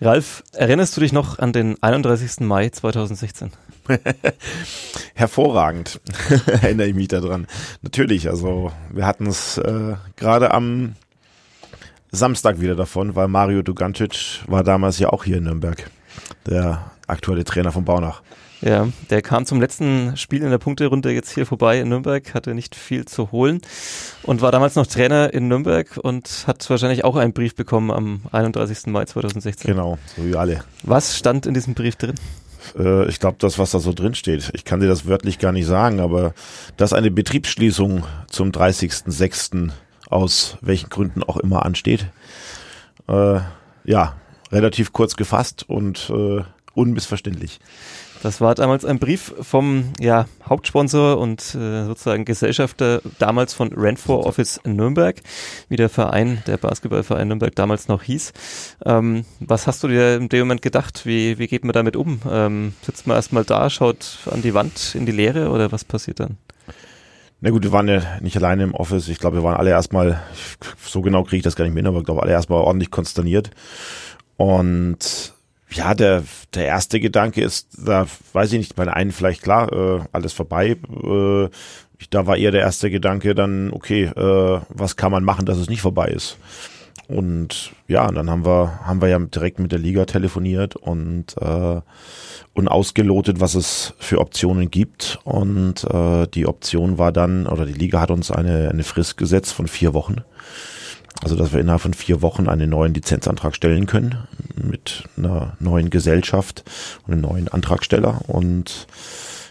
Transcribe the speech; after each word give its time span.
Ralf, 0.00 0.44
erinnerst 0.52 0.96
du 0.96 1.00
dich 1.00 1.12
noch 1.12 1.40
an 1.40 1.52
den 1.52 1.82
31. 1.82 2.40
Mai 2.40 2.68
2016? 2.68 3.50
Hervorragend, 5.14 6.00
erinnere 6.46 6.86
ich 6.86 6.94
mich 6.94 7.08
daran. 7.08 7.48
Natürlich, 7.82 8.28
also 8.28 8.70
wir 8.90 9.06
hatten 9.06 9.26
es 9.26 9.58
äh, 9.58 9.96
gerade 10.14 10.52
am 10.52 10.94
Samstag 12.12 12.60
wieder 12.60 12.76
davon, 12.76 13.16
weil 13.16 13.26
Mario 13.26 13.62
Dugantic 13.62 14.40
war 14.46 14.62
damals 14.62 15.00
ja 15.00 15.08
auch 15.08 15.24
hier 15.24 15.38
in 15.38 15.44
Nürnberg, 15.44 15.90
der 16.46 16.92
aktuelle 17.08 17.44
Trainer 17.44 17.72
von 17.72 17.84
Baunach. 17.84 18.22
Ja, 18.60 18.88
der 19.10 19.22
kam 19.22 19.46
zum 19.46 19.60
letzten 19.60 20.16
Spiel 20.16 20.42
in 20.42 20.50
der 20.50 20.58
Punkterunde 20.58 21.12
jetzt 21.12 21.30
hier 21.30 21.46
vorbei 21.46 21.78
in 21.78 21.88
Nürnberg, 21.88 22.34
hatte 22.34 22.54
nicht 22.54 22.74
viel 22.74 23.04
zu 23.04 23.30
holen 23.30 23.60
und 24.24 24.40
war 24.40 24.50
damals 24.50 24.74
noch 24.74 24.86
Trainer 24.86 25.32
in 25.32 25.46
Nürnberg 25.46 25.96
und 26.02 26.44
hat 26.46 26.68
wahrscheinlich 26.68 27.04
auch 27.04 27.14
einen 27.14 27.32
Brief 27.32 27.54
bekommen 27.54 27.90
am 27.92 28.22
31. 28.32 28.86
Mai 28.86 29.04
2016. 29.04 29.70
Genau, 29.70 29.98
so 30.16 30.24
wie 30.24 30.34
alle. 30.34 30.64
Was 30.82 31.16
stand 31.16 31.46
in 31.46 31.54
diesem 31.54 31.74
Brief 31.74 31.94
drin? 31.94 32.16
Äh, 32.76 33.08
ich 33.08 33.20
glaube, 33.20 33.36
das, 33.38 33.58
was 33.58 33.70
da 33.70 33.78
so 33.78 33.92
drin 33.92 34.14
steht. 34.14 34.50
Ich 34.54 34.64
kann 34.64 34.80
dir 34.80 34.88
das 34.88 35.06
wörtlich 35.06 35.38
gar 35.38 35.52
nicht 35.52 35.66
sagen, 35.66 36.00
aber 36.00 36.34
dass 36.76 36.92
eine 36.92 37.12
Betriebsschließung 37.12 38.04
zum 38.28 38.50
30.06. 38.50 39.70
aus 40.10 40.58
welchen 40.62 40.90
Gründen 40.90 41.22
auch 41.22 41.36
immer 41.36 41.64
ansteht. 41.64 42.06
Äh, 43.08 43.40
ja, 43.84 44.16
relativ 44.50 44.92
kurz 44.92 45.16
gefasst 45.16 45.64
und 45.68 46.10
äh, 46.10 46.42
unmissverständlich. 46.74 47.60
Das 48.22 48.40
war 48.40 48.54
damals 48.56 48.84
ein 48.84 48.98
Brief 48.98 49.32
vom 49.40 49.92
ja, 50.00 50.26
Hauptsponsor 50.48 51.18
und 51.18 51.40
äh, 51.54 51.84
sozusagen 51.84 52.24
Gesellschafter 52.24 53.00
damals 53.18 53.54
von 53.54 53.72
Renfor 53.72 54.26
Office 54.26 54.60
Nürnberg, 54.64 55.20
wie 55.68 55.76
der 55.76 55.88
Verein, 55.88 56.42
der 56.48 56.56
Basketballverein 56.56 57.28
Nürnberg 57.28 57.54
damals 57.54 57.86
noch 57.86 58.02
hieß. 58.02 58.32
Ähm, 58.84 59.24
was 59.38 59.68
hast 59.68 59.84
du 59.84 59.88
dir 59.88 60.16
in 60.16 60.28
dem 60.28 60.40
Moment 60.40 60.62
gedacht? 60.62 61.06
Wie, 61.06 61.38
wie 61.38 61.46
geht 61.46 61.64
man 61.64 61.72
damit 61.72 61.94
um? 61.94 62.20
Ähm, 62.28 62.74
sitzt 62.82 63.06
man 63.06 63.16
erstmal 63.16 63.44
da, 63.44 63.70
schaut 63.70 64.18
an 64.30 64.42
die 64.42 64.54
Wand 64.54 64.96
in 64.96 65.06
die 65.06 65.12
Leere 65.12 65.50
oder 65.50 65.70
was 65.70 65.84
passiert 65.84 66.18
dann? 66.18 66.38
Na 67.40 67.50
gut, 67.50 67.62
wir 67.62 67.70
waren 67.70 67.86
ja 67.86 68.02
nicht 68.20 68.36
alleine 68.36 68.64
im 68.64 68.74
Office. 68.74 69.06
Ich 69.08 69.20
glaube, 69.20 69.36
wir 69.36 69.44
waren 69.44 69.56
alle 69.56 69.70
erstmal, 69.70 70.20
so 70.84 71.02
genau 71.02 71.22
kriege 71.22 71.36
ich 71.36 71.44
das 71.44 71.54
gar 71.54 71.64
nicht 71.64 71.74
mehr 71.74 71.82
hin, 71.82 71.88
aber 71.88 71.98
ich 71.98 72.04
glaube, 72.04 72.22
alle 72.22 72.32
erstmal 72.32 72.60
ordentlich 72.60 72.90
konsterniert. 72.90 73.50
Und 74.36 75.34
ja, 75.70 75.94
der, 75.94 76.24
der 76.54 76.66
erste 76.66 77.00
Gedanke 77.00 77.42
ist, 77.42 77.68
da 77.84 78.06
weiß 78.32 78.52
ich 78.52 78.58
nicht, 78.58 78.76
bei 78.76 78.90
einen 78.92 79.12
vielleicht 79.12 79.42
klar, 79.42 79.72
äh, 79.72 80.00
alles 80.12 80.32
vorbei. 80.32 80.76
Äh, 81.02 81.48
da 82.10 82.26
war 82.26 82.36
eher 82.36 82.52
der 82.52 82.62
erste 82.62 82.90
Gedanke 82.90 83.34
dann, 83.34 83.72
okay, 83.72 84.04
äh, 84.04 84.60
was 84.68 84.96
kann 84.96 85.12
man 85.12 85.24
machen, 85.24 85.46
dass 85.46 85.58
es 85.58 85.68
nicht 85.68 85.82
vorbei 85.82 86.08
ist? 86.08 86.38
Und 87.08 87.72
ja, 87.86 88.06
dann 88.08 88.28
haben 88.28 88.44
wir, 88.44 88.80
haben 88.84 89.00
wir 89.00 89.08
ja 89.08 89.18
direkt 89.18 89.58
mit 89.58 89.72
der 89.72 89.78
Liga 89.78 90.04
telefoniert 90.04 90.76
und, 90.76 91.36
äh, 91.40 91.80
und 92.52 92.68
ausgelotet, 92.68 93.40
was 93.40 93.54
es 93.54 93.94
für 93.98 94.18
Optionen 94.18 94.70
gibt. 94.70 95.18
Und 95.24 95.84
äh, 95.84 96.26
die 96.26 96.46
Option 96.46 96.98
war 96.98 97.10
dann, 97.10 97.46
oder 97.46 97.64
die 97.64 97.72
Liga 97.72 98.00
hat 98.00 98.10
uns 98.10 98.30
eine, 98.30 98.68
eine 98.70 98.84
Frist 98.84 99.16
gesetzt 99.16 99.54
von 99.54 99.68
vier 99.68 99.94
Wochen. 99.94 100.22
Also, 101.22 101.34
dass 101.34 101.52
wir 101.52 101.60
innerhalb 101.60 101.82
von 101.82 101.94
vier 101.94 102.22
Wochen 102.22 102.48
einen 102.48 102.70
neuen 102.70 102.94
Lizenzantrag 102.94 103.54
stellen 103.54 103.86
können 103.86 104.16
mit 104.54 105.04
einer 105.16 105.56
neuen 105.58 105.90
Gesellschaft 105.90 106.64
und 107.06 107.12
einem 107.12 107.22
neuen 107.22 107.48
Antragsteller. 107.48 108.20
Und 108.28 108.86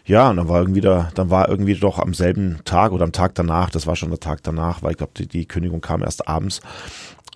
ja, 0.06 0.30
und 0.30 0.38
dann 0.38 0.48
war 0.48 0.62
irgendwie 0.62 0.82
da, 0.82 1.10
dann 1.16 1.30
war 1.30 1.50
irgendwie 1.50 1.76
doch 1.76 2.00
am 2.00 2.14
selben 2.14 2.60
Tag 2.64 2.94
oder 2.94 3.04
am 3.04 3.12
Tag 3.12 3.36
danach, 3.36 3.70
das 3.70 3.86
war 3.86 3.98
schon 3.98 4.10
der 4.10 4.22
Tag 4.22 4.42
danach, 4.44 4.82
weil 4.82 4.92
ich 4.92 4.98
glaube, 4.98 5.12
die, 5.18 5.28
die 5.28 5.46
Kündigung 5.46 5.82
kam 5.82 6.02
erst 6.02 6.30
abends, 6.30 6.62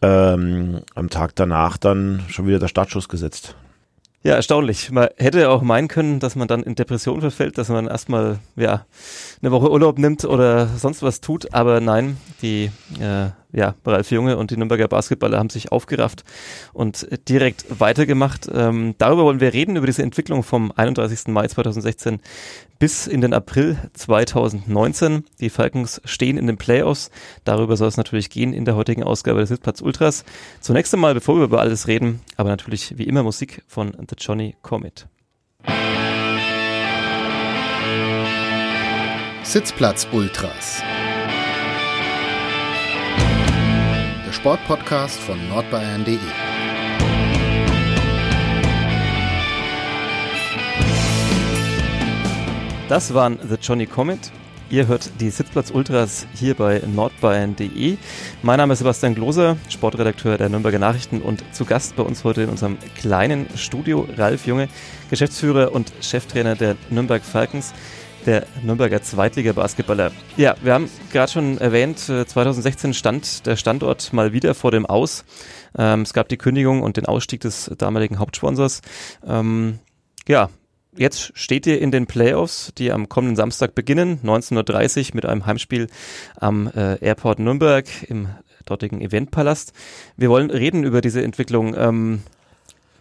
ähm, 0.02 0.80
am 0.96 1.10
Tag 1.10 1.36
danach 1.36 1.78
dann 1.78 2.24
schon 2.30 2.48
wieder 2.48 2.60
der 2.60 2.70
Startschuss 2.70 3.10
gesetzt. 3.10 3.56
Ja, 4.24 4.36
erstaunlich. 4.36 4.92
Man 4.92 5.10
hätte 5.18 5.50
auch 5.50 5.64
meinen 5.64 5.88
können, 5.88 6.20
dass 6.20 6.36
man 6.36 6.48
dann 6.48 6.62
in 6.62 6.76
Depression 6.76 7.22
verfällt, 7.22 7.58
dass 7.58 7.70
man 7.70 7.88
erstmal 7.88 8.38
ja, 8.56 8.86
eine 9.42 9.52
Woche 9.52 9.72
Urlaub 9.72 9.98
nimmt 9.98 10.26
oder 10.26 10.68
sonst 10.68 11.02
was 11.02 11.22
tut. 11.22 11.54
Aber 11.56 11.82
nein, 11.82 12.18
die 12.44 12.70
äh, 13.00 13.30
ja, 13.54 13.76
Ralf 13.86 14.12
Junge 14.12 14.38
und 14.38 14.52
die 14.52 14.58
Nürnberger 14.58 14.88
Basketballer 14.88 15.38
haben 15.38 15.50
sich 15.50 15.72
aufgerafft 15.72 16.24
und 16.74 17.08
direkt 17.28 17.80
weitergemacht. 17.80 18.50
Ähm, 18.54 18.96
darüber 18.98 19.24
wollen 19.24 19.40
wir 19.40 19.54
reden, 19.54 19.76
über 19.76 19.86
diese 19.86 20.04
Entwicklung 20.04 20.44
vom 20.44 20.72
31. 20.76 21.28
Mai 21.28 21.48
2016 21.48 22.20
bis 22.80 23.06
in 23.06 23.22
den 23.22 23.34
April 23.34 23.78
2019. 23.94 25.26
Die 25.40 25.50
Falcons 25.50 26.02
stehen 26.04 26.38
in 26.38 26.48
den 26.48 26.58
Playoffs. 26.58 27.12
Darüber 27.44 27.78
soll 27.78 27.90
es 27.90 27.98
natürlich 27.98 28.30
gehen 28.30 28.54
in 28.54 28.66
der 28.66 28.76
heutigen 28.76 29.04
Ausgabe 29.04 29.40
des 29.40 29.50
Sitzplatz 29.50 29.82
Ultras. 29.82 30.24
Zunächst 30.62 30.94
einmal, 30.94 31.14
bevor 31.14 31.38
wir 31.38 31.44
über 31.44 31.62
alles 31.62 31.88
reden, 31.88 32.22
aber 32.38 32.50
natürlich 32.50 32.98
wie 32.98 33.04
immer 33.04 33.24
Musik 33.24 33.62
von 33.68 33.92
The 33.92 34.16
Johnny 34.18 34.56
Comet. 34.62 35.08
Sitzplatz 39.44 40.08
Ultras. 40.12 40.82
Sportpodcast 44.32 45.20
von 45.20 45.38
nordbayern.de. 45.50 46.18
Das 52.88 53.14
waren 53.14 53.40
The 53.48 53.56
Johnny 53.62 53.86
Comet. 53.86 54.32
Ihr 54.70 54.88
hört 54.88 55.12
die 55.20 55.30
Sitzplatz 55.30 55.70
Ultras 55.70 56.28
hier 56.34 56.56
bei 56.56 56.82
nordbayern.de. 56.86 57.98
Mein 58.42 58.58
Name 58.58 58.72
ist 58.72 58.80
Sebastian 58.80 59.16
Gloser, 59.16 59.58
Sportredakteur 59.68 60.38
der 60.38 60.48
Nürnberger 60.48 60.80
Nachrichten 60.80 61.22
und 61.22 61.44
zu 61.54 61.66
Gast 61.66 61.98
bei 61.98 62.04
uns 62.04 62.24
heute 62.24 62.44
in 62.44 62.50
unserem 62.50 62.78
kleinen 62.96 63.48
Studio 63.58 64.08
Ralf 64.16 64.48
Junge, 64.48 64.70
Geschäftsführer 65.10 65.74
und 65.74 65.92
Cheftrainer 66.00 66.56
der 66.56 66.78
Nürnberg 66.90 67.22
Falcons 67.22 67.74
der 68.26 68.46
Nürnberger 68.64 69.02
Zweitliga-Basketballer. 69.02 70.12
Ja, 70.38 70.56
wir 70.62 70.74
haben 70.74 70.90
gerade 71.12 71.32
schon 71.32 71.58
erwähnt, 71.58 72.00
2016 72.00 72.92
äh, 72.92 72.94
stand 72.94 73.46
der 73.46 73.56
Standort 73.56 74.14
mal 74.14 74.34
wieder 74.34 74.54
vor 74.54 74.72
dem 74.72 74.86
Aus. 74.86 75.26
Ähm, 75.78 76.02
es 76.02 76.14
gab 76.14 76.30
die 76.30 76.38
Kündigung 76.38 76.82
und 76.82 76.98
den 76.98 77.06
Ausstieg 77.06 77.42
des 77.42 77.72
damaligen 77.78 78.20
Hauptsponsors. 78.20 78.82
Ähm, 79.26 79.80
ja, 80.28 80.50
jetzt 80.96 81.32
steht 81.38 81.66
ihr 81.68 81.82
in 81.82 81.92
den 81.92 82.08
Playoffs, 82.08 82.74
die 82.78 82.92
am 82.92 83.10
kommenden 83.10 83.36
Samstag 83.36 83.76
beginnen, 83.76 84.20
19.30 84.24 85.10
Uhr 85.10 85.16
mit 85.16 85.26
einem 85.26 85.46
Heimspiel 85.46 85.88
am 86.40 86.68
äh, 86.68 86.98
Airport 87.04 87.40
Nürnberg 87.40 87.86
im 88.08 88.30
dortigen 88.66 89.02
Eventpalast. 89.02 89.74
Wir 90.18 90.30
wollen 90.30 90.52
reden 90.52 90.84
über 90.84 91.02
diese 91.02 91.24
Entwicklung. 91.24 91.76
Ähm, 91.76 92.24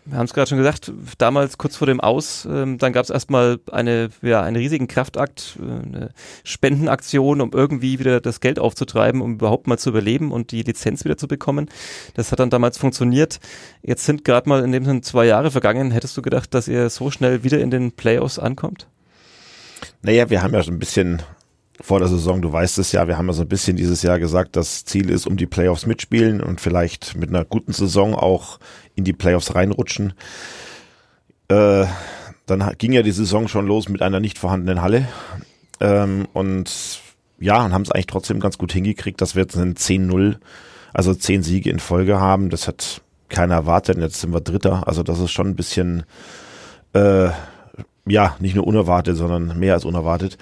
wir 0.06 0.18
haben 0.18 0.24
es 0.24 0.34
gerade 0.34 0.48
schon 0.48 0.58
gesagt, 0.58 0.92
damals 1.18 1.58
kurz 1.58 1.76
vor 1.76 1.86
dem 1.86 2.00
Aus, 2.00 2.46
ähm, 2.50 2.78
dann 2.78 2.92
gab 2.92 3.04
es 3.04 3.10
erstmal 3.10 3.58
eine, 3.70 4.10
ja, 4.22 4.42
einen 4.42 4.56
riesigen 4.56 4.88
Kraftakt, 4.88 5.58
äh, 5.60 5.62
eine 5.62 6.10
Spendenaktion, 6.42 7.40
um 7.40 7.52
irgendwie 7.52 7.98
wieder 7.98 8.20
das 8.20 8.40
Geld 8.40 8.58
aufzutreiben, 8.58 9.20
um 9.20 9.34
überhaupt 9.34 9.66
mal 9.66 9.78
zu 9.78 9.90
überleben 9.90 10.32
und 10.32 10.52
die 10.52 10.62
Lizenz 10.62 11.04
wieder 11.04 11.16
zu 11.16 11.28
bekommen. 11.28 11.68
Das 12.14 12.32
hat 12.32 12.40
dann 12.40 12.50
damals 12.50 12.78
funktioniert. 12.78 13.40
Jetzt 13.82 14.04
sind 14.04 14.24
gerade 14.24 14.48
mal 14.48 14.64
in 14.64 14.72
dem 14.72 14.84
Sinne 14.84 15.02
zwei 15.02 15.26
Jahre 15.26 15.50
vergangen. 15.50 15.90
Hättest 15.90 16.16
du 16.16 16.22
gedacht, 16.22 16.54
dass 16.54 16.66
ihr 16.66 16.88
so 16.90 17.10
schnell 17.10 17.44
wieder 17.44 17.60
in 17.60 17.70
den 17.70 17.92
Playoffs 17.92 18.38
ankommt? 18.38 18.88
Naja, 20.02 20.30
wir 20.30 20.42
haben 20.42 20.54
ja 20.54 20.62
schon 20.62 20.74
ein 20.74 20.78
bisschen 20.78 21.22
vor 21.80 21.98
der 21.98 22.08
Saison, 22.08 22.42
du 22.42 22.52
weißt 22.52 22.78
es 22.78 22.92
ja, 22.92 23.08
wir 23.08 23.16
haben 23.16 23.26
ja 23.26 23.32
so 23.32 23.42
ein 23.42 23.48
bisschen 23.48 23.76
dieses 23.76 24.02
Jahr 24.02 24.18
gesagt, 24.18 24.56
das 24.56 24.84
Ziel 24.84 25.10
ist, 25.10 25.26
um 25.26 25.36
die 25.36 25.46
Playoffs 25.46 25.86
mitspielen 25.86 26.40
und 26.40 26.60
vielleicht 26.60 27.16
mit 27.16 27.30
einer 27.30 27.44
guten 27.44 27.72
Saison 27.72 28.14
auch 28.14 28.58
in 28.94 29.04
die 29.04 29.12
Playoffs 29.12 29.54
reinrutschen. 29.54 30.12
Äh, 31.48 31.86
dann 32.46 32.72
ging 32.78 32.92
ja 32.92 33.02
die 33.02 33.12
Saison 33.12 33.48
schon 33.48 33.66
los 33.66 33.88
mit 33.88 34.02
einer 34.02 34.20
nicht 34.20 34.38
vorhandenen 34.38 34.82
Halle. 34.82 35.08
Ähm, 35.80 36.26
und 36.32 37.00
ja, 37.38 37.64
und 37.64 37.72
haben 37.72 37.82
es 37.82 37.90
eigentlich 37.90 38.06
trotzdem 38.06 38.40
ganz 38.40 38.58
gut 38.58 38.72
hingekriegt, 38.72 39.20
dass 39.20 39.34
wir 39.34 39.42
jetzt 39.42 39.56
einen 39.56 39.74
10-0, 39.74 40.36
also 40.92 41.14
10 41.14 41.42
Siege 41.42 41.70
in 41.70 41.78
Folge 41.78 42.20
haben. 42.20 42.50
Das 42.50 42.68
hat 42.68 43.02
keiner 43.28 43.54
erwartet. 43.54 43.96
Und 43.96 44.02
jetzt 44.02 44.20
sind 44.20 44.32
wir 44.32 44.40
Dritter. 44.40 44.86
Also 44.86 45.02
das 45.02 45.18
ist 45.18 45.30
schon 45.30 45.48
ein 45.48 45.56
bisschen, 45.56 46.04
äh, 46.92 47.30
ja, 48.06 48.36
nicht 48.40 48.54
nur 48.54 48.66
unerwartet, 48.66 49.16
sondern 49.16 49.58
mehr 49.58 49.74
als 49.74 49.84
unerwartet. 49.84 50.36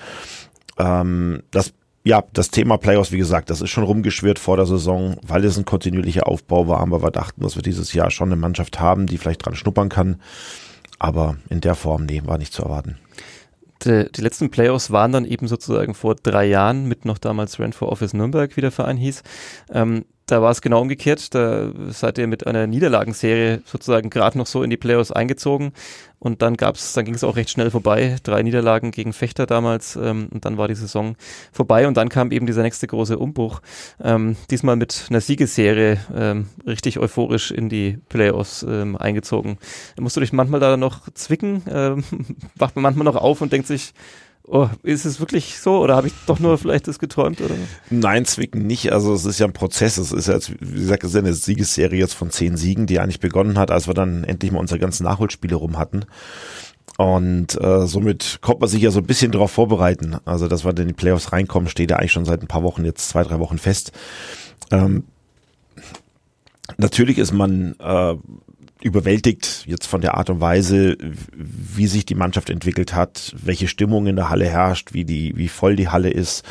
Ähm, 0.79 1.43
das 1.51 1.73
ja, 2.05 2.25
das 2.33 2.51
Thema 2.51 2.79
Playoffs, 2.79 3.13
wie 3.13 3.19
gesagt, 3.19 3.51
das 3.51 3.61
ist 3.61 3.69
schon 3.69 3.85
rumgeschwirrt 3.85 4.39
vor 4.39 4.57
der 4.57 4.65
Saison, 4.65 5.17
weil 5.21 5.45
es 5.45 5.59
ein 5.59 5.67
kontinuierlicher 5.67 6.27
Aufbau 6.27 6.67
war, 6.67 6.81
aber 6.81 7.03
wir 7.03 7.11
dachten, 7.11 7.43
dass 7.43 7.57
wir 7.57 7.63
dieses 7.63 7.93
Jahr 7.93 8.11
schon 8.11 8.29
eine 8.29 8.41
Mannschaft 8.41 8.81
haben, 8.81 9.07
die 9.07 9.19
vielleicht 9.19 9.45
dran 9.45 9.55
schnuppern 9.55 9.91
kann. 9.91 10.17
Aber 10.99 11.37
in 11.51 11.61
der 11.61 11.75
Form, 11.75 12.07
nee, 12.07 12.23
war 12.25 12.39
nicht 12.39 12.55
zu 12.55 12.63
erwarten. 12.63 12.97
Die, 13.85 14.11
die 14.11 14.23
letzten 14.23 14.51
Playoffs 14.51 14.91
waren 14.91 15.13
dann 15.13 15.27
eben 15.27 15.49
sozusagen 15.49 15.95
vor 15.95 16.15
drei 16.15 16.47
Jahren 16.47 16.87
mit 16.87 17.05
noch 17.05 17.19
damals 17.19 17.61
Rent 17.61 17.75
for 17.75 17.93
Office 17.93 18.15
Nürnberg, 18.15 18.57
wie 18.57 18.63
der 18.63 18.73
Verein 18.73 18.97
hieß. 18.97 19.23
Ähm, 19.73 20.05
da 20.29 20.43
war 20.43 20.51
es 20.51 20.61
genau 20.61 20.83
umgekehrt. 20.83 21.35
Da 21.35 21.73
seid 21.89 22.19
ihr 22.19 22.27
mit 22.27 22.47
einer 22.47 22.67
Niederlagenserie 22.67 23.63
sozusagen 23.65 24.11
gerade 24.11 24.37
noch 24.39 24.47
so 24.47 24.63
in 24.63 24.71
die 24.71 24.77
Playoffs 24.77 25.11
eingezogen. 25.11 25.73
Und 26.21 26.43
dann 26.43 26.57
gab's, 26.57 26.93
dann 26.93 27.05
ging 27.05 27.15
es 27.15 27.25
auch 27.25 27.37
recht 27.37 27.49
schnell 27.49 27.71
vorbei. 27.71 28.17
Drei 28.25 28.43
Niederlagen 28.43 28.91
gegen 28.91 29.13
Fechter 29.13 29.47
damals 29.47 29.97
ähm, 29.97 30.29
und 30.31 30.45
dann 30.45 30.59
war 30.59 30.69
die 30.69 30.75
Saison 30.75 31.17
vorbei 31.53 31.87
und 31.87 31.97
dann 31.97 32.09
kam 32.09 32.31
eben 32.31 32.47
dieser 32.47 32.63
nächste 32.63 32.87
große 32.87 33.19
Umbruch. 33.19 33.63
Ähm, 34.03 34.37
diesmal 34.51 34.77
mit 34.77 35.07
einer 35.09 35.21
Siegesserie 35.21 35.99
ähm, 36.15 36.49
richtig 36.67 36.99
euphorisch 36.99 37.51
in 37.51 37.69
die 37.69 37.99
Playoffs 38.09 38.65
ähm, 38.69 38.97
eingezogen. 38.97 39.59
Musst 39.99 40.17
du 40.17 40.21
dich 40.21 40.33
manchmal 40.33 40.61
da 40.61 40.77
noch 40.77 41.09
zwicken? 41.15 41.63
Ähm, 41.71 42.05
wacht 42.57 42.77
man 42.77 42.83
manchmal 42.83 43.05
noch 43.05 43.17
auf 43.17 43.41
und 43.41 43.53
denkt 43.53 43.67
sich, 43.67 43.95
oh, 44.49 44.69
ist 44.83 45.05
es 45.05 45.21
wirklich 45.21 45.59
so 45.61 45.79
oder 45.79 45.97
habe 45.97 46.09
ich 46.09 46.15
doch 46.27 46.39
nur 46.39 46.59
vielleicht 46.59 46.89
das 46.89 46.99
geträumt? 46.99 47.41
Oder? 47.41 47.55
Nein, 47.91 48.25
Zwicken 48.25 48.67
nicht. 48.67 48.93
Also 48.93 49.15
es 49.15 49.25
ist 49.25 49.39
ja 49.39 49.47
ein 49.47 49.53
Prozess. 49.53 49.99
Es 49.99 50.13
ist 50.13 50.29
ja 50.29 50.39
wie 50.61 50.81
gesagt, 50.81 51.05
es 51.05 51.11
ist 51.11 51.15
ja 51.15 51.21
eine 51.21 51.35
Siegesserie 51.35 51.99
jetzt 51.99 52.15
von 52.15 52.31
zehn 52.31 52.57
Siegen, 52.57 52.87
die 52.87 52.99
eigentlich 53.01 53.21
begonnen 53.21 53.59
hat, 53.59 53.71
als 53.71 53.87
wir 53.87 53.95
dann 53.95 54.25
endlich 54.25 54.53
mal 54.53 54.61
unsere 54.61 54.81
ganzen 54.81 55.05
Nachholspiele 55.05 55.57
rum 55.57 55.79
hatten. 55.79 56.05
Und 56.97 57.61
äh, 57.61 57.87
somit 57.87 58.39
kommt 58.41 58.61
man 58.61 58.69
sich 58.69 58.83
ja 58.83 58.91
so 58.91 58.99
ein 58.99 59.07
bisschen 59.07 59.31
darauf 59.31 59.53
vorbereiten. 59.53 60.17
Also, 60.25 60.49
dass 60.49 60.65
wir 60.65 60.77
in 60.77 60.89
die 60.89 60.95
Playoffs 60.95 61.33
reinkommen, 61.33 61.69
steht 61.69 61.93
ja 61.93 61.99
eigentlich 61.99 62.13
schon 62.13 62.25
seit 62.25 62.43
ein 62.43 62.49
paar 62.49 62.65
Wochen, 62.65 62.85
jetzt 62.85 63.09
zwei, 63.09 63.23
drei 63.23 63.39
Wochen 63.39 63.59
fest. 63.59 63.93
Ähm, 64.73 65.05
natürlich 66.77 67.19
ist 67.19 67.33
man 67.33 67.77
äh, 67.79 68.17
überwältigt 68.83 69.65
jetzt 69.67 69.87
von 69.87 70.01
der 70.01 70.17
Art 70.17 70.31
und 70.31 70.41
Weise, 70.41 70.97
wie 71.35 71.87
sich 71.87 72.07
die 72.07 72.15
Mannschaft 72.15 72.51
entwickelt 72.51 72.95
hat, 72.95 73.35
welche 73.37 73.69
Stimmung 73.69 74.07
in 74.07 74.17
der 74.17 74.31
Halle 74.31 74.47
herrscht, 74.47 74.93
wie 74.93 75.05
die, 75.05 75.37
wie 75.37 75.49
voll 75.49 75.77
die 75.77 75.89
Halle 75.89 76.11
ist. 76.11 76.45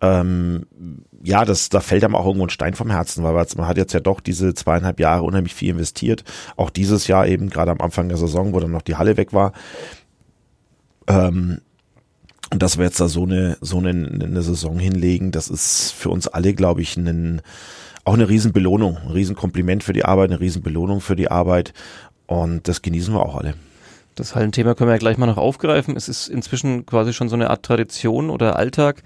Ähm, 0.00 0.66
ja, 1.22 1.44
das, 1.44 1.68
da 1.68 1.80
fällt 1.80 2.02
einem 2.02 2.16
auch 2.16 2.26
irgendwo 2.26 2.46
ein 2.46 2.50
Stein 2.50 2.74
vom 2.74 2.90
Herzen, 2.90 3.22
weil 3.22 3.34
man 3.34 3.68
hat 3.68 3.76
jetzt 3.76 3.92
ja 3.92 4.00
doch 4.00 4.20
diese 4.20 4.54
zweieinhalb 4.54 4.98
Jahre 4.98 5.22
unheimlich 5.22 5.54
viel 5.54 5.70
investiert. 5.70 6.24
Auch 6.56 6.70
dieses 6.70 7.06
Jahr 7.06 7.28
eben, 7.28 7.48
gerade 7.48 7.70
am 7.70 7.80
Anfang 7.80 8.08
der 8.08 8.18
Saison, 8.18 8.52
wo 8.52 8.58
dann 8.58 8.72
noch 8.72 8.82
die 8.82 8.96
Halle 8.96 9.16
weg 9.16 9.32
war. 9.32 9.52
Ähm, 11.06 11.60
und 12.52 12.62
dass 12.62 12.76
wir 12.76 12.84
jetzt 12.84 13.00
da 13.00 13.08
so 13.08 13.22
eine, 13.22 13.56
so 13.60 13.78
eine, 13.78 13.90
eine 13.90 14.42
Saison 14.42 14.78
hinlegen, 14.78 15.30
das 15.30 15.48
ist 15.48 15.92
für 15.92 16.10
uns 16.10 16.26
alle, 16.26 16.52
glaube 16.52 16.82
ich, 16.82 16.96
ein, 16.96 17.40
auch 18.04 18.14
eine 18.14 18.28
Riesenbelohnung, 18.28 18.98
ein 18.98 19.10
Riesenkompliment 19.10 19.84
für 19.84 19.92
die 19.92 20.04
Arbeit, 20.04 20.30
eine 20.30 20.40
Riesenbelohnung 20.40 21.00
für 21.00 21.16
die 21.16 21.30
Arbeit. 21.30 21.72
Und 22.26 22.68
das 22.68 22.82
genießen 22.82 23.14
wir 23.14 23.24
auch 23.24 23.36
alle. 23.36 23.54
Das 24.14 24.34
Hallenthema 24.34 24.74
können 24.74 24.88
wir 24.88 24.94
ja 24.94 24.98
gleich 24.98 25.16
mal 25.16 25.26
noch 25.26 25.38
aufgreifen. 25.38 25.96
Es 25.96 26.08
ist 26.08 26.28
inzwischen 26.28 26.84
quasi 26.84 27.12
schon 27.12 27.28
so 27.28 27.34
eine 27.34 27.50
Art 27.50 27.62
Tradition 27.64 28.30
oder 28.30 28.56
Alltag 28.56 29.02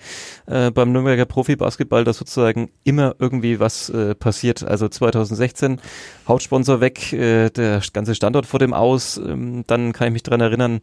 äh, 0.46 0.70
beim 0.70 0.92
Nürnberger 0.92 1.24
Profi-Basketball, 1.24 2.04
dass 2.04 2.18
sozusagen 2.18 2.70
immer 2.84 3.14
irgendwie 3.18 3.60
was 3.60 3.88
äh, 3.88 4.14
passiert. 4.14 4.64
Also 4.64 4.88
2016 4.88 5.80
Hauptsponsor 6.26 6.80
weg, 6.80 7.12
äh, 7.12 7.50
der 7.50 7.80
ganze 7.92 8.14
Standort 8.14 8.46
vor 8.46 8.58
dem 8.58 8.72
Aus. 8.72 9.16
Ähm, 9.16 9.64
dann 9.66 9.92
kann 9.92 10.08
ich 10.08 10.12
mich 10.12 10.22
dran 10.24 10.40
erinnern, 10.40 10.80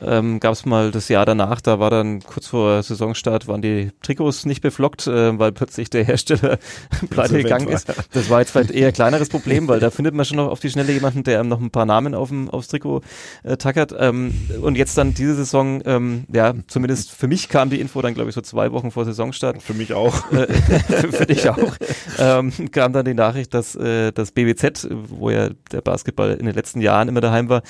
ähm, 0.00 0.38
gab 0.40 0.52
es 0.52 0.64
mal 0.64 0.90
das 0.90 1.08
Jahr 1.08 1.26
danach, 1.26 1.60
da 1.60 1.80
war 1.80 1.90
dann 1.90 2.22
kurz 2.22 2.46
vor 2.46 2.82
Saisonstart, 2.82 3.48
waren 3.48 3.62
die 3.62 3.90
Trikots 4.02 4.46
nicht 4.46 4.60
beflockt, 4.60 5.06
äh, 5.06 5.36
weil 5.38 5.52
plötzlich 5.52 5.90
der 5.90 6.04
Hersteller 6.04 6.58
pleite 7.10 7.42
gegangen 7.42 7.68
ist. 7.68 7.92
Das 8.12 8.30
war 8.30 8.40
jetzt 8.40 8.50
vielleicht 8.50 8.70
eher 8.70 8.88
ein 8.88 8.94
kleineres 8.94 9.28
Problem, 9.28 9.66
weil 9.66 9.80
da 9.80 9.90
findet 9.90 10.14
man 10.14 10.24
schon 10.24 10.36
noch 10.36 10.48
auf 10.48 10.60
die 10.60 10.70
Schnelle 10.70 10.92
jemanden, 10.92 11.24
der 11.24 11.40
einem 11.40 11.48
noch 11.48 11.60
ein 11.60 11.70
paar 11.70 11.86
Namen 11.86 12.14
auf 12.14 12.28
dem, 12.28 12.48
aufs 12.50 12.68
Trikot 12.68 13.00
äh, 13.42 13.56
tackert. 13.64 13.94
Ähm, 13.98 14.32
und 14.62 14.76
jetzt 14.76 14.96
dann 14.96 15.14
diese 15.14 15.34
Saison, 15.34 15.82
ähm, 15.84 16.24
ja, 16.32 16.54
zumindest 16.68 17.10
für 17.10 17.26
mich 17.26 17.48
kam 17.48 17.70
die 17.70 17.80
Info 17.80 18.00
dann, 18.02 18.14
glaube 18.14 18.28
ich, 18.28 18.34
so 18.34 18.40
zwei 18.40 18.70
Wochen 18.72 18.90
vor 18.90 19.04
Saisonstart. 19.04 19.62
Für 19.62 19.74
mich 19.74 19.92
auch. 19.92 20.30
Äh, 20.32 20.46
für 21.10 21.26
dich 21.26 21.48
auch. 21.48 21.76
Ähm, 22.18 22.52
kam 22.70 22.92
dann 22.92 23.04
die 23.04 23.14
Nachricht, 23.14 23.54
dass 23.54 23.74
äh, 23.74 24.12
das 24.12 24.32
BBZ, 24.32 24.88
wo 24.90 25.30
ja 25.30 25.50
der 25.72 25.80
Basketball 25.80 26.34
in 26.34 26.46
den 26.46 26.54
letzten 26.54 26.80
Jahren 26.80 27.08
immer 27.08 27.20
daheim 27.20 27.48
war, 27.48 27.62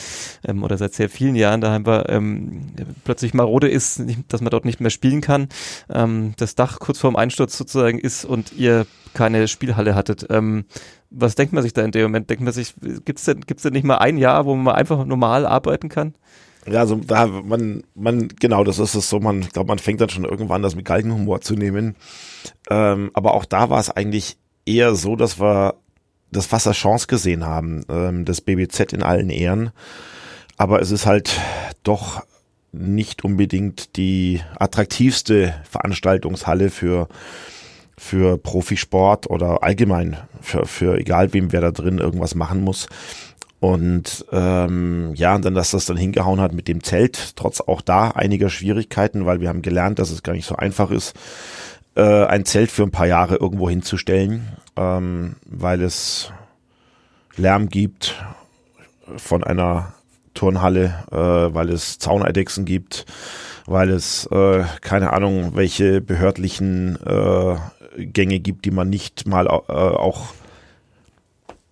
ähm, 0.46 0.62
oder 0.62 0.76
seit 0.76 0.94
sehr 0.94 1.08
vielen 1.08 1.36
Jahren 1.36 1.60
daheim 1.60 1.86
war, 1.86 2.08
ähm, 2.08 2.66
plötzlich 3.04 3.32
marode 3.32 3.68
ist, 3.68 4.02
dass 4.28 4.40
man 4.40 4.50
dort 4.50 4.64
nicht 4.64 4.80
mehr 4.80 4.90
spielen 4.90 5.20
kann. 5.20 5.48
Ähm, 5.88 6.34
das 6.36 6.54
Dach 6.54 6.78
kurz 6.80 6.98
vorm 6.98 7.16
Einsturz 7.16 7.56
sozusagen 7.56 7.98
ist 7.98 8.24
und 8.24 8.52
ihr 8.52 8.86
keine 9.14 9.48
Spielhalle 9.48 9.94
hattet. 9.94 10.26
Ähm, 10.28 10.64
was 11.16 11.34
denkt 11.34 11.52
man 11.52 11.62
sich 11.62 11.72
da 11.72 11.82
in 11.82 11.92
dem 11.92 12.02
Moment? 12.02 12.28
Denkt 12.30 12.42
man 12.42 12.52
sich, 12.52 12.74
gibt 13.04 13.18
es 13.18 13.24
denn, 13.24 13.40
gibt's 13.42 13.62
denn 13.62 13.72
nicht 13.72 13.84
mal 13.84 13.98
ein 13.98 14.18
Jahr, 14.18 14.44
wo 14.46 14.54
man 14.54 14.74
einfach 14.74 15.04
normal 15.04 15.46
arbeiten 15.46 15.88
kann? 15.88 16.14
Ja, 16.66 16.80
also 16.80 16.96
da 16.96 17.26
man, 17.26 17.84
man, 17.94 18.28
genau, 18.28 18.64
das 18.64 18.78
ist 18.78 18.94
es 18.94 19.08
so, 19.08 19.20
man, 19.20 19.40
ich 19.40 19.52
glaube, 19.52 19.68
man 19.68 19.78
fängt 19.78 20.00
dann 20.00 20.08
schon 20.08 20.24
irgendwann 20.24 20.62
das 20.62 20.74
mit 20.74 20.86
Galgenhumor 20.86 21.40
zu 21.40 21.54
nehmen. 21.54 21.94
Ähm, 22.70 23.10
aber 23.14 23.34
auch 23.34 23.44
da 23.44 23.70
war 23.70 23.80
es 23.80 23.90
eigentlich 23.90 24.36
eher 24.66 24.94
so, 24.94 25.14
dass 25.16 25.38
wir 25.38 25.74
das 26.32 26.52
als 26.52 26.76
Chance 26.76 27.06
gesehen 27.06 27.44
haben, 27.44 27.84
ähm, 27.88 28.24
das 28.24 28.40
BBZ 28.40 28.92
in 28.92 29.02
allen 29.02 29.30
Ehren. 29.30 29.70
Aber 30.56 30.80
es 30.80 30.90
ist 30.90 31.06
halt 31.06 31.38
doch 31.82 32.24
nicht 32.72 33.24
unbedingt 33.24 33.96
die 33.96 34.40
attraktivste 34.58 35.54
Veranstaltungshalle 35.68 36.70
für 36.70 37.08
für 37.96 38.38
Profisport 38.38 39.28
oder 39.30 39.62
allgemein 39.62 40.16
für, 40.40 40.66
für 40.66 40.98
egal 40.98 41.32
wem 41.32 41.52
wer 41.52 41.60
da 41.60 41.70
drin 41.70 41.98
irgendwas 41.98 42.34
machen 42.34 42.62
muss. 42.62 42.88
Und 43.60 44.26
ähm, 44.30 45.12
ja, 45.14 45.34
und 45.34 45.44
dann, 45.44 45.54
dass 45.54 45.70
das 45.70 45.86
dann 45.86 45.96
hingehauen 45.96 46.40
hat 46.40 46.52
mit 46.52 46.68
dem 46.68 46.82
Zelt, 46.82 47.34
trotz 47.36 47.62
auch 47.62 47.80
da 47.80 48.10
einiger 48.10 48.50
Schwierigkeiten, 48.50 49.24
weil 49.24 49.40
wir 49.40 49.48
haben 49.48 49.62
gelernt, 49.62 49.98
dass 49.98 50.10
es 50.10 50.22
gar 50.22 50.34
nicht 50.34 50.46
so 50.46 50.56
einfach 50.56 50.90
ist, 50.90 51.14
äh, 51.96 52.24
ein 52.26 52.44
Zelt 52.44 52.70
für 52.70 52.82
ein 52.82 52.90
paar 52.90 53.06
Jahre 53.06 53.36
irgendwo 53.36 53.70
hinzustellen, 53.70 54.48
ähm, 54.76 55.36
weil 55.46 55.82
es 55.82 56.30
Lärm 57.36 57.68
gibt 57.68 58.22
von 59.16 59.42
einer 59.42 59.94
Turnhalle, 60.34 61.04
äh, 61.10 61.54
weil 61.54 61.70
es 61.70 61.98
Zauneidechsen 61.98 62.64
gibt, 62.64 63.06
weil 63.66 63.90
es 63.90 64.26
äh, 64.26 64.64
keine 64.82 65.12
Ahnung, 65.12 65.52
welche 65.54 66.00
behördlichen 66.00 66.98
äh, 67.06 67.56
Gänge 67.96 68.40
gibt, 68.40 68.64
die 68.64 68.70
man 68.70 68.90
nicht 68.90 69.26
mal 69.26 69.46
äh, 69.46 69.48
auch 69.48 70.34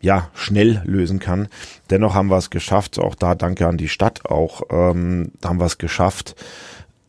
ja 0.00 0.30
schnell 0.34 0.82
lösen 0.84 1.18
kann. 1.18 1.48
Dennoch 1.90 2.14
haben 2.14 2.28
wir 2.28 2.36
es 2.36 2.50
geschafft, 2.50 2.98
auch 2.98 3.14
da 3.14 3.34
danke 3.34 3.66
an 3.66 3.78
die 3.78 3.88
Stadt, 3.88 4.26
auch 4.26 4.62
ähm, 4.70 5.32
haben 5.44 5.60
wir 5.60 5.66
es 5.66 5.78
geschafft, 5.78 6.34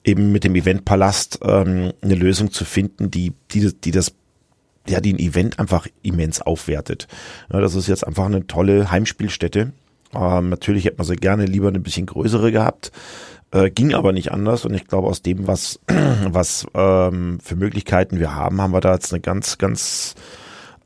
eben 0.03 0.31
mit 0.31 0.43
dem 0.43 0.55
Eventpalast 0.55 1.39
ähm, 1.43 1.93
eine 2.01 2.15
Lösung 2.15 2.51
zu 2.51 2.65
finden, 2.65 3.09
die, 3.09 3.33
die, 3.51 3.73
die 3.73 3.91
das 3.91 4.13
ja, 4.87 4.99
die 4.99 5.13
ein 5.13 5.19
Event 5.19 5.59
einfach 5.59 5.87
immens 6.01 6.41
aufwertet. 6.41 7.07
Ja, 7.51 7.61
das 7.61 7.73
ist 7.73 7.87
jetzt 7.87 8.05
einfach 8.05 8.25
eine 8.25 8.47
tolle 8.47 8.91
Heimspielstätte. 8.91 9.71
Ähm, 10.13 10.49
natürlich 10.49 10.85
hätte 10.85 10.97
man 10.97 11.07
sie 11.07 11.15
gerne 11.15 11.45
lieber 11.45 11.69
eine 11.69 11.79
bisschen 11.79 12.05
größere 12.05 12.51
gehabt. 12.51 12.91
Äh, 13.53 13.69
ging 13.69 13.93
aber 13.93 14.13
nicht 14.13 14.31
anders 14.31 14.65
und 14.65 14.73
ich 14.73 14.87
glaube, 14.87 15.07
aus 15.07 15.21
dem, 15.21 15.45
was, 15.45 15.79
was 16.27 16.65
ähm, 16.73 17.39
für 17.41 17.55
Möglichkeiten 17.55 18.19
wir 18.19 18.35
haben, 18.35 18.59
haben 18.59 18.73
wir 18.73 18.81
da 18.81 18.93
jetzt 18.93 19.13
eine 19.13 19.21
ganz, 19.21 19.59
ganz 19.59 20.15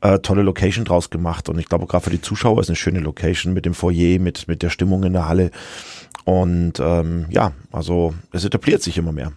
äh, 0.02 0.18
tolle 0.18 0.42
Location 0.42 0.84
draus 0.84 1.08
gemacht. 1.08 1.48
Und 1.48 1.58
ich 1.58 1.66
glaube, 1.66 1.86
gerade 1.86 2.04
für 2.04 2.10
die 2.10 2.20
Zuschauer 2.20 2.60
ist 2.60 2.68
eine 2.68 2.76
schöne 2.76 3.00
Location 3.00 3.54
mit 3.54 3.64
dem 3.64 3.72
Foyer, 3.72 4.20
mit, 4.20 4.48
mit 4.48 4.62
der 4.62 4.68
Stimmung 4.68 5.02
in 5.04 5.14
der 5.14 5.26
Halle. 5.26 5.50
Und 6.24 6.74
ähm, 6.78 7.24
ja, 7.30 7.52
also 7.72 8.14
es 8.32 8.44
etabliert 8.44 8.82
sich 8.82 8.98
immer 8.98 9.12
mehr. 9.12 9.32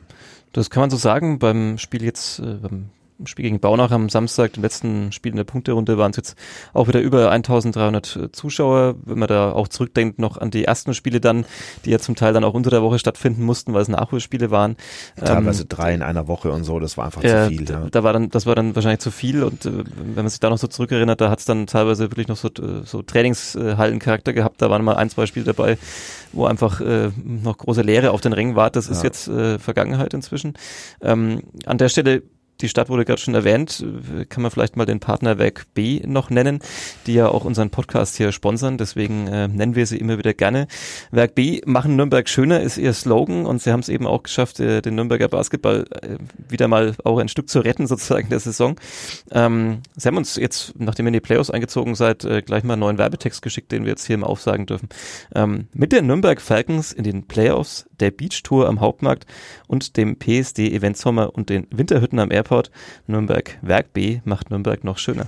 Das 0.51 0.69
kann 0.69 0.81
man 0.81 0.89
so 0.89 0.97
sagen 0.97 1.39
beim 1.39 1.77
Spiel 1.77 2.03
jetzt, 2.03 2.39
äh, 2.39 2.55
beim 2.61 2.89
Spiel 3.25 3.43
gegen 3.43 3.59
Baunach 3.59 3.91
am 3.91 4.09
Samstag, 4.09 4.53
dem 4.53 4.63
letzten 4.63 5.11
Spiel 5.11 5.31
in 5.31 5.37
der 5.37 5.43
Punkterunde, 5.43 5.97
waren 5.97 6.11
es 6.11 6.17
jetzt 6.17 6.35
auch 6.73 6.87
wieder 6.87 7.01
über 7.01 7.31
1300 7.31 8.15
äh, 8.15 8.31
Zuschauer. 8.31 8.95
Wenn 9.03 9.19
man 9.19 9.27
da 9.27 9.51
auch 9.51 9.67
zurückdenkt 9.67 10.19
noch 10.19 10.37
an 10.37 10.51
die 10.51 10.65
ersten 10.65 10.93
Spiele 10.93 11.19
dann, 11.19 11.45
die 11.85 11.91
ja 11.91 11.99
zum 11.99 12.15
Teil 12.15 12.33
dann 12.33 12.43
auch 12.43 12.53
unter 12.53 12.69
der 12.69 12.81
Woche 12.81 12.99
stattfinden 12.99 13.43
mussten, 13.43 13.73
weil 13.73 13.81
es 13.81 13.87
Nachholspiele 13.87 14.51
waren. 14.51 14.75
Teilweise 15.15 15.63
ähm, 15.63 15.69
drei 15.69 15.93
in 15.93 16.01
einer 16.01 16.27
Woche 16.27 16.51
und 16.51 16.63
so, 16.63 16.79
das 16.79 16.97
war 16.97 17.05
einfach 17.05 17.23
äh, 17.23 17.27
zu 17.27 17.49
viel. 17.49 17.69
Ja. 17.69 17.87
Da 17.89 18.03
war 18.03 18.13
dann, 18.13 18.29
das 18.29 18.45
war 18.45 18.55
dann 18.55 18.75
wahrscheinlich 18.75 18.99
zu 18.99 19.11
viel 19.11 19.43
und 19.43 19.65
äh, 19.65 19.83
wenn 19.95 20.15
man 20.15 20.29
sich 20.29 20.39
da 20.39 20.49
noch 20.49 20.57
so 20.57 20.67
zurückerinnert, 20.67 21.21
da 21.21 21.29
hat 21.29 21.39
es 21.39 21.45
dann 21.45 21.67
teilweise 21.67 22.11
wirklich 22.11 22.27
noch 22.27 22.37
so, 22.37 22.47
äh, 22.49 22.83
so 22.85 23.01
Trainingshallencharakter 23.01 24.33
gehabt. 24.33 24.61
Da 24.61 24.69
waren 24.69 24.83
mal 24.83 24.95
ein, 24.95 25.09
zwei 25.09 25.25
Spiele 25.25 25.45
dabei, 25.45 25.77
wo 26.33 26.45
einfach 26.45 26.81
äh, 26.81 27.09
noch 27.23 27.57
große 27.57 27.81
Leere 27.81 28.11
auf 28.11 28.21
den 28.21 28.33
Rängen 28.33 28.55
war. 28.55 28.69
Das 28.69 28.87
ja. 28.87 28.93
ist 28.93 29.03
jetzt 29.03 29.27
äh, 29.27 29.59
Vergangenheit 29.59 30.13
inzwischen. 30.13 30.53
Ähm, 31.01 31.43
an 31.65 31.77
der 31.77 31.89
Stelle 31.89 32.23
die 32.61 32.69
Stadt 32.69 32.89
wurde 32.89 33.05
gerade 33.05 33.21
schon 33.21 33.35
erwähnt. 33.35 33.83
Kann 34.29 34.41
man 34.41 34.51
vielleicht 34.51 34.77
mal 34.77 34.85
den 34.85 34.99
Partner 34.99 35.37
Werk 35.37 35.65
B 35.73 36.01
noch 36.05 36.29
nennen, 36.29 36.59
die 37.07 37.13
ja 37.13 37.27
auch 37.27 37.45
unseren 37.45 37.69
Podcast 37.69 38.17
hier 38.17 38.31
sponsern. 38.31 38.77
Deswegen 38.77 39.27
äh, 39.27 39.47
nennen 39.47 39.75
wir 39.75 39.85
sie 39.85 39.97
immer 39.97 40.17
wieder 40.17 40.33
gerne. 40.33 40.67
Werk 41.11 41.35
B 41.35 41.61
machen 41.65 41.95
Nürnberg 41.95 42.27
schöner 42.29 42.61
ist 42.61 42.77
ihr 42.77 42.93
Slogan 42.93 43.45
und 43.45 43.61
sie 43.61 43.71
haben 43.71 43.79
es 43.79 43.89
eben 43.89 44.07
auch 44.07 44.23
geschafft, 44.23 44.59
äh, 44.59 44.81
den 44.81 44.95
Nürnberger 44.95 45.27
Basketball 45.27 45.85
äh, 46.01 46.17
wieder 46.49 46.67
mal 46.67 46.95
auch 47.03 47.19
ein 47.19 47.27
Stück 47.27 47.49
zu 47.49 47.59
retten 47.59 47.87
sozusagen 47.91 48.29
der 48.29 48.39
Saison. 48.39 48.79
Ähm, 49.31 49.81
sie 49.95 50.07
haben 50.07 50.17
uns 50.17 50.35
jetzt, 50.35 50.73
nachdem 50.79 51.05
ihr 51.05 51.09
in 51.09 51.13
die 51.13 51.19
Playoffs 51.19 51.49
eingezogen 51.49 51.95
seid, 51.95 52.23
äh, 52.23 52.41
gleich 52.41 52.63
mal 52.63 52.73
einen 52.73 52.81
neuen 52.81 52.97
Werbetext 52.97 53.41
geschickt, 53.41 53.71
den 53.71 53.83
wir 53.83 53.91
jetzt 53.91 54.05
hier 54.05 54.15
im 54.15 54.23
Aufsagen 54.23 54.65
dürfen. 54.65 54.89
Ähm, 55.33 55.67
mit 55.73 55.91
den 55.91 56.07
Nürnberg 56.07 56.41
Falcons 56.41 56.91
in 56.91 57.03
den 57.03 57.27
Playoffs, 57.27 57.85
der 57.99 58.11
Beach 58.11 58.43
Tour 58.43 58.67
am 58.67 58.79
Hauptmarkt 58.79 59.25
und 59.67 59.97
dem 59.97 60.17
PSD 60.17 60.71
Event 60.71 60.97
Sommer 60.97 61.33
und 61.35 61.49
den 61.49 61.67
Winterhütten 61.71 62.19
am 62.19 62.31
Airport 62.31 62.50
Ruhrpott. 62.51 62.71
Nürnberg 63.07 63.57
Werk 63.61 63.93
B 63.93 64.19
macht 64.25 64.49
Nürnberg 64.49 64.83
noch 64.83 64.97
schöner. 64.97 65.27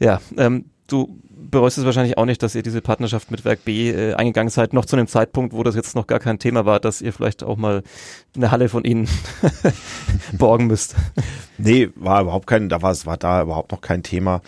Ja, 0.00 0.20
ähm, 0.36 0.64
du 0.88 1.18
bereust 1.28 1.76
es 1.76 1.84
wahrscheinlich 1.84 2.16
auch 2.18 2.24
nicht, 2.24 2.42
dass 2.42 2.54
ihr 2.54 2.62
diese 2.62 2.80
Partnerschaft 2.80 3.30
mit 3.30 3.44
Werk 3.44 3.64
B 3.64 3.90
äh, 3.90 4.14
eingegangen 4.14 4.50
seid, 4.50 4.72
noch 4.72 4.86
zu 4.86 4.96
einem 4.96 5.06
Zeitpunkt, 5.06 5.52
wo 5.52 5.62
das 5.62 5.74
jetzt 5.74 5.94
noch 5.94 6.06
gar 6.06 6.18
kein 6.18 6.38
Thema 6.38 6.64
war, 6.64 6.80
dass 6.80 7.02
ihr 7.02 7.12
vielleicht 7.12 7.42
auch 7.42 7.56
mal 7.56 7.82
eine 8.34 8.50
Halle 8.50 8.68
von 8.68 8.84
ihnen 8.84 9.08
borgen 10.32 10.66
müsst. 10.66 10.94
Nee, 11.58 11.90
war 11.94 12.22
überhaupt 12.22 12.46
kein, 12.46 12.68
da 12.68 12.80
war 12.80 12.90
es 12.90 13.06
war 13.06 13.18
da 13.18 13.42
überhaupt 13.42 13.72
noch 13.72 13.80
kein 13.80 14.02
Thema. 14.02 14.40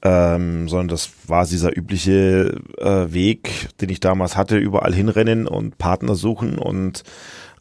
Ähm, 0.00 0.68
sondern 0.68 0.86
das 0.86 1.10
war 1.26 1.44
dieser 1.44 1.76
übliche 1.76 2.60
äh, 2.78 3.12
Weg, 3.12 3.68
den 3.80 3.88
ich 3.88 3.98
damals 3.98 4.36
hatte, 4.36 4.56
überall 4.56 4.94
hinrennen 4.94 5.48
und 5.48 5.76
Partner 5.76 6.14
suchen 6.14 6.56
und 6.56 7.02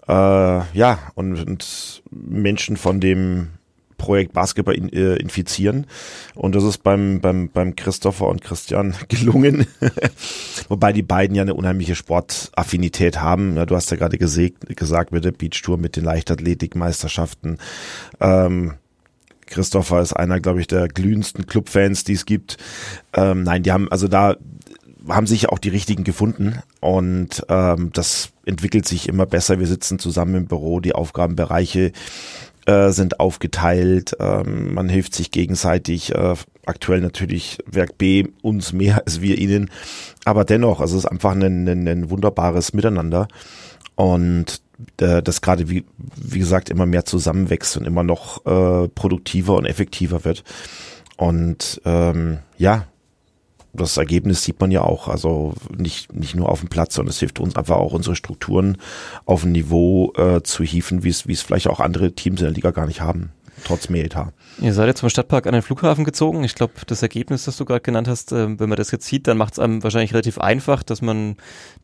äh, 0.08 0.12
ja, 0.12 1.00
und, 1.16 1.40
und 1.48 2.04
Menschen 2.12 2.78
von 2.78 3.00
dem 3.00 3.57
Projekt 3.98 4.34
Basketball 4.34 4.76
in, 4.76 4.90
äh, 4.90 5.16
infizieren. 5.16 5.88
Und 6.36 6.56
das 6.56 6.64
ist 6.64 6.84
beim, 6.84 7.20
beim, 7.22 7.50
beim 7.50 7.76
Christopher 7.76 8.28
und 8.28 8.42
Christian 8.42 8.96
gelungen. 9.08 9.68
Wobei 10.70 10.94
die 10.94 11.04
beiden 11.04 11.36
ja 11.36 11.42
eine 11.42 11.54
unheimliche 11.54 11.96
Sportaffinität 11.96 13.22
haben. 13.22 13.58
Ja, 13.58 13.66
du 13.66 13.76
hast 13.76 13.92
ja 13.92 13.98
gerade 13.98 14.18
gesagt 14.18 15.12
mit 15.12 15.26
der 15.26 15.32
Beachtour, 15.32 15.78
mit 15.78 15.96
den 15.96 16.04
Leichtathletikmeisterschaften. 16.04 17.58
Ähm, 18.20 18.74
Christopher 19.48 20.02
ist 20.02 20.14
einer, 20.14 20.40
glaube 20.40 20.60
ich, 20.60 20.68
der 20.68 20.88
glühendsten 20.88 21.48
Clubfans, 21.48 22.04
die 22.04 22.14
es 22.14 22.26
gibt. 22.26 22.58
Ähm, 23.14 23.44
nein, 23.44 23.64
die 23.64 23.72
haben, 23.72 23.90
also 23.90 24.08
da 24.08 24.36
haben 25.08 25.28
sich 25.28 25.50
auch 25.50 25.60
die 25.60 25.70
richtigen 25.70 26.04
gefunden 26.04 26.60
und 26.82 27.46
ähm, 27.50 27.92
das 27.94 28.32
entwickelt 28.46 28.88
sich 28.88 29.08
immer 29.08 29.26
besser. 29.26 29.60
Wir 29.60 29.68
sitzen 29.68 30.00
zusammen 30.00 30.36
im 30.36 30.46
Büro, 30.48 30.80
die 30.80 30.94
Aufgabenbereiche 30.94 31.92
äh, 32.68 32.92
sind 32.92 33.20
aufgeteilt, 33.20 34.16
ähm, 34.20 34.74
man 34.74 34.90
hilft 34.90 35.16
sich 35.16 35.32
gegenseitig. 35.32 36.14
Äh, 36.14 36.36
aktuell 36.66 37.00
natürlich 37.00 37.60
Werk 37.66 37.98
B 37.98 38.26
uns 38.42 38.74
mehr 38.74 39.02
als 39.06 39.22
wir 39.22 39.38
ihnen, 39.38 39.72
aber 40.26 40.44
dennoch, 40.44 40.82
also 40.82 40.98
es 40.98 41.06
ist 41.06 41.10
einfach 41.10 41.32
ein, 41.32 41.68
ein, 41.68 41.88
ein 41.88 42.10
wunderbares 42.10 42.74
Miteinander 42.74 43.30
und 43.96 44.62
äh, 45.00 45.24
das 45.24 45.42
gerade 45.42 45.70
wie, 45.70 45.86
wie 46.16 46.40
gesagt 46.40 46.70
immer 46.70 46.86
mehr 46.86 47.06
zusammenwächst 47.06 47.78
und 47.78 47.86
immer 47.86 48.04
noch 48.04 48.46
äh, 48.46 48.90
produktiver 48.90 49.56
und 49.56 49.66
effektiver 49.66 50.26
wird. 50.26 50.44
Und 51.16 51.82
ähm, 51.86 52.40
ja, 52.58 52.86
das 53.78 53.98
Ergebnis 53.98 54.44
sieht 54.44 54.60
man 54.60 54.72
ja 54.72 54.82
auch. 54.82 55.08
Also 55.08 55.54
nicht, 55.76 56.14
nicht 56.14 56.36
nur 56.36 56.50
auf 56.50 56.60
dem 56.60 56.70
Platz, 56.70 56.96
sondern 56.96 57.12
es 57.12 57.20
hilft 57.20 57.40
uns 57.40 57.56
einfach 57.56 57.78
auch 57.78 57.94
unsere 57.94 58.16
Strukturen 58.16 58.78
auf 59.26 59.44
ein 59.44 59.52
Niveau 59.52 60.14
äh, 60.16 60.42
zu 60.44 60.64
hieven, 60.64 61.04
wie 61.04 61.10
es, 61.10 61.28
wie 61.28 61.34
es 61.34 61.42
vielleicht 61.42 61.68
auch 61.68 61.80
andere 61.80 62.14
Teams 62.14 62.42
in 62.42 62.48
der 62.48 62.54
Liga 62.54 62.72
gar 62.72 62.88
nicht 62.88 63.02
haben, 63.02 63.32
trotz 63.64 63.90
mehr 63.90 64.06
Etat. 64.06 64.34
Ihr 64.60 64.74
seid 64.74 64.88
jetzt 64.88 65.02
vom 65.02 65.10
Stadtpark 65.10 65.46
an 65.46 65.54
den 65.54 65.62
Flughafen 65.62 66.04
gezogen. 66.04 66.44
Ich 66.44 66.56
glaube, 66.56 66.74
das 66.88 67.04
Ergebnis, 67.04 67.46
das 67.46 67.58
du 67.58 67.66
gerade 67.66 67.82
genannt 67.82 68.08
hast, 68.08 68.32
äh, 68.32 68.60
wenn 68.60 68.70
man 68.70 68.76
das 68.76 68.90
jetzt 68.90 69.06
sieht, 69.06 69.28
dann 69.28 69.38
macht 69.38 69.54
es 69.54 69.60
einem 69.60 69.84
wahrscheinlich 69.84 70.14
relativ 70.14 70.40
einfach, 70.40 70.82
dass 70.82 71.04
man 71.04 71.36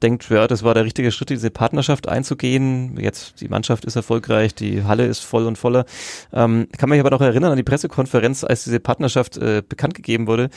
denkt, 0.02 0.28
ja, 0.32 0.48
das 0.48 0.64
war 0.64 0.74
der 0.74 0.84
richtige 0.84 1.12
Schritt, 1.12 1.30
diese 1.30 1.52
Partnerschaft 1.52 2.10
einzugehen. 2.10 2.98
Jetzt 3.00 3.42
die 3.42 3.48
Mannschaft 3.48 3.86
ist 3.86 3.96
erfolgreich, 3.96 4.56
die 4.56 4.86
Halle 4.86 5.06
ist 5.06 5.20
voll 5.20 5.46
und 5.46 5.60
voller. 5.60 5.86
Ähm, 6.34 6.68
kann 6.76 6.90
mich 6.90 7.00
aber 7.00 7.12
noch 7.12 7.22
erinnern 7.22 7.52
an 7.52 7.58
die 7.58 7.64
Pressekonferenz, 7.64 8.44
als 8.44 8.64
diese 8.64 8.80
Partnerschaft 8.80 9.38
äh, 9.38 9.62
bekannt 9.68 9.94
gegeben 9.94 10.26
wurde, 10.26 10.50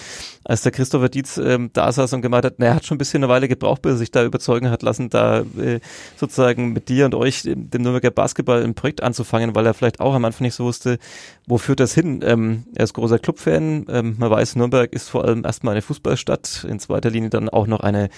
als 0.42 0.62
der 0.62 0.72
Christopher 0.72 1.10
Dietz 1.10 1.36
ähm, 1.36 1.68
da 1.74 1.92
saß 1.92 2.14
und 2.14 2.22
gemeint 2.22 2.46
hat, 2.46 2.54
na, 2.56 2.66
er 2.66 2.76
hat 2.76 2.86
schon 2.86 2.94
ein 2.94 2.98
bisschen 2.98 3.24
eine 3.24 3.30
Weile 3.30 3.46
gebraucht, 3.46 3.82
bis 3.82 3.92
er 3.92 3.98
sich 3.98 4.10
da 4.10 4.24
überzeugen 4.24 4.70
hat 4.70 4.80
lassen, 4.80 5.10
da 5.10 5.40
äh, 5.40 5.80
sozusagen 6.16 6.72
mit 6.72 6.88
dir 6.88 7.04
und 7.04 7.14
euch, 7.14 7.42
dem 7.42 7.82
Nürnberger 7.82 8.10
Basketball, 8.10 8.64
ein 8.64 8.74
Projekt 8.74 9.02
anzufangen, 9.02 9.54
weil 9.54 9.66
er 9.66 9.74
vielleicht 9.74 10.00
auch 10.00 10.14
am 10.14 10.24
Anfang 10.24 10.46
nicht 10.46 10.54
so 10.54 10.64
wusste, 10.64 10.98
wo 11.46 11.58
führt 11.58 11.80
das 11.80 11.92
hin 11.92 12.05
hin. 12.06 12.20
Ähm, 12.24 12.64
er 12.74 12.84
ist 12.84 12.94
großer 12.94 13.18
Clubfan. 13.18 13.86
Ähm, 13.88 14.16
man 14.18 14.30
weiß, 14.30 14.56
Nürnberg 14.56 14.92
ist 14.92 15.08
vor 15.08 15.24
allem 15.24 15.44
erstmal 15.44 15.72
eine 15.72 15.82
Fußballstadt, 15.82 16.66
in 16.68 16.78
zweiter 16.78 17.10
Linie 17.10 17.30
dann 17.30 17.48
auch 17.48 17.66
noch 17.66 17.80
eine 17.80 18.08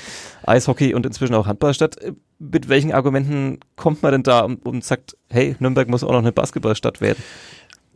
Eishockey- 0.47 0.95
und 0.95 1.07
inzwischen 1.07 1.35
auch 1.35 1.47
Handballstadt. 1.47 2.01
Äh, 2.03 2.13
mit 2.39 2.69
welchen 2.69 2.93
Argumenten 2.93 3.59
kommt 3.77 4.03
man 4.03 4.13
denn 4.13 4.23
da 4.23 4.41
und, 4.41 4.65
und 4.65 4.85
sagt, 4.85 5.17
hey, 5.29 5.57
Nürnberg 5.59 5.89
muss 5.89 6.05
auch 6.05 6.13
noch 6.13 6.19
eine 6.19 6.33
Basketballstadt 6.33 7.01
werden? 7.01 7.23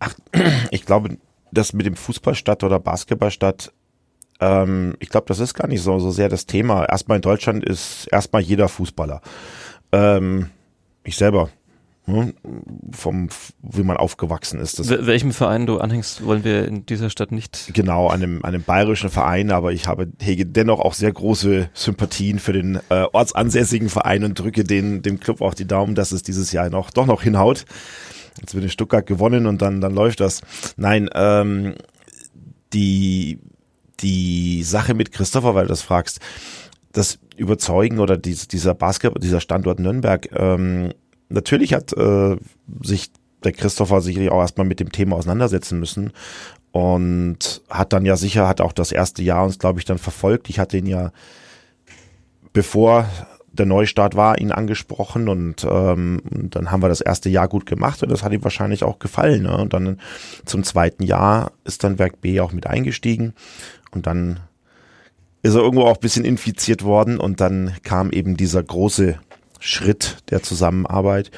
Ach, 0.00 0.14
ich 0.70 0.84
glaube, 0.84 1.18
das 1.52 1.72
mit 1.72 1.86
dem 1.86 1.96
Fußballstadt 1.96 2.64
oder 2.64 2.78
Basketballstadt 2.78 3.72
ähm, 4.40 4.96
ich 4.98 5.08
glaube, 5.08 5.26
das 5.28 5.38
ist 5.38 5.54
gar 5.54 5.68
nicht 5.68 5.82
so, 5.82 5.98
so 6.00 6.10
sehr 6.10 6.28
das 6.28 6.46
Thema. 6.46 6.84
Erstmal 6.84 7.16
in 7.16 7.22
Deutschland 7.22 7.64
ist 7.64 8.08
erstmal 8.10 8.42
jeder 8.42 8.68
Fußballer. 8.68 9.20
Ähm, 9.92 10.50
ich 11.04 11.16
selber 11.16 11.50
Ne, 12.04 12.34
vom, 12.90 13.28
wie 13.62 13.84
man 13.84 13.96
aufgewachsen 13.96 14.58
ist. 14.58 14.80
Das 14.80 14.90
Welchem 14.90 15.30
Verein 15.30 15.66
du 15.66 15.78
anhängst, 15.78 16.24
wollen 16.24 16.42
wir 16.42 16.66
in 16.66 16.84
dieser 16.84 17.10
Stadt 17.10 17.30
nicht. 17.30 17.70
Genau, 17.74 18.08
einem, 18.08 18.44
einem 18.44 18.64
bayerischen 18.64 19.08
Verein, 19.08 19.52
aber 19.52 19.70
ich 19.70 19.86
habe 19.86 20.08
hege 20.20 20.44
dennoch 20.44 20.80
auch 20.80 20.94
sehr 20.94 21.12
große 21.12 21.70
Sympathien 21.74 22.40
für 22.40 22.52
den 22.52 22.80
äh, 22.88 23.04
ortsansässigen 23.12 23.88
Verein 23.88 24.24
und 24.24 24.36
drücke 24.36 24.64
den, 24.64 25.02
dem 25.02 25.20
Club 25.20 25.40
auch 25.40 25.54
die 25.54 25.64
Daumen, 25.64 25.94
dass 25.94 26.10
es 26.10 26.24
dieses 26.24 26.50
Jahr 26.50 26.70
noch, 26.70 26.90
doch 26.90 27.06
noch 27.06 27.22
hinhaut. 27.22 27.66
Jetzt 28.40 28.54
wird 28.54 28.64
in 28.64 28.70
Stuttgart 28.70 29.06
gewonnen 29.06 29.46
und 29.46 29.62
dann, 29.62 29.80
dann 29.80 29.94
läuft 29.94 30.18
das. 30.18 30.40
Nein, 30.76 31.08
ähm, 31.14 31.76
die, 32.72 33.38
die 34.00 34.64
Sache 34.64 34.94
mit 34.94 35.12
Christopher, 35.12 35.54
weil 35.54 35.66
du 35.66 35.68
das 35.68 35.82
fragst, 35.82 36.18
das 36.90 37.20
Überzeugen 37.36 38.00
oder 38.00 38.16
dies, 38.16 38.48
dieser 38.48 38.74
Basketball, 38.74 39.20
dieser 39.20 39.40
Standort 39.40 39.78
Nürnberg, 39.78 40.28
ähm, 40.32 40.92
natürlich 41.32 41.74
hat 41.74 41.92
äh, 41.92 42.36
sich 42.82 43.10
der 43.44 43.52
Christopher 43.52 44.00
sicherlich 44.00 44.30
auch 44.30 44.40
erstmal 44.40 44.66
mit 44.66 44.80
dem 44.80 44.92
Thema 44.92 45.16
auseinandersetzen 45.16 45.78
müssen 45.78 46.12
und 46.70 47.62
hat 47.68 47.92
dann 47.92 48.04
ja 48.04 48.16
sicher, 48.16 48.48
hat 48.48 48.60
auch 48.60 48.72
das 48.72 48.92
erste 48.92 49.22
Jahr 49.22 49.44
uns, 49.44 49.58
glaube 49.58 49.78
ich, 49.78 49.84
dann 49.84 49.98
verfolgt. 49.98 50.48
Ich 50.48 50.58
hatte 50.58 50.78
ihn 50.78 50.86
ja, 50.86 51.12
bevor 52.52 53.06
der 53.52 53.66
Neustart 53.66 54.16
war, 54.16 54.40
ihn 54.40 54.50
angesprochen 54.50 55.28
und, 55.28 55.66
ähm, 55.70 56.22
dann 56.32 56.70
haben 56.70 56.82
wir 56.82 56.88
das 56.88 57.02
erste 57.02 57.28
Jahr 57.28 57.48
gut 57.48 57.66
gemacht 57.66 58.02
und 58.02 58.10
das 58.10 58.22
hat 58.22 58.32
ihm 58.32 58.42
wahrscheinlich 58.42 58.82
auch 58.82 58.98
gefallen. 58.98 59.42
Ne? 59.42 59.56
Und 59.56 59.74
dann 59.74 60.00
zum 60.46 60.64
zweiten 60.64 61.02
Jahr 61.02 61.52
ist 61.64 61.84
dann 61.84 61.98
Werk 61.98 62.22
B 62.22 62.40
auch 62.40 62.52
mit 62.52 62.66
eingestiegen 62.66 63.34
und 63.90 64.06
dann 64.06 64.40
ist 65.42 65.54
er 65.54 65.60
irgendwo 65.60 65.84
auch 65.84 65.96
ein 65.96 66.00
bisschen 66.00 66.24
infiziert 66.24 66.84
worden 66.84 67.18
und 67.18 67.40
dann 67.40 67.74
kam 67.82 68.10
eben 68.10 68.36
dieser 68.36 68.62
große 68.62 69.18
Schritt 69.62 70.18
der 70.30 70.42
Zusammenarbeit. 70.42 71.30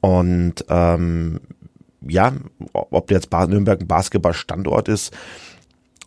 Und 0.00 0.64
ähm, 0.68 1.40
ja, 2.06 2.32
ob 2.72 3.10
jetzt 3.10 3.32
Nürnberg 3.32 3.80
ein 3.80 3.86
Basketballstandort 3.86 4.88
ist, 4.88 5.12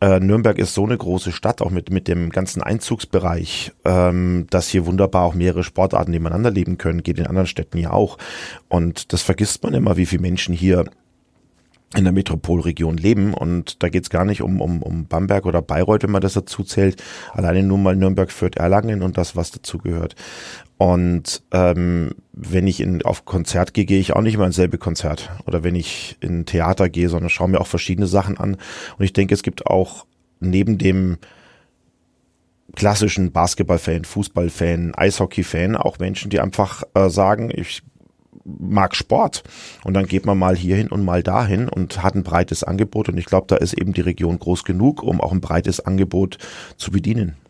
äh, 0.02 0.20
Nürnberg 0.20 0.58
ist 0.58 0.74
so 0.74 0.84
eine 0.84 0.98
große 0.98 1.32
Stadt, 1.32 1.62
auch 1.62 1.70
mit, 1.70 1.92
mit 1.92 2.08
dem 2.08 2.32
ganzen 2.32 2.64
Einzugsbereich, 2.64 3.72
ähm, 3.86 4.48
dass 4.50 4.68
hier 4.68 4.88
wunderbar 4.88 5.26
auch 5.26 5.36
mehrere 5.36 5.64
Sportarten 5.64 6.12
nebeneinander 6.12 6.50
leben 6.50 6.80
können, 6.80 7.04
geht 7.04 7.20
in 7.20 7.28
anderen 7.28 7.46
Städten 7.46 7.78
ja 7.78 7.92
auch. 7.92 8.18
Und 8.68 9.14
das 9.14 9.22
vergisst 9.22 9.62
man 9.64 9.76
immer, 9.76 9.98
wie 9.98 10.08
viele 10.08 10.24
Menschen 10.24 10.56
hier 10.56 10.86
in 11.96 12.04
der 12.04 12.14
Metropolregion 12.14 12.98
leben. 12.98 13.34
Und 13.34 13.84
da 13.84 13.90
geht's 13.90 14.10
gar 14.10 14.26
nicht 14.26 14.42
um, 14.42 14.62
um, 14.62 14.82
um 14.82 15.06
Bamberg 15.06 15.46
oder 15.46 15.62
Bayreuth, 15.62 16.04
wenn 16.04 16.12
man 16.12 16.22
das 16.22 16.34
dazu 16.34 16.64
zählt. 16.64 17.02
Alleine 17.34 17.64
nur 17.64 17.78
mal 17.78 17.96
Nürnberg, 17.96 18.32
Fürth, 18.32 18.58
Erlangen 18.58 19.02
und 19.02 19.18
das, 19.18 19.36
was 19.36 19.52
dazu 19.52 19.78
gehört. 19.78 20.16
Und 20.78 21.44
ähm, 21.52 22.16
wenn 22.34 22.66
ich 22.66 22.80
in, 22.80 23.04
auf 23.04 23.26
Konzert 23.26 23.74
gehe, 23.74 23.86
gehe 23.86 24.00
ich 24.00 24.14
auch 24.14 24.22
nicht 24.22 24.36
immer 24.36 24.48
ins 24.48 24.56
selbe 24.56 24.78
Konzert. 24.78 25.30
Oder 25.46 25.64
wenn 25.64 25.76
ich 25.76 26.18
in 26.22 26.46
Theater 26.46 26.90
gehe, 26.90 27.10
sondern 27.10 27.30
schaue 27.30 27.50
mir 27.50 27.62
auch 27.62 27.68
verschiedene 27.68 28.08
Sachen 28.08 28.38
an. 28.38 28.58
Und 28.98 29.06
ich 29.06 29.14
denke, 29.14 29.34
es 29.34 29.44
gibt 29.44 29.68
auch 29.68 30.06
neben 30.40 30.78
dem 30.78 31.18
klassischen 32.76 33.32
Basketballfan, 33.32 34.06
Fußballfan, 34.06 34.96
Eishockeyfan 34.96 35.76
auch 35.76 36.00
Menschen, 36.00 36.30
die 36.30 36.40
einfach 36.40 36.84
äh, 36.94 37.10
sagen, 37.10 37.52
ich 37.54 37.84
mag 38.60 38.96
Sport. 38.96 39.44
Und 39.84 39.94
dann 39.94 40.06
geht 40.06 40.26
man 40.26 40.38
mal 40.38 40.56
hierhin 40.56 40.90
und 40.90 41.04
mal 41.04 41.24
dahin 41.24 41.70
und 41.70 42.04
hat 42.04 42.16
ein 42.16 42.24
breites 42.24 42.64
Angebot. 42.64 43.10
Und 43.10 43.18
ich 43.18 43.26
glaube, 43.26 43.48
da 43.48 43.58
ist 43.58 43.74
eben 43.74 43.94
die 43.94 44.02
Region 44.02 44.40
groß 44.40 44.64
genug, 44.64 45.04
um 45.04 45.22
auch 45.22 45.32
ein 45.32 45.42
breites 45.42 45.80
Angebot 45.80 46.38
zu 46.78 46.92
bedienen. 46.92 47.41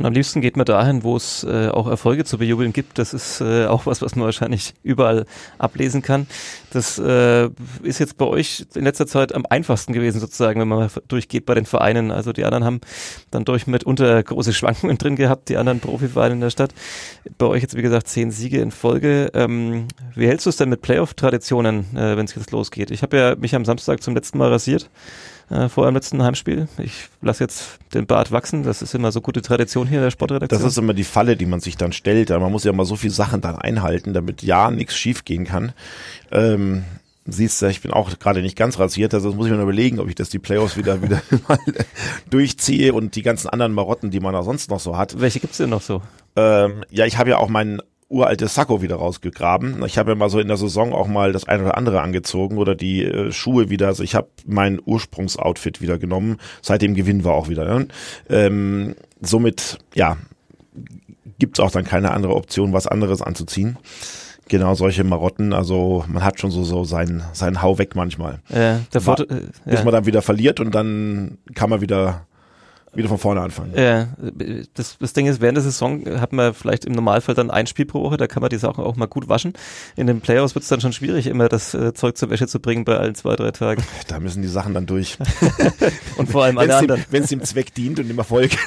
Und 0.00 0.06
am 0.06 0.14
liebsten 0.14 0.40
geht 0.40 0.56
man 0.56 0.64
dahin, 0.64 1.02
wo 1.02 1.14
es 1.14 1.44
äh, 1.44 1.68
auch 1.68 1.86
Erfolge 1.86 2.24
zu 2.24 2.38
bejubeln 2.38 2.72
gibt. 2.72 2.98
Das 2.98 3.12
ist 3.12 3.42
äh, 3.42 3.66
auch 3.66 3.84
was, 3.84 4.00
was 4.00 4.16
man 4.16 4.24
wahrscheinlich 4.24 4.72
überall 4.82 5.26
ablesen 5.58 6.00
kann. 6.00 6.26
Das 6.70 6.98
äh, 6.98 7.50
ist 7.82 7.98
jetzt 7.98 8.16
bei 8.16 8.24
euch 8.24 8.64
in 8.74 8.84
letzter 8.84 9.06
Zeit 9.06 9.34
am 9.34 9.44
einfachsten 9.50 9.92
gewesen, 9.92 10.18
sozusagen, 10.18 10.58
wenn 10.58 10.68
man 10.68 10.88
durchgeht 11.08 11.44
bei 11.44 11.54
den 11.54 11.66
Vereinen. 11.66 12.12
Also 12.12 12.32
die 12.32 12.46
anderen 12.46 12.64
haben 12.64 12.80
dann 13.30 13.44
durch 13.44 13.66
mitunter 13.66 14.22
große 14.22 14.54
Schwankungen 14.54 14.96
drin 14.96 15.16
gehabt, 15.16 15.50
die 15.50 15.58
anderen 15.58 15.80
Profivereine 15.80 16.32
in 16.32 16.40
der 16.40 16.48
Stadt. 16.48 16.72
Bei 17.36 17.44
euch 17.44 17.60
jetzt, 17.60 17.76
wie 17.76 17.82
gesagt, 17.82 18.08
zehn 18.08 18.30
Siege 18.30 18.62
in 18.62 18.70
Folge. 18.70 19.30
Ähm, 19.34 19.88
wie 20.14 20.28
hältst 20.28 20.46
du 20.46 20.48
es 20.50 20.56
denn 20.56 20.70
mit 20.70 20.80
Playoff-Traditionen, 20.80 21.94
äh, 21.94 22.16
wenn 22.16 22.24
es 22.24 22.34
jetzt 22.34 22.52
losgeht? 22.52 22.90
Ich 22.90 23.02
habe 23.02 23.18
ja 23.18 23.36
mich 23.36 23.54
am 23.54 23.66
Samstag 23.66 24.02
zum 24.02 24.14
letzten 24.14 24.38
Mal 24.38 24.48
rasiert 24.48 24.88
äh, 25.50 25.68
vor 25.68 25.86
dem 25.86 25.94
letzten 25.94 26.22
Heimspiel. 26.22 26.68
Ich 26.78 27.08
lasse 27.20 27.44
jetzt 27.44 27.78
den 27.92 28.06
Bart 28.06 28.32
wachsen. 28.32 28.62
Das 28.62 28.82
ist 28.82 28.94
immer 28.94 29.12
so 29.12 29.20
gute 29.20 29.42
Tradition 29.42 29.86
hier 29.86 30.00
der 30.00 30.10
Sportredaktion. 30.10 30.60
Das 30.60 30.70
ist 30.70 30.78
immer 30.78 30.94
die 30.94 31.04
Falle, 31.04 31.36
die 31.36 31.46
man 31.46 31.60
sich 31.60 31.76
dann 31.76 31.92
stellt. 31.92 32.30
Man 32.30 32.52
muss 32.52 32.64
ja 32.64 32.72
mal 32.72 32.86
so 32.86 32.96
viele 32.96 33.12
Sachen 33.12 33.40
dann 33.40 33.56
einhalten, 33.56 34.12
damit 34.12 34.42
ja 34.42 34.70
nichts 34.70 34.96
schief 34.96 35.24
gehen 35.24 35.44
kann. 35.44 35.72
Ähm, 36.30 36.84
siehst 37.26 37.60
du, 37.60 37.66
ich 37.66 37.80
bin 37.80 37.92
auch 37.92 38.18
gerade 38.18 38.42
nicht 38.42 38.56
ganz 38.56 38.78
rasiert, 38.78 39.14
also 39.14 39.32
muss 39.32 39.46
ich 39.46 39.52
mir 39.52 39.58
noch 39.58 39.64
überlegen, 39.64 40.00
ob 40.00 40.08
ich 40.08 40.14
das 40.14 40.30
die 40.30 40.38
Playoffs 40.38 40.76
wieder 40.76 41.02
wieder 41.02 41.20
mal 41.48 41.58
durchziehe 42.30 42.92
und 42.92 43.16
die 43.16 43.22
ganzen 43.22 43.48
anderen 43.48 43.72
Marotten, 43.72 44.10
die 44.10 44.20
man 44.20 44.32
da 44.32 44.42
sonst 44.42 44.70
noch 44.70 44.80
so 44.80 44.96
hat. 44.96 45.20
Welche 45.20 45.40
gibt's 45.40 45.58
denn 45.58 45.70
noch 45.70 45.82
so? 45.82 46.02
Ähm, 46.36 46.84
ja, 46.90 47.06
ich 47.06 47.18
habe 47.18 47.30
ja 47.30 47.38
auch 47.38 47.48
meinen 47.48 47.80
uraltes 48.10 48.54
Sakko 48.54 48.82
wieder 48.82 48.96
rausgegraben. 48.96 49.82
Ich 49.86 49.96
habe 49.96 50.10
ja 50.10 50.14
mal 50.16 50.28
so 50.28 50.40
in 50.40 50.48
der 50.48 50.56
Saison 50.56 50.92
auch 50.92 51.06
mal 51.06 51.32
das 51.32 51.46
eine 51.48 51.62
oder 51.62 51.78
andere 51.78 52.02
angezogen 52.02 52.58
oder 52.58 52.74
die 52.74 53.04
äh, 53.04 53.32
Schuhe 53.32 53.70
wieder. 53.70 53.86
Also 53.86 54.02
ich 54.02 54.14
habe 54.14 54.28
mein 54.46 54.80
Ursprungsoutfit 54.84 55.80
wieder 55.80 55.96
genommen. 55.96 56.36
Seit 56.60 56.82
dem 56.82 56.94
Gewinn 56.94 57.24
war 57.24 57.34
auch 57.34 57.48
wieder. 57.48 57.64
Ne? 57.64 57.86
Ähm, 58.28 58.96
somit, 59.20 59.78
ja, 59.94 60.16
gibt's 61.38 61.60
auch 61.60 61.70
dann 61.70 61.84
keine 61.84 62.10
andere 62.10 62.34
Option, 62.34 62.72
was 62.72 62.86
anderes 62.86 63.22
anzuziehen. 63.22 63.78
Genau 64.48 64.74
solche 64.74 65.04
Marotten, 65.04 65.52
also 65.52 66.04
man 66.08 66.24
hat 66.24 66.40
schon 66.40 66.50
so, 66.50 66.64
so 66.64 66.82
seinen, 66.82 67.22
seinen 67.32 67.62
Hau 67.62 67.78
weg 67.78 67.94
manchmal. 67.94 68.40
Ja, 68.48 68.80
der 68.92 69.06
War- 69.06 69.20
äh, 69.20 69.26
Bis 69.64 69.78
ja. 69.78 69.84
man 69.84 69.92
dann 69.92 70.06
wieder 70.06 70.22
verliert 70.22 70.58
und 70.58 70.74
dann 70.74 71.38
kann 71.54 71.70
man 71.70 71.80
wieder, 71.80 72.26
wieder 72.92 73.08
von 73.08 73.18
vorne 73.18 73.40
anfangen. 73.40 73.72
Ja, 73.76 74.08
das, 74.74 74.96
das 74.98 75.12
Ding 75.12 75.26
ist, 75.26 75.40
während 75.40 75.56
der 75.56 75.62
Saison 75.62 76.04
hat 76.20 76.32
man 76.32 76.54
vielleicht 76.54 76.84
im 76.84 76.92
Normalfall 76.92 77.34
dann 77.34 77.50
ein 77.50 77.66
Spiel 77.66 77.86
pro 77.86 78.02
Woche, 78.02 78.16
da 78.16 78.26
kann 78.26 78.40
man 78.40 78.50
die 78.50 78.56
Sachen 78.56 78.82
auch 78.82 78.96
mal 78.96 79.06
gut 79.06 79.28
waschen. 79.28 79.52
In 79.96 80.06
den 80.06 80.20
Playoffs 80.20 80.54
wird 80.54 80.64
es 80.64 80.68
dann 80.68 80.80
schon 80.80 80.92
schwierig, 80.92 81.26
immer 81.26 81.48
das 81.48 81.72
äh, 81.74 81.94
Zeug 81.94 82.16
zur 82.16 82.30
Wäsche 82.30 82.48
zu 82.48 82.58
bringen 82.58 82.84
bei 82.84 82.96
allen 82.96 83.14
zwei, 83.14 83.36
drei 83.36 83.50
Tagen. 83.52 83.82
Da 84.08 84.18
müssen 84.18 84.42
die 84.42 84.48
Sachen 84.48 84.74
dann 84.74 84.86
durch. 84.86 85.18
Und 86.16 86.30
vor 86.30 86.44
allem 86.44 86.56
Wenn 86.56 86.62
alle 86.62 86.72
es 86.72 86.78
anderen. 86.78 87.02
dem, 87.02 87.06
wenn's 87.10 87.28
dem 87.28 87.44
Zweck 87.44 87.74
dient 87.74 88.00
und 88.00 88.08
dem 88.08 88.18
Erfolg. 88.18 88.50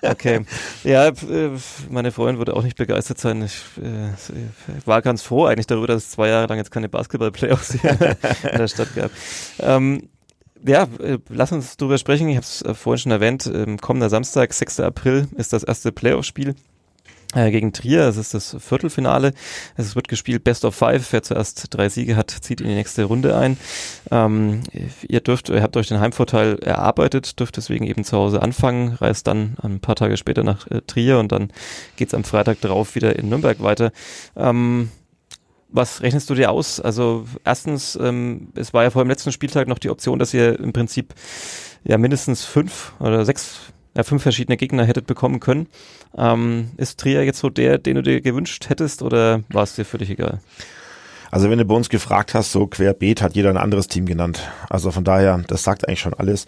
Okay. 0.00 0.44
Ja, 0.84 1.08
äh, 1.08 1.50
meine 1.90 2.12
Freundin 2.12 2.38
würde 2.38 2.54
auch 2.54 2.62
nicht 2.62 2.76
begeistert 2.76 3.18
sein. 3.18 3.42
Ich 3.42 3.62
äh, 3.82 4.86
war 4.86 5.02
ganz 5.02 5.22
froh 5.22 5.46
eigentlich 5.46 5.66
darüber, 5.66 5.86
dass 5.88 6.04
es 6.04 6.10
zwei 6.10 6.28
Jahre 6.28 6.46
lang 6.46 6.58
jetzt 6.58 6.70
keine 6.70 6.88
Basketball-Playoffs 6.88 7.80
hier 7.80 7.90
in 7.90 8.58
der 8.58 8.68
Stadt 8.68 8.94
gab. 8.94 9.10
Ähm, 9.58 10.08
ja, 10.66 10.88
äh, 11.00 11.18
lass 11.28 11.52
uns 11.52 11.76
drüber 11.76 11.98
sprechen. 11.98 12.28
Ich 12.28 12.36
habe 12.36 12.44
es 12.44 12.62
äh, 12.62 12.74
vorhin 12.74 12.98
schon 12.98 13.12
erwähnt. 13.12 13.50
Ähm, 13.52 13.78
kommender 13.78 14.10
Samstag, 14.10 14.52
6. 14.52 14.80
April, 14.80 15.28
ist 15.36 15.52
das 15.52 15.64
erste 15.64 15.92
Playoff-Spiel 15.92 16.54
äh, 17.34 17.50
gegen 17.50 17.72
Trier. 17.72 18.02
Es 18.02 18.16
ist 18.16 18.34
das 18.34 18.56
Viertelfinale. 18.58 19.32
Es 19.76 19.96
wird 19.96 20.08
gespielt 20.08 20.44
Best 20.44 20.64
of 20.64 20.74
Five. 20.74 21.12
Wer 21.12 21.22
zuerst 21.22 21.66
drei 21.70 21.88
Siege 21.88 22.16
hat, 22.16 22.30
zieht 22.30 22.60
in 22.60 22.68
die 22.68 22.74
nächste 22.74 23.04
Runde 23.04 23.36
ein. 23.36 23.56
Ähm, 24.10 24.62
ihr 25.08 25.20
dürft, 25.20 25.48
ihr 25.48 25.62
habt 25.62 25.76
euch 25.76 25.88
den 25.88 26.00
Heimvorteil 26.00 26.58
erarbeitet, 26.60 27.38
dürft 27.40 27.56
deswegen 27.56 27.84
eben 27.84 28.04
zu 28.04 28.16
Hause 28.16 28.42
anfangen, 28.42 28.94
reist 28.94 29.26
dann 29.26 29.56
ein 29.62 29.80
paar 29.80 29.96
Tage 29.96 30.16
später 30.16 30.44
nach 30.44 30.66
äh, 30.70 30.80
Trier 30.82 31.18
und 31.18 31.32
dann 31.32 31.52
geht's 31.96 32.14
am 32.14 32.24
Freitag 32.24 32.60
drauf 32.60 32.94
wieder 32.94 33.16
in 33.16 33.28
Nürnberg 33.28 33.62
weiter. 33.62 33.92
Ähm, 34.36 34.90
was 35.72 36.02
rechnest 36.02 36.28
du 36.30 36.34
dir 36.34 36.50
aus? 36.50 36.80
Also 36.80 37.26
erstens, 37.44 37.98
ähm, 38.00 38.48
es 38.54 38.72
war 38.72 38.84
ja 38.84 38.90
vor 38.90 39.02
dem 39.04 39.08
letzten 39.08 39.32
Spieltag 39.32 39.68
noch 39.68 39.78
die 39.78 39.90
Option, 39.90 40.18
dass 40.18 40.34
ihr 40.34 40.58
im 40.60 40.72
Prinzip 40.72 41.14
ja 41.84 41.98
mindestens 41.98 42.44
fünf 42.44 42.92
oder 43.00 43.24
sechs, 43.24 43.72
ja 43.96 44.02
fünf 44.02 44.22
verschiedene 44.22 44.56
Gegner 44.56 44.84
hättet 44.84 45.06
bekommen 45.06 45.40
können. 45.40 45.66
Ähm, 46.16 46.70
ist 46.76 47.00
Trier 47.00 47.24
jetzt 47.24 47.40
so 47.40 47.50
der, 47.50 47.78
den 47.78 47.96
du 47.96 48.02
dir 48.02 48.20
gewünscht 48.20 48.68
hättest 48.68 49.02
oder 49.02 49.42
war 49.48 49.64
es 49.64 49.74
dir 49.74 49.84
völlig 49.84 50.10
egal? 50.10 50.40
Also 51.30 51.48
wenn 51.48 51.58
du 51.58 51.64
bei 51.64 51.74
uns 51.74 51.88
gefragt 51.88 52.34
hast, 52.34 52.52
so 52.52 52.66
querbeet 52.66 53.22
hat 53.22 53.34
jeder 53.34 53.48
ein 53.48 53.56
anderes 53.56 53.88
Team 53.88 54.04
genannt. 54.04 54.50
Also 54.68 54.90
von 54.90 55.02
daher, 55.02 55.42
das 55.48 55.64
sagt 55.64 55.88
eigentlich 55.88 56.00
schon 56.00 56.14
alles. 56.14 56.44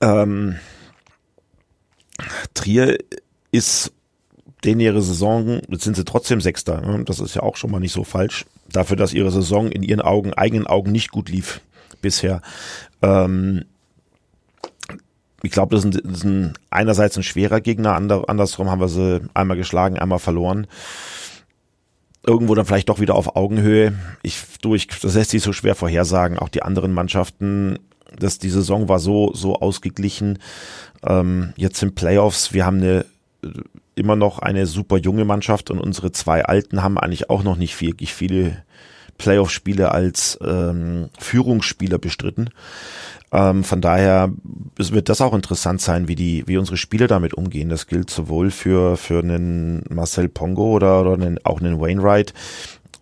Ähm, 0.00 0.56
Trier 2.54 2.96
ist 3.52 3.92
den 4.64 4.80
ihre 4.80 5.02
Saison, 5.02 5.60
jetzt 5.68 5.84
sind 5.84 5.96
sie 5.96 6.04
trotzdem 6.04 6.40
Sechster. 6.40 6.80
ne? 6.80 7.04
Das 7.04 7.20
ist 7.20 7.34
ja 7.34 7.42
auch 7.42 7.56
schon 7.56 7.70
mal 7.70 7.80
nicht 7.80 7.92
so 7.92 8.04
falsch. 8.04 8.46
Dafür, 8.70 8.96
dass 8.96 9.14
ihre 9.14 9.30
Saison 9.30 9.70
in 9.70 9.82
ihren 9.82 10.00
Augen, 10.00 10.34
eigenen 10.34 10.66
Augen 10.66 10.92
nicht 10.92 11.10
gut 11.10 11.28
lief 11.28 11.60
bisher. 12.00 12.42
Ähm, 13.02 13.64
ich 15.42 15.50
glaube, 15.50 15.74
das, 15.74 15.88
das 15.88 16.02
ist 16.02 16.24
ein, 16.24 16.52
einerseits 16.68 17.16
ein 17.16 17.22
schwerer 17.22 17.60
Gegner, 17.60 17.94
ander, 17.94 18.28
andersrum 18.28 18.70
haben 18.70 18.80
wir 18.80 18.88
sie 18.88 19.22
einmal 19.32 19.56
geschlagen, 19.56 19.98
einmal 19.98 20.18
verloren. 20.18 20.66
Irgendwo 22.26 22.54
dann 22.54 22.66
vielleicht 22.66 22.90
doch 22.90 23.00
wieder 23.00 23.14
auf 23.14 23.34
Augenhöhe. 23.36 23.94
Ich, 24.22 24.42
du, 24.60 24.74
ich, 24.74 24.88
das 24.88 25.14
lässt 25.14 25.30
sich 25.30 25.42
so 25.42 25.54
schwer 25.54 25.74
vorhersagen. 25.74 26.38
Auch 26.38 26.50
die 26.50 26.62
anderen 26.62 26.92
Mannschaften, 26.92 27.78
das, 28.18 28.38
die 28.38 28.50
Saison 28.50 28.90
war 28.90 28.98
so, 28.98 29.32
so 29.32 29.56
ausgeglichen. 29.56 30.38
Ähm, 31.02 31.54
jetzt 31.56 31.78
sind 31.78 31.94
Playoffs, 31.94 32.52
wir 32.52 32.66
haben 32.66 32.76
eine, 32.76 33.06
immer 33.94 34.16
noch 34.16 34.38
eine 34.38 34.66
super 34.66 34.96
junge 34.96 35.24
Mannschaft 35.24 35.70
und 35.70 35.78
unsere 35.78 36.12
zwei 36.12 36.44
Alten 36.44 36.82
haben 36.82 36.98
eigentlich 36.98 37.30
auch 37.30 37.42
noch 37.42 37.56
nicht 37.56 37.80
wirklich 37.80 38.14
viele 38.14 38.64
Playoff-Spiele 39.18 39.92
als 39.92 40.38
ähm, 40.42 41.10
Führungsspieler 41.18 41.98
bestritten. 41.98 42.50
Ähm, 43.32 43.62
von 43.64 43.80
daher 43.80 44.32
es 44.78 44.92
wird 44.92 45.08
das 45.08 45.20
auch 45.20 45.34
interessant 45.34 45.80
sein, 45.80 46.08
wie 46.08 46.14
die, 46.14 46.44
wie 46.46 46.56
unsere 46.56 46.76
Spieler 46.76 47.06
damit 47.06 47.34
umgehen. 47.34 47.68
Das 47.68 47.86
gilt 47.86 48.10
sowohl 48.10 48.50
für 48.50 48.96
für 48.96 49.20
einen 49.20 49.84
Marcel 49.88 50.28
Pongo 50.28 50.72
oder 50.72 51.02
oder 51.02 51.12
einen, 51.12 51.38
auch 51.44 51.60
einen 51.60 51.80
Wainwright 51.80 52.32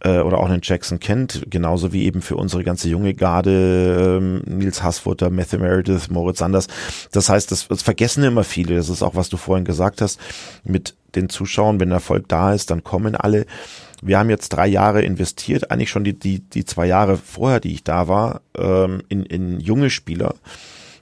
äh, 0.00 0.20
oder 0.20 0.38
auch 0.38 0.48
einen 0.48 0.60
Jackson 0.62 1.00
Kent, 1.00 1.44
genauso 1.48 1.92
wie 1.92 2.04
eben 2.04 2.22
für 2.22 2.36
unsere 2.36 2.64
ganze 2.64 2.88
junge 2.88 3.14
Garde 3.14 4.18
ähm, 4.20 4.42
Nils 4.46 4.82
Hassfutter, 4.82 5.30
Matthew 5.30 5.58
Meredith, 5.58 6.10
Moritz 6.10 6.38
Sanders. 6.38 6.68
Das 7.12 7.28
heißt, 7.28 7.50
das, 7.50 7.68
das 7.68 7.82
vergessen 7.82 8.24
immer 8.24 8.44
viele. 8.44 8.76
Das 8.76 8.88
ist 8.88 9.02
auch 9.02 9.14
was 9.14 9.28
du 9.28 9.36
vorhin 9.36 9.64
gesagt 9.64 10.00
hast 10.00 10.20
mit 10.64 10.96
den 11.14 11.28
Zuschauern. 11.28 11.80
Wenn 11.80 11.90
Erfolg 11.90 12.28
da 12.28 12.52
ist, 12.52 12.70
dann 12.70 12.84
kommen 12.84 13.16
alle. 13.16 13.46
Wir 14.00 14.18
haben 14.18 14.30
jetzt 14.30 14.50
drei 14.50 14.68
Jahre 14.68 15.02
investiert, 15.02 15.70
eigentlich 15.70 15.90
schon 15.90 16.04
die, 16.04 16.16
die, 16.16 16.40
die 16.40 16.64
zwei 16.64 16.86
Jahre 16.86 17.16
vorher, 17.16 17.58
die 17.58 17.72
ich 17.72 17.82
da 17.82 18.06
war, 18.06 18.42
ähm, 18.56 19.02
in, 19.08 19.24
in 19.24 19.58
junge 19.58 19.90
Spieler. 19.90 20.34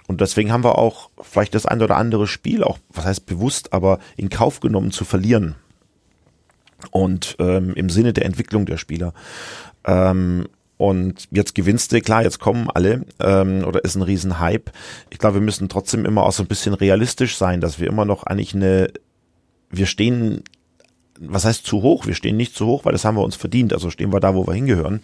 Und 0.06 0.20
deswegen 0.20 0.52
haben 0.52 0.64
wir 0.64 0.78
auch 0.78 1.10
vielleicht 1.20 1.54
das 1.54 1.66
ein 1.66 1.82
oder 1.82 1.96
andere 1.96 2.26
Spiel, 2.26 2.62
auch, 2.62 2.78
was 2.92 3.04
heißt 3.04 3.26
bewusst, 3.26 3.72
aber 3.72 3.98
in 4.16 4.30
Kauf 4.30 4.60
genommen 4.60 4.92
zu 4.92 5.04
verlieren. 5.04 5.56
Und 6.90 7.36
ähm, 7.38 7.74
im 7.74 7.90
Sinne 7.90 8.12
der 8.12 8.24
Entwicklung 8.24 8.66
der 8.66 8.76
Spieler. 8.76 9.12
Ähm, 9.84 10.46
und 10.78 11.28
jetzt 11.30 11.54
gewinnst 11.54 11.92
du, 11.92 12.00
klar, 12.00 12.22
jetzt 12.22 12.38
kommen 12.38 12.68
alle, 12.68 13.06
ähm, 13.20 13.64
oder 13.64 13.82
ist 13.82 13.94
ein 13.94 14.02
Riesenhype. 14.02 14.70
Ich 15.08 15.18
glaube, 15.18 15.36
wir 15.36 15.42
müssen 15.42 15.68
trotzdem 15.68 16.04
immer 16.04 16.24
auch 16.24 16.32
so 16.32 16.42
ein 16.42 16.48
bisschen 16.48 16.74
realistisch 16.74 17.36
sein, 17.36 17.60
dass 17.60 17.80
wir 17.80 17.88
immer 17.88 18.04
noch 18.04 18.24
eigentlich 18.24 18.54
eine, 18.54 18.92
wir 19.70 19.86
stehen 19.86 20.42
was 21.20 21.44
heißt 21.44 21.66
zu 21.66 21.82
hoch? 21.82 22.06
Wir 22.06 22.14
stehen 22.14 22.36
nicht 22.36 22.54
zu 22.54 22.66
hoch, 22.66 22.84
weil 22.84 22.92
das 22.92 23.04
haben 23.04 23.16
wir 23.16 23.24
uns 23.24 23.36
verdient. 23.36 23.72
Also 23.72 23.90
stehen 23.90 24.12
wir 24.12 24.20
da, 24.20 24.34
wo 24.34 24.46
wir 24.46 24.54
hingehören. 24.54 25.00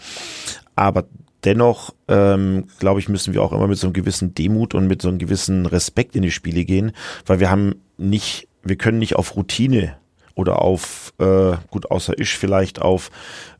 Aber 0.75 1.05
dennoch, 1.45 1.95
ähm, 2.09 2.67
glaube 2.79 3.01
ich, 3.01 3.09
müssen 3.09 3.35
wir 3.35 3.43
auch 3.43 3.53
immer 3.53 3.69
mit 3.69 3.79
so 3.79 3.87
einem 3.87 3.95
gewissen 3.95 4.35
Demut 4.35 4.75
und 4.75 4.87
mit 4.87 5.03
so 5.03 5.09
einem 5.09 5.19
gewissen 5.19 5.67
Respekt 5.67 6.17
in 6.17 6.23
die 6.23 6.31
Spiele 6.31 6.65
gehen, 6.65 6.93
weil 7.27 7.41
wir 7.41 7.51
haben 7.51 7.77
nicht, 7.99 8.49
wir 8.63 8.77
können 8.77 8.99
nicht 8.99 9.17
auf 9.17 9.37
Routine 9.37 9.97
oder 10.35 10.63
auf, 10.63 11.13
äh, 11.19 11.57
gut, 11.71 11.91
außer 11.91 12.19
ich 12.19 12.31
vielleicht 12.31 12.81
auf 12.81 13.11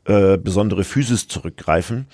äh, 0.05 0.37
besondere 0.37 0.83
Physis 0.83 1.27
zurückgreifen. 1.27 2.07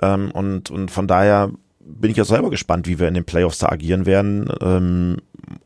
Ähm, 0.00 0.30
und, 0.30 0.70
und 0.70 0.90
von 0.90 1.06
daher 1.06 1.50
bin 1.80 2.10
ich 2.10 2.16
ja 2.16 2.24
selber 2.24 2.50
gespannt, 2.50 2.86
wie 2.86 2.98
wir 2.98 3.08
in 3.08 3.14
den 3.14 3.24
Playoffs 3.24 3.58
da 3.58 3.68
agieren 3.68 4.06
werden, 4.06 4.50
ähm, 4.60 5.16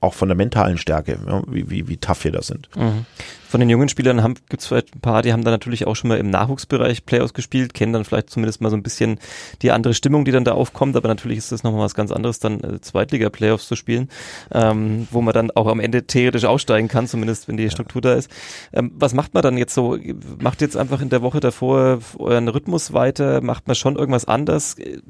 auch 0.01 0.15
von 0.15 0.29
der 0.29 0.37
mentalen 0.37 0.79
Stärke, 0.79 1.19
ja, 1.27 1.43
wie, 1.49 1.69
wie, 1.69 1.89
wie 1.89 1.97
tough 1.97 2.25
wir 2.25 2.33
da 2.33 2.43
sind. 2.43 2.69
Mhm. 2.77 3.05
Von 3.53 3.61
den 3.61 3.69
jungen 3.69 3.91
Spielern 3.91 4.35
gibt 4.49 4.63
es 4.63 4.67
vielleicht 4.67 4.97
ein 4.97 5.01
paar, 5.01 5.21
die 5.21 5.31
haben 5.31 5.45
dann 5.45 5.53
natürlich 5.53 5.87
auch 5.87 5.95
schon 5.95 6.09
mal 6.09 6.17
im 6.17 6.31
Nachwuchsbereich 6.31 7.05
Playoffs 7.05 7.35
gespielt, 7.35 7.75
kennen 7.75 7.93
dann 7.93 8.07
vielleicht 8.07 8.31
zumindest 8.31 8.63
mal 8.63 8.71
so 8.71 8.77
ein 8.79 8.83
bisschen 8.83 9.19
die 9.61 9.73
andere 9.73 9.93
Stimmung, 9.93 10.25
die 10.25 10.31
dann 10.31 10.45
da 10.45 10.53
aufkommt, 10.53 10.97
aber 10.97 11.07
natürlich 11.07 11.37
ist 11.37 11.53
das 11.53 11.63
nochmal 11.63 11.83
was 11.83 11.95
ganz 11.95 12.13
anderes, 12.13 12.39
dann 12.39 12.65
äh, 12.65 12.81
Zweitliga-Playoffs 12.81 13.69
zu 13.69 13.77
spielen, 13.77 14.09
ähm, 14.53 15.07
wo 15.11 15.21
man 15.21 15.35
dann 15.35 15.51
auch 15.51 15.67
am 15.67 15.81
Ende 15.81 16.07
theoretisch 16.07 16.47
aussteigen 16.47 16.89
kann, 16.89 17.07
zumindest 17.07 17.47
wenn 17.47 17.59
die 17.59 17.69
Struktur 17.69 18.01
da 18.01 18.15
ist. 18.15 18.31
Ähm, 18.73 18.91
was 18.95 19.13
macht 19.13 19.35
man 19.35 19.43
dann 19.43 19.59
jetzt 19.59 19.75
so? 19.75 19.99
Macht 20.41 20.63
jetzt 20.63 20.79
einfach 20.79 21.03
in 21.03 21.11
der 21.11 21.21
Woche 21.21 21.41
davor 21.41 21.99
euren 22.19 22.49
Rhythmus 22.49 22.95
weiter? 22.95 23.43
Macht 23.43 23.67
man 23.67 23.77
schon 23.77 23.97
irgendwas 23.97 24.25
anders? 24.25 24.79
Äh, 24.79 25.01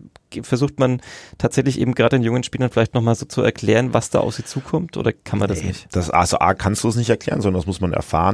Versucht 0.40 0.80
man 0.80 1.02
tatsächlich 1.36 1.78
eben 1.78 1.94
gerade 1.94 2.16
den 2.16 2.22
jungen 2.22 2.42
Spielern 2.42 2.70
vielleicht 2.70 2.94
nochmal 2.94 3.14
so 3.14 3.26
zu 3.26 3.42
erklären, 3.42 3.92
was 3.92 4.08
da 4.08 4.20
auf 4.20 4.34
sie 4.34 4.44
zukommt 4.44 4.96
oder 4.96 5.12
kann 5.12 5.38
man 5.38 5.46
das 5.46 5.60
Nee, 5.60 5.68
nicht? 5.68 5.94
Das, 5.94 6.08
also 6.08 6.38
A 6.38 6.54
kannst 6.54 6.82
du 6.84 6.88
es 6.88 6.96
nicht 6.96 7.10
erklären, 7.10 7.42
sondern 7.42 7.60
das 7.60 7.66
muss 7.66 7.82
man 7.82 7.92
erfahren. 7.92 8.31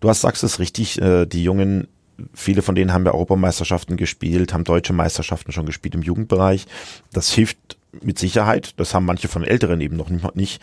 Du 0.00 0.08
hast 0.08 0.20
sagst 0.20 0.42
es 0.44 0.58
richtig, 0.58 1.00
äh, 1.00 1.26
die 1.26 1.42
Jungen, 1.42 1.88
viele 2.34 2.62
von 2.62 2.74
denen 2.74 2.92
haben 2.92 3.04
ja 3.04 3.12
Europameisterschaften 3.12 3.96
gespielt, 3.96 4.52
haben 4.52 4.64
deutsche 4.64 4.92
Meisterschaften 4.92 5.52
schon 5.52 5.66
gespielt 5.66 5.94
im 5.94 6.02
Jugendbereich. 6.02 6.66
Das 7.12 7.30
hilft 7.32 7.58
mit 8.02 8.18
Sicherheit. 8.18 8.74
Das 8.76 8.92
haben 8.94 9.06
manche 9.06 9.28
von 9.28 9.44
Älteren 9.44 9.80
eben 9.80 9.96
noch 9.96 10.10
nicht. 10.34 10.60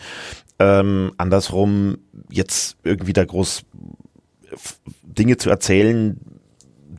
Ähm, 0.58 1.12
andersrum, 1.18 1.98
jetzt 2.30 2.76
irgendwie 2.84 3.12
da 3.12 3.24
groß 3.24 3.64
f- 4.52 4.80
Dinge 5.02 5.36
zu 5.36 5.50
erzählen, 5.50 6.18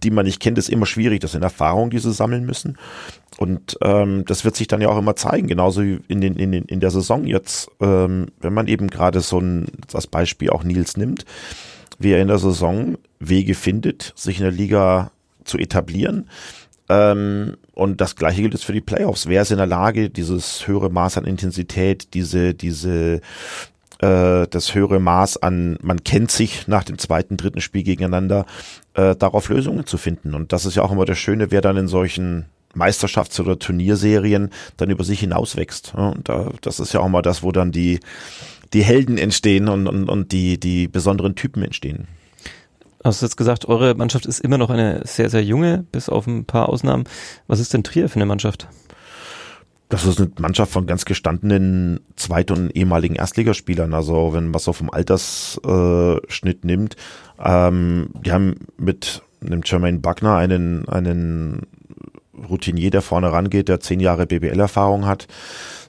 die 0.03 0.11
man 0.11 0.25
nicht 0.25 0.39
kennt, 0.39 0.59
ist 0.59 0.69
immer 0.69 0.85
schwierig. 0.85 1.21
Das 1.21 1.31
sind 1.31 1.43
Erfahrungen, 1.43 1.89
die 1.89 1.97
sie 1.99 2.13
sammeln 2.13 2.45
müssen. 2.45 2.77
Und 3.37 3.77
ähm, 3.81 4.25
das 4.25 4.45
wird 4.45 4.55
sich 4.55 4.67
dann 4.67 4.81
ja 4.81 4.89
auch 4.89 4.97
immer 4.97 5.15
zeigen, 5.15 5.47
genauso 5.47 5.81
wie 5.81 5.99
in, 6.07 6.21
den, 6.21 6.35
in, 6.35 6.51
den, 6.51 6.65
in 6.65 6.79
der 6.79 6.91
Saison 6.91 7.25
jetzt, 7.25 7.69
ähm, 7.79 8.27
wenn 8.39 8.53
man 8.53 8.67
eben 8.67 8.89
gerade 8.89 9.21
so 9.21 9.39
ein, 9.39 9.67
das 9.91 10.07
Beispiel 10.07 10.49
auch 10.49 10.63
Nils 10.63 10.97
nimmt, 10.97 11.25
wie 11.99 12.11
er 12.11 12.21
in 12.21 12.27
der 12.27 12.39
Saison 12.39 12.97
Wege 13.19 13.55
findet, 13.55 14.13
sich 14.15 14.37
in 14.37 14.43
der 14.43 14.51
Liga 14.51 15.11
zu 15.43 15.57
etablieren. 15.57 16.29
Ähm, 16.89 17.57
und 17.73 18.01
das 18.01 18.15
gleiche 18.15 18.41
gilt 18.41 18.53
jetzt 18.53 18.65
für 18.65 18.73
die 18.73 18.81
Playoffs. 18.81 19.27
Wer 19.27 19.41
ist 19.41 19.51
in 19.51 19.57
der 19.57 19.65
Lage, 19.65 20.09
dieses 20.09 20.67
höhere 20.67 20.89
Maß 20.89 21.17
an 21.17 21.25
Intensität, 21.25 22.13
diese, 22.13 22.53
diese, 22.53 23.21
äh, 23.99 24.47
das 24.47 24.73
höhere 24.73 24.99
Maß 24.99 25.37
an, 25.37 25.77
man 25.81 26.03
kennt 26.03 26.31
sich 26.31 26.67
nach 26.67 26.83
dem 26.83 26.97
zweiten, 26.97 27.37
dritten 27.37 27.61
Spiel 27.61 27.83
gegeneinander, 27.83 28.45
äh, 28.93 29.15
darauf 29.15 29.49
Lösungen 29.49 29.85
zu 29.85 29.97
finden. 29.97 30.33
Und 30.33 30.53
das 30.53 30.65
ist 30.65 30.75
ja 30.75 30.83
auch 30.83 30.91
immer 30.91 31.05
das 31.05 31.17
Schöne, 31.17 31.51
wer 31.51 31.61
dann 31.61 31.77
in 31.77 31.87
solchen 31.87 32.45
Meisterschafts- 32.75 33.39
oder 33.39 33.59
Turnierserien 33.59 34.51
dann 34.77 34.89
über 34.89 35.03
sich 35.03 35.19
hinauswächst. 35.19 35.93
Und 35.95 36.29
da, 36.29 36.51
das 36.61 36.79
ist 36.79 36.93
ja 36.93 36.99
auch 36.99 37.09
mal 37.09 37.21
das, 37.21 37.43
wo 37.43 37.51
dann 37.51 37.71
die, 37.71 37.99
die 38.73 38.83
Helden 38.83 39.17
entstehen 39.17 39.67
und, 39.67 39.87
und, 39.87 40.09
und 40.09 40.31
die, 40.31 40.59
die 40.59 40.87
besonderen 40.87 41.35
Typen 41.35 41.63
entstehen. 41.63 42.07
Hast 43.03 43.21
du 43.21 43.25
jetzt 43.25 43.37
gesagt, 43.37 43.67
eure 43.67 43.95
Mannschaft 43.95 44.25
ist 44.25 44.39
immer 44.39 44.57
noch 44.57 44.69
eine 44.69 45.01
sehr, 45.05 45.29
sehr 45.29 45.43
junge, 45.43 45.85
bis 45.91 46.09
auf 46.09 46.27
ein 46.27 46.45
paar 46.45 46.69
Ausnahmen. 46.69 47.05
Was 47.47 47.59
ist 47.59 47.73
denn 47.73 47.83
Trier 47.83 48.09
für 48.09 48.15
eine 48.15 48.25
Mannschaft? 48.25 48.67
Das 49.89 50.05
ist 50.05 50.19
eine 50.19 50.29
Mannschaft 50.39 50.73
von 50.73 50.85
ganz 50.85 51.05
gestandenen 51.05 52.01
Zweit- 52.17 52.51
und 52.51 52.71
ehemaligen 52.75 53.15
Erstligaspielern. 53.15 53.93
Also 53.93 54.33
wenn 54.33 54.49
man 54.49 54.59
so 54.59 54.73
vom 54.73 54.89
Altersschnitt 54.89 56.65
nimmt, 56.65 56.97
ähm, 57.39 58.09
die 58.25 58.31
haben 58.31 58.55
mit 58.77 59.21
einem 59.39 59.61
Jermaine 59.63 59.99
Buckner 59.99 60.35
einen, 60.35 60.89
einen 60.89 61.61
Routinier, 62.49 62.91
der 62.91 63.01
vorne 63.01 63.31
rangeht, 63.31 63.69
der 63.69 63.79
zehn 63.79 63.99
Jahre 63.99 64.25
BBL-Erfahrung 64.25 65.05
hat. 65.05 65.27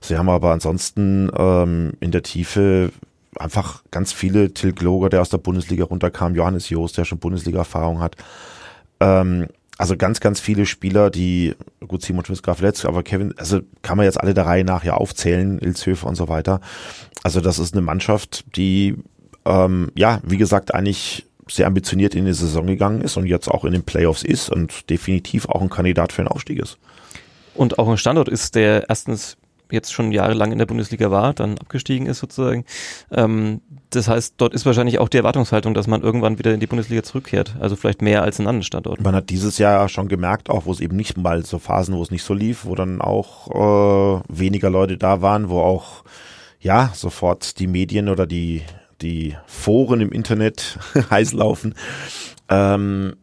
Sie 0.01 0.17
haben 0.17 0.29
aber 0.29 0.53
ansonsten 0.53 1.31
ähm, 1.37 1.93
in 2.01 2.11
der 2.11 2.23
Tiefe 2.23 2.93
einfach 3.39 3.83
ganz 3.91 4.13
viele, 4.13 4.53
Till 4.55 4.73
Gloger, 4.73 5.09
der 5.09 5.21
aus 5.21 5.31
der 5.31 5.39
Bundesliga 5.39 5.85
runterkam, 5.85 6.35
Johannes 6.35 6.69
Joost, 6.71 6.99
der 6.99 7.05
schon 7.05 7.19
Bundesliga-Erfahrung 7.19 8.01
hat. 8.01 8.17
Ähm, 9.01 9.47
also 9.79 9.97
ganz, 9.97 10.19
ganz 10.19 10.41
viele 10.41 10.67
Spieler, 10.67 11.09
die, 11.09 11.55
gut, 11.87 12.03
Simon 12.03 12.25
Schmitz 12.25 12.43
gerade 12.43 12.59
verletzt, 12.59 12.85
aber 12.85 13.05
Kevin, 13.05 13.33
also 13.39 13.61
kann 13.83 13.97
man 13.97 14.07
jetzt 14.07 14.21
alle 14.21 14.35
der 14.35 14.45
Reihe 14.45 14.65
nach 14.65 14.83
ja 14.83 14.95
aufzählen, 14.95 15.61
Ilshöfer 15.61 16.09
und 16.09 16.17
so 16.17 16.29
weiter. 16.29 16.61
Also 17.23 17.41
das 17.41 17.61
ist 17.61 17.75
eine 17.75 17.83
Mannschaft, 17.83 18.57
die, 18.57 18.97
ähm, 19.45 19.93
ja, 19.95 20.21
wie 20.25 20.37
gesagt, 20.37 20.75
eigentlich 20.75 21.28
sehr 21.49 21.67
ambitioniert 21.67 22.15
in 22.15 22.27
die 22.27 22.33
Saison 22.33 22.67
gegangen 22.67 23.01
ist 23.01 23.17
und 23.17 23.27
jetzt 23.27 23.49
auch 23.49 23.65
in 23.65 23.73
den 23.73 23.83
Playoffs 23.83 24.23
ist 24.23 24.51
und 24.51 24.89
definitiv 24.91 25.49
auch 25.49 25.63
ein 25.63 25.71
Kandidat 25.71 26.13
für 26.13 26.23
einen 26.23 26.29
Aufstieg 26.29 26.59
ist. 26.59 26.79
Und 27.55 27.79
auch 27.79 27.89
ein 27.89 27.99
Standort 27.99 28.29
ist, 28.29 28.55
der 28.55 28.89
erstens 28.89 29.37
jetzt 29.71 29.93
schon 29.93 30.13
jahrelang 30.13 30.53
in 30.53 30.59
der 30.59 30.67
Bundesliga 30.67 31.11
war, 31.11 31.35
dann 31.35 31.59
abgestiegen 31.59 32.07
ist 32.07 32.19
sozusagen. 32.19 32.65
Ähm, 33.11 33.61
das 33.91 34.09
heißt, 34.09 34.35
dort 34.37 34.55
ist 34.55 34.67
wahrscheinlich 34.67 34.99
auch 34.99 35.09
die 35.09 35.17
Erwartungshaltung, 35.19 35.75
dass 35.75 35.87
man 35.87 36.03
irgendwann 36.03 36.39
wieder 36.39 36.53
in 36.53 36.61
die 36.61 36.67
Bundesliga 36.67 37.03
zurückkehrt. 37.03 37.57
Also 37.61 37.77
vielleicht 37.77 38.03
mehr 38.03 38.23
als 38.23 38.39
in 38.39 38.47
anderen 38.47 38.63
Standorten. 38.63 39.03
Man 39.03 39.15
hat 39.15 39.31
dieses 39.31 39.59
Jahr 39.59 39.89
schon 39.89 40.09
gemerkt, 40.09 40.51
auch 40.51 40.67
wo 40.67 40.73
es 40.73 40.81
eben 40.81 40.97
nicht 40.97 41.17
mal 41.17 41.45
so 41.45 41.59
Phasen, 41.59 41.95
wo 41.97 42.03
es 42.03 42.11
nicht 42.11 42.23
so 42.23 42.35
lief, 42.35 42.65
wo 42.65 42.75
dann 42.75 43.01
auch 43.01 44.19
äh, 44.19 44.23
weniger 44.29 44.71
Leute 44.71 44.99
da 44.99 45.23
waren, 45.23 45.49
wo 45.49 45.61
auch 45.61 46.05
ja 46.61 46.91
sofort 46.95 47.59
die 47.59 47.67
Medien 47.67 48.09
oder 48.09 48.27
die 48.27 48.63
die 49.01 49.37
Foren 49.47 50.01
im 50.01 50.13
Internet 50.13 50.79
heiß 51.11 51.33
laufen. 51.33 51.75
Ähm, 52.49 53.17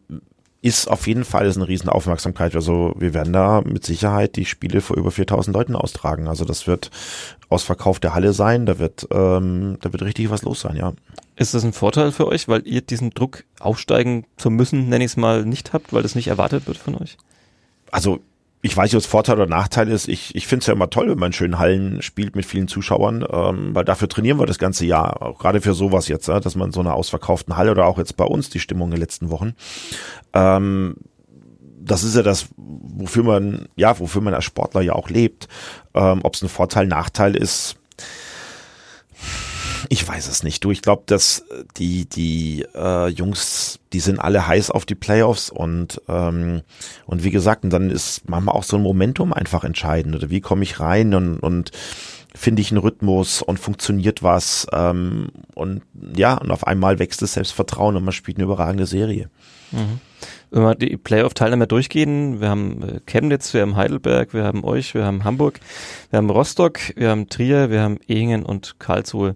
ist 0.62 0.88
auf 0.90 1.06
jeden 1.06 1.24
Fall 1.24 1.46
ist 1.46 1.56
eine 1.56 1.68
riesen 1.68 1.88
Aufmerksamkeit. 1.88 2.56
Also 2.56 2.92
wir 2.98 3.14
werden 3.14 3.32
da 3.32 3.62
mit 3.64 3.84
Sicherheit 3.84 4.34
die 4.34 4.44
Spiele 4.44 4.80
vor 4.80 4.96
über 4.96 5.12
4000 5.12 5.54
Leuten 5.54 5.76
austragen. 5.76 6.26
Also 6.26 6.44
das 6.44 6.66
wird 6.66 6.90
Ausverkauf 7.48 8.00
der 8.00 8.14
Halle 8.14 8.32
sein. 8.32 8.66
Da 8.66 8.78
wird, 8.80 9.06
ähm, 9.12 9.78
da 9.80 9.92
wird 9.92 10.02
richtig 10.02 10.30
was 10.30 10.42
los 10.42 10.60
sein, 10.60 10.76
ja. 10.76 10.92
Ist 11.36 11.54
das 11.54 11.64
ein 11.64 11.72
Vorteil 11.72 12.10
für 12.10 12.26
euch, 12.26 12.48
weil 12.48 12.66
ihr 12.66 12.80
diesen 12.80 13.10
Druck 13.10 13.44
aufsteigen 13.60 14.24
zu 14.38 14.50
müssen, 14.50 14.88
nenne 14.88 15.04
ich 15.04 15.12
es 15.12 15.16
mal, 15.16 15.44
nicht 15.44 15.72
habt, 15.72 15.92
weil 15.92 16.02
das 16.02 16.14
nicht 16.14 16.28
erwartet 16.28 16.66
wird 16.66 16.78
von 16.78 16.96
euch? 16.96 17.16
Also 17.92 18.20
ich 18.66 18.76
weiß 18.76 18.90
nicht, 18.90 18.96
ob 18.96 19.00
es 19.00 19.06
Vorteil 19.06 19.36
oder 19.36 19.46
Nachteil 19.46 19.88
ist. 19.88 20.08
Ich, 20.08 20.34
ich 20.34 20.46
finde 20.46 20.62
es 20.62 20.66
ja 20.66 20.74
immer 20.74 20.90
toll, 20.90 21.08
wenn 21.08 21.18
man 21.18 21.28
in 21.28 21.32
schönen 21.32 21.58
Hallen 21.58 22.02
spielt 22.02 22.34
mit 22.34 22.44
vielen 22.44 22.68
Zuschauern, 22.68 23.24
ähm, 23.30 23.74
weil 23.74 23.84
dafür 23.84 24.08
trainieren 24.08 24.38
wir 24.38 24.46
das 24.46 24.58
ganze 24.58 24.84
Jahr, 24.84 25.22
auch 25.22 25.38
gerade 25.38 25.60
für 25.60 25.72
sowas 25.72 26.08
jetzt, 26.08 26.26
ja, 26.26 26.40
dass 26.40 26.56
man 26.56 26.72
so 26.72 26.80
einer 26.80 26.94
ausverkauften 26.94 27.56
Halle 27.56 27.70
oder 27.70 27.86
auch 27.86 27.98
jetzt 27.98 28.16
bei 28.16 28.24
uns 28.24 28.50
die 28.50 28.60
Stimmung 28.60 28.88
in 28.88 28.96
den 28.96 29.00
letzten 29.00 29.30
Wochen. 29.30 29.54
Ähm, 30.32 30.96
das 31.80 32.02
ist 32.02 32.16
ja 32.16 32.22
das, 32.22 32.48
wofür 32.56 33.22
man, 33.22 33.68
ja, 33.76 33.98
wofür 34.00 34.20
man 34.20 34.34
als 34.34 34.44
Sportler 34.44 34.80
ja 34.80 34.94
auch 34.94 35.08
lebt. 35.08 35.46
Ähm, 35.94 36.20
ob 36.24 36.34
es 36.34 36.42
ein 36.42 36.48
Vorteil, 36.48 36.86
Nachteil 36.88 37.36
ist, 37.36 37.76
ich 39.88 40.06
weiß 40.06 40.28
es 40.28 40.42
nicht. 40.42 40.64
Du, 40.64 40.70
ich 40.70 40.82
glaube, 40.82 41.04
dass 41.06 41.44
die 41.76 42.06
die 42.06 42.64
äh, 42.74 43.08
Jungs, 43.08 43.78
die 43.92 44.00
sind 44.00 44.18
alle 44.18 44.46
heiß 44.46 44.70
auf 44.70 44.86
die 44.86 44.94
Playoffs 44.94 45.50
und 45.50 46.00
ähm, 46.08 46.62
und 47.06 47.24
wie 47.24 47.30
gesagt, 47.30 47.64
und 47.64 47.70
dann 47.70 47.90
ist 47.90 48.28
manchmal 48.28 48.54
auch 48.54 48.62
so 48.62 48.76
ein 48.76 48.82
Momentum 48.82 49.32
einfach 49.32 49.64
entscheidend. 49.64 50.14
Oder 50.14 50.30
wie 50.30 50.40
komme 50.40 50.62
ich 50.62 50.80
rein 50.80 51.14
und 51.14 51.38
und 51.38 51.70
finde 52.34 52.62
ich 52.62 52.70
einen 52.70 52.80
Rhythmus 52.80 53.42
und 53.42 53.58
funktioniert 53.58 54.22
was 54.22 54.66
ähm, 54.72 55.28
und 55.54 55.82
ja 56.14 56.34
und 56.34 56.50
auf 56.50 56.66
einmal 56.66 56.98
wächst 56.98 57.22
das 57.22 57.32
Selbstvertrauen 57.34 57.96
und 57.96 58.04
man 58.04 58.12
spielt 58.12 58.36
eine 58.36 58.44
überragende 58.44 58.86
Serie. 58.86 59.30
Mhm. 59.72 60.00
Wenn 60.50 60.62
wir 60.62 60.74
die 60.74 60.96
Playoff-Teilnehmer 60.96 61.66
durchgehen, 61.66 62.40
wir 62.40 62.48
haben 62.48 62.82
äh, 62.82 63.00
Chemnitz, 63.06 63.54
wir 63.54 63.62
haben 63.62 63.76
Heidelberg, 63.76 64.34
wir 64.34 64.44
haben 64.44 64.64
euch, 64.64 64.94
wir 64.94 65.04
haben 65.04 65.24
Hamburg, 65.24 65.60
wir 66.10 66.18
haben 66.18 66.30
Rostock, 66.30 66.78
wir 66.96 67.10
haben 67.10 67.28
Trier, 67.28 67.70
wir 67.70 67.82
haben 67.82 67.98
Ehingen 68.08 68.44
und 68.44 68.78
Karlsruhe 68.78 69.34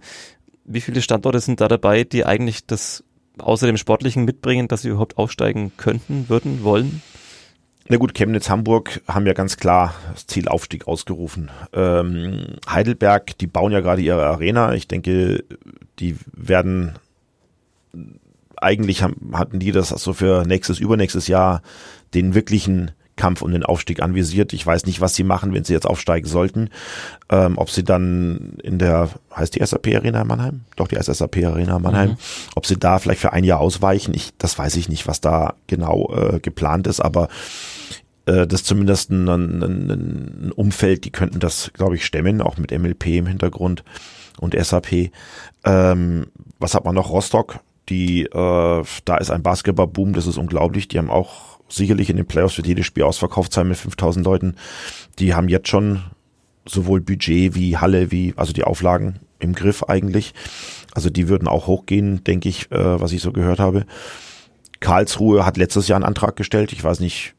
wie 0.71 0.81
viele 0.81 1.03
Standorte 1.03 1.40
sind 1.40 1.61
da 1.61 1.69
dabei, 1.69 2.05
die 2.05 2.25
eigentlich 2.25 2.66
das 2.66 3.05
außer 3.38 3.66
dem 3.66 3.77
Sportlichen 3.77 4.25
mitbringen, 4.25 4.69
dass 4.69 4.83
sie 4.83 4.88
überhaupt 4.88 5.19
aufsteigen 5.19 5.73
könnten, 5.77 6.29
würden, 6.29 6.62
wollen? 6.62 7.03
Na 7.88 7.97
gut, 7.97 8.14
Chemnitz, 8.14 8.49
Hamburg 8.49 9.01
haben 9.09 9.27
ja 9.27 9.33
ganz 9.33 9.57
klar 9.57 9.95
das 10.12 10.27
Ziel 10.29 10.47
Aufstieg 10.47 10.87
ausgerufen. 10.87 11.51
Ähm, 11.73 12.59
Heidelberg, 12.69 13.37
die 13.38 13.49
bauen 13.49 13.73
ja 13.73 13.81
gerade 13.81 14.01
ihre 14.01 14.27
Arena. 14.27 14.75
Ich 14.75 14.87
denke, 14.87 15.45
die 15.99 16.16
werden 16.33 16.93
eigentlich 18.61 19.03
haben, 19.03 19.33
hatten 19.33 19.59
die 19.59 19.73
das 19.73 19.88
so 19.88 20.12
für 20.12 20.44
nächstes, 20.46 20.79
übernächstes 20.79 21.29
Jahr 21.29 21.62
den 22.14 22.35
wirklichen 22.35 22.92
Kampf 23.20 23.42
um 23.42 23.53
den 23.53 23.64
Aufstieg 23.64 24.01
anvisiert. 24.03 24.55
Ich 24.55 24.66
weiß 24.66 24.87
nicht, 24.87 25.03
was 25.03 25.14
sie 25.14 25.25
machen, 25.25 25.53
wenn 25.53 25.64
sie 25.64 25.75
jetzt 25.75 25.87
aufsteigen 25.87 26.27
sollten. 26.27 26.70
Ähm, 27.29 27.59
ob 27.59 27.68
sie 27.70 27.85
dann 27.85 28.55
in 28.62 28.79
der, 28.79 29.11
heißt 29.37 29.57
die 29.57 29.64
SAP 29.64 29.88
Arena 29.88 30.23
in 30.23 30.27
Mannheim? 30.27 30.61
Doch, 30.77 30.88
die 30.88 30.96
SAP 30.96 31.37
Arena 31.44 31.77
in 31.77 31.83
Mannheim. 31.83 32.11
Mhm. 32.11 32.16
Ob 32.55 32.64
sie 32.64 32.79
da 32.79 32.99
vielleicht 32.99 33.20
für 33.20 33.35
ein 33.35 33.44
Jahr 33.44 33.61
ausweichen, 33.61 34.14
ich, 34.14 34.31
das 34.38 34.59
weiß 34.59 34.77
ich 34.77 34.88
nicht, 34.88 35.07
was 35.07 35.20
da 35.20 35.55
genau 35.66 36.11
äh, 36.14 36.40
geplant 36.40 36.87
ist, 36.87 37.01
aber 37.01 37.29
äh, 38.25 38.46
das 38.46 38.62
ist 38.62 38.66
zumindest 38.66 39.11
ein, 39.11 39.29
ein, 39.29 39.90
ein 39.90 40.53
Umfeld, 40.53 41.05
die 41.05 41.11
könnten 41.11 41.40
das, 41.40 41.73
glaube 41.75 41.96
ich, 41.96 42.07
stemmen, 42.07 42.40
auch 42.40 42.57
mit 42.57 42.70
MLP 42.70 43.07
im 43.09 43.27
Hintergrund 43.27 43.85
und 44.38 44.55
SAP. 44.59 45.11
Ähm, 45.64 46.27
was 46.59 46.75
hat 46.75 46.87
man 46.87 46.94
noch? 46.94 47.11
Rostock, 47.11 47.61
die, 47.90 48.22
äh, 48.22 48.85
da 49.05 49.16
ist 49.18 49.31
ein 49.31 49.42
Basketballboom, 49.42 50.12
das 50.12 50.26
ist 50.26 50.38
unglaublich. 50.38 50.88
Die 50.88 50.98
haben 50.98 51.11
auch 51.11 51.59
sicherlich 51.68 52.11
in 52.11 52.16
den 52.16 52.26
Playoffs 52.26 52.57
wird 52.57 52.66
jedes 52.66 52.87
Spiel 52.87 53.03
ausverkauft 53.03 53.53
sein 53.53 53.68
mit 53.68 53.76
5000 53.76 54.24
Leuten. 54.24 54.55
Die 55.18 55.35
haben 55.35 55.48
jetzt 55.48 55.68
schon 55.68 56.03
sowohl 56.66 57.00
Budget 57.00 57.55
wie 57.55 57.76
Halle, 57.76 58.11
wie, 58.11 58.33
also 58.37 58.53
die 58.53 58.64
Auflagen 58.64 59.20
im 59.38 59.55
Griff 59.55 59.85
eigentlich. 59.85 60.35
Also 60.92 61.11
die 61.11 61.29
würden 61.29 61.48
auch 61.48 61.66
hochgehen, 61.66 62.24
denke 62.24 62.48
ich, 62.48 62.70
äh, 62.70 63.00
was 63.00 63.12
ich 63.12 63.22
so 63.22 63.33
gehört 63.33 63.59
habe. 63.59 63.87
Karlsruhe 64.81 65.44
hat 65.44 65.57
letztes 65.57 65.88
Jahr 65.88 65.96
einen 65.96 66.05
Antrag 66.05 66.37
gestellt. 66.37 66.72
Ich 66.72 66.83
weiß 66.83 67.00
nicht, 67.00 67.35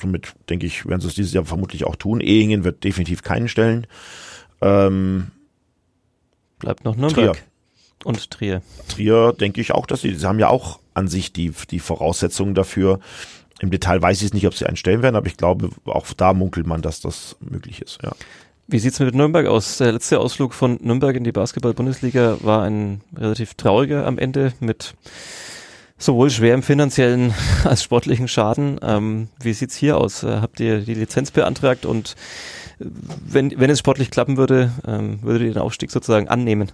somit 0.00 0.34
denke 0.48 0.66
ich, 0.66 0.86
werden 0.86 1.00
sie 1.00 1.08
es 1.08 1.14
dieses 1.14 1.32
Jahr 1.32 1.44
vermutlich 1.44 1.84
auch 1.84 1.96
tun. 1.96 2.20
Ehingen 2.20 2.64
wird 2.64 2.84
definitiv 2.84 3.22
keinen 3.22 3.48
stellen. 3.48 3.86
Ähm, 4.60 5.30
Bleibt 6.58 6.84
noch 6.84 6.96
Nürnberg. 6.96 7.34
Trier. 7.34 7.44
Und 8.04 8.30
Trier. 8.30 8.62
Trier 8.88 9.32
denke 9.32 9.60
ich 9.60 9.72
auch, 9.72 9.86
dass 9.86 10.02
sie, 10.02 10.14
sie 10.14 10.26
haben 10.26 10.38
ja 10.38 10.48
auch 10.48 10.78
an 10.92 11.08
sich 11.08 11.32
die, 11.32 11.52
die 11.70 11.80
Voraussetzungen 11.80 12.54
dafür, 12.54 13.00
im 13.60 13.70
Detail 13.70 14.02
weiß 14.02 14.18
ich 14.18 14.26
es 14.26 14.34
nicht, 14.34 14.46
ob 14.46 14.54
sie 14.54 14.66
einen 14.66 14.76
stellen 14.76 15.02
werden, 15.02 15.16
aber 15.16 15.26
ich 15.26 15.36
glaube, 15.36 15.70
auch 15.86 16.06
da 16.12 16.34
munkelt 16.34 16.66
man, 16.66 16.82
dass 16.82 17.00
das 17.00 17.36
möglich 17.40 17.80
ist. 17.80 17.98
Ja. 18.02 18.12
Wie 18.66 18.78
sieht's 18.78 18.98
mit 18.98 19.14
Nürnberg 19.14 19.46
aus? 19.46 19.78
Der 19.78 19.92
letzte 19.92 20.18
Ausflug 20.18 20.54
von 20.54 20.78
Nürnberg 20.82 21.16
in 21.16 21.24
die 21.24 21.32
Basketball-Bundesliga 21.32 22.38
war 22.40 22.62
ein 22.62 23.00
relativ 23.16 23.54
trauriger 23.54 24.06
am 24.06 24.18
Ende 24.18 24.52
mit 24.60 24.94
sowohl 25.98 26.30
schwerem 26.30 26.62
finanziellen 26.62 27.34
als 27.64 27.82
sportlichen 27.82 28.26
Schaden. 28.26 28.80
Ähm, 28.82 29.28
wie 29.40 29.52
sieht's 29.52 29.76
hier 29.76 29.98
aus? 29.98 30.22
Äh, 30.22 30.40
habt 30.40 30.60
ihr 30.60 30.80
die 30.80 30.94
Lizenz 30.94 31.30
beantragt 31.30 31.86
und 31.86 32.16
äh, 32.80 32.86
wenn, 33.26 33.58
wenn 33.58 33.70
es 33.70 33.78
sportlich 33.78 34.10
klappen 34.10 34.36
würde, 34.36 34.72
ähm, 34.86 35.20
würdet 35.22 35.42
ihr 35.42 35.52
den 35.52 35.62
Aufstieg 35.62 35.90
sozusagen 35.90 36.28
annehmen? 36.28 36.72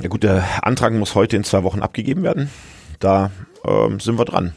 Ja 0.00 0.08
gut, 0.08 0.22
der 0.22 0.44
Antrag 0.62 0.92
muss 0.92 1.16
heute 1.16 1.36
in 1.36 1.42
zwei 1.42 1.64
Wochen 1.64 1.80
abgegeben 1.80 2.22
werden. 2.22 2.50
Da 3.00 3.32
ähm, 3.64 3.98
sind 3.98 4.16
wir 4.18 4.24
dran. 4.24 4.52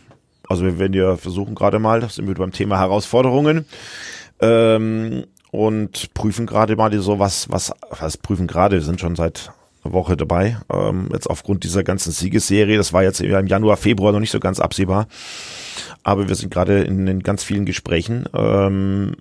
Also 0.47 0.63
wir 0.65 0.77
werden 0.77 0.93
ja 0.93 1.17
versuchen 1.17 1.55
gerade 1.55 1.79
mal, 1.79 2.07
sind 2.09 2.27
wir 2.27 2.35
beim 2.35 2.51
Thema 2.51 2.77
Herausforderungen. 2.77 3.65
Ähm, 4.39 5.25
und 5.49 6.13
prüfen 6.13 6.45
gerade 6.45 6.75
mal 6.75 6.93
so 6.99 7.19
was, 7.19 7.49
was, 7.49 7.73
was 7.89 8.17
prüfen 8.17 8.47
gerade, 8.47 8.77
wir 8.77 8.83
sind 8.83 9.01
schon 9.01 9.15
seit 9.15 9.51
Woche 9.83 10.15
dabei. 10.15 10.57
Ähm, 10.71 11.09
jetzt 11.11 11.27
aufgrund 11.27 11.63
dieser 11.63 11.83
ganzen 11.83 12.11
Siegesserie, 12.11 12.77
das 12.77 12.93
war 12.93 13.01
jetzt 13.01 13.19
im 13.19 13.47
Januar, 13.47 13.77
Februar 13.77 14.11
noch 14.11 14.19
nicht 14.19 14.31
so 14.31 14.39
ganz 14.39 14.59
absehbar. 14.59 15.07
Aber 16.03 16.29
wir 16.29 16.35
sind 16.35 16.53
gerade 16.53 16.81
in, 16.81 17.07
in 17.07 17.21
ganz 17.21 17.43
vielen 17.43 17.65
Gesprächen, 17.65 18.25
ähm, 18.33 19.15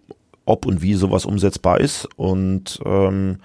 ob 0.45 0.67
und 0.67 0.83
wie 0.83 0.95
sowas 0.95 1.25
umsetzbar 1.25 1.81
ist. 1.81 2.07
Und 2.17 2.79
ähm, 2.85 3.39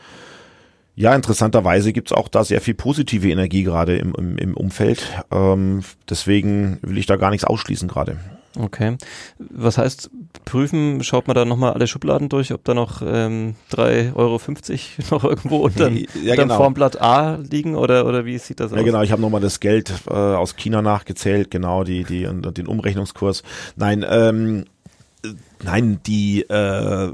ja, 0.96 1.14
interessanterweise 1.14 1.92
gibt's 1.92 2.14
auch 2.14 2.30
da 2.30 2.44
sehr 2.44 2.62
viel 2.62 2.74
positive 2.74 3.30
Energie 3.30 3.64
gerade 3.64 3.98
im, 3.98 4.16
im, 4.16 4.38
im 4.38 4.56
Umfeld. 4.56 5.12
Ähm, 5.32 5.82
deswegen 6.10 6.80
will 6.82 6.98
ich 6.98 7.06
da 7.06 7.18
gar 7.18 7.32
nichts 7.32 7.44
ausschließen 7.44 7.88
gerade. 7.88 8.18
Okay. 8.58 8.98
Was 9.38 9.78
heißt 9.78 10.10
prüfen? 10.46 11.04
Schaut 11.04 11.28
man 11.28 11.36
da 11.36 11.44
nochmal 11.44 11.74
alle 11.74 11.88
Schubladen 11.88 12.30
durch, 12.30 12.54
ob 12.54 12.64
da 12.64 12.74
noch 12.74 13.02
ähm, 13.06 13.56
3,50 13.72 14.16
Euro 14.16 14.40
noch 15.12 15.24
irgendwo 15.26 15.58
unter 15.58 15.90
ja, 15.90 16.36
genau. 16.36 16.56
Formblatt 16.56 17.02
A 17.02 17.36
liegen 17.36 17.76
oder, 17.76 18.06
oder 18.06 18.26
wie 18.26 18.38
sieht 18.38 18.62
das 18.62 18.72
aus? 18.72 18.78
Ja, 18.78 18.84
genau. 18.84 19.02
Ich 19.02 19.12
habe 19.12 19.22
nochmal 19.22 19.42
das 19.42 19.60
Geld 19.60 19.92
äh, 20.08 20.14
aus 20.14 20.56
China 20.56 20.82
nachgezählt, 20.82 21.52
genau, 21.52 21.84
die, 21.84 22.06
die, 22.06 22.26
und, 22.26 22.58
den 22.58 22.68
Umrechnungskurs. 22.68 23.44
Nein, 23.76 24.06
ähm, 24.08 24.66
nein, 25.62 26.00
die, 26.06 26.44
äh, 26.44 27.12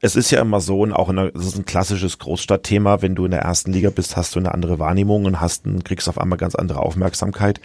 es 0.00 0.14
ist 0.14 0.30
ja 0.30 0.40
immer 0.40 0.60
so, 0.60 0.80
und 0.80 0.92
auch 0.92 1.08
in 1.08 1.16
der, 1.16 1.32
das 1.32 1.46
ist 1.46 1.58
ein 1.58 1.64
klassisches 1.64 2.18
Großstadtthema, 2.18 3.02
wenn 3.02 3.16
du 3.16 3.24
in 3.24 3.32
der 3.32 3.40
ersten 3.40 3.72
Liga 3.72 3.90
bist, 3.90 4.16
hast 4.16 4.34
du 4.34 4.38
eine 4.38 4.54
andere 4.54 4.78
Wahrnehmung 4.78 5.24
und 5.24 5.40
hast 5.40 5.64
kriegst 5.84 6.08
auf 6.08 6.20
einmal 6.20 6.38
ganz 6.38 6.54
andere 6.54 6.80
Aufmerksamkeit. 6.80 7.60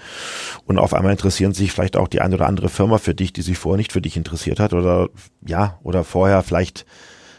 Und 0.65 0.79
auf 0.79 0.93
einmal 0.93 1.11
interessieren 1.11 1.53
sich 1.53 1.71
vielleicht 1.71 1.95
auch 1.95 2.07
die 2.07 2.21
eine 2.21 2.35
oder 2.35 2.47
andere 2.47 2.69
Firma 2.69 2.97
für 2.97 3.13
dich, 3.13 3.33
die 3.33 3.43
sich 3.43 3.57
vorher 3.57 3.77
nicht 3.77 3.93
für 3.93 4.01
dich 4.01 4.17
interessiert 4.17 4.59
hat 4.59 4.73
oder 4.73 5.09
ja, 5.45 5.79
oder 5.83 6.03
vorher 6.03 6.41
vielleicht 6.41 6.85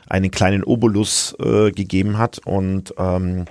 einen 0.07 0.31
kleinen 0.31 0.63
Obolus 0.63 1.35
äh, 1.41 1.73
gegeben 1.73 2.19
hat. 2.19 2.39
Und 2.45 2.95
ähm, 2.97 3.47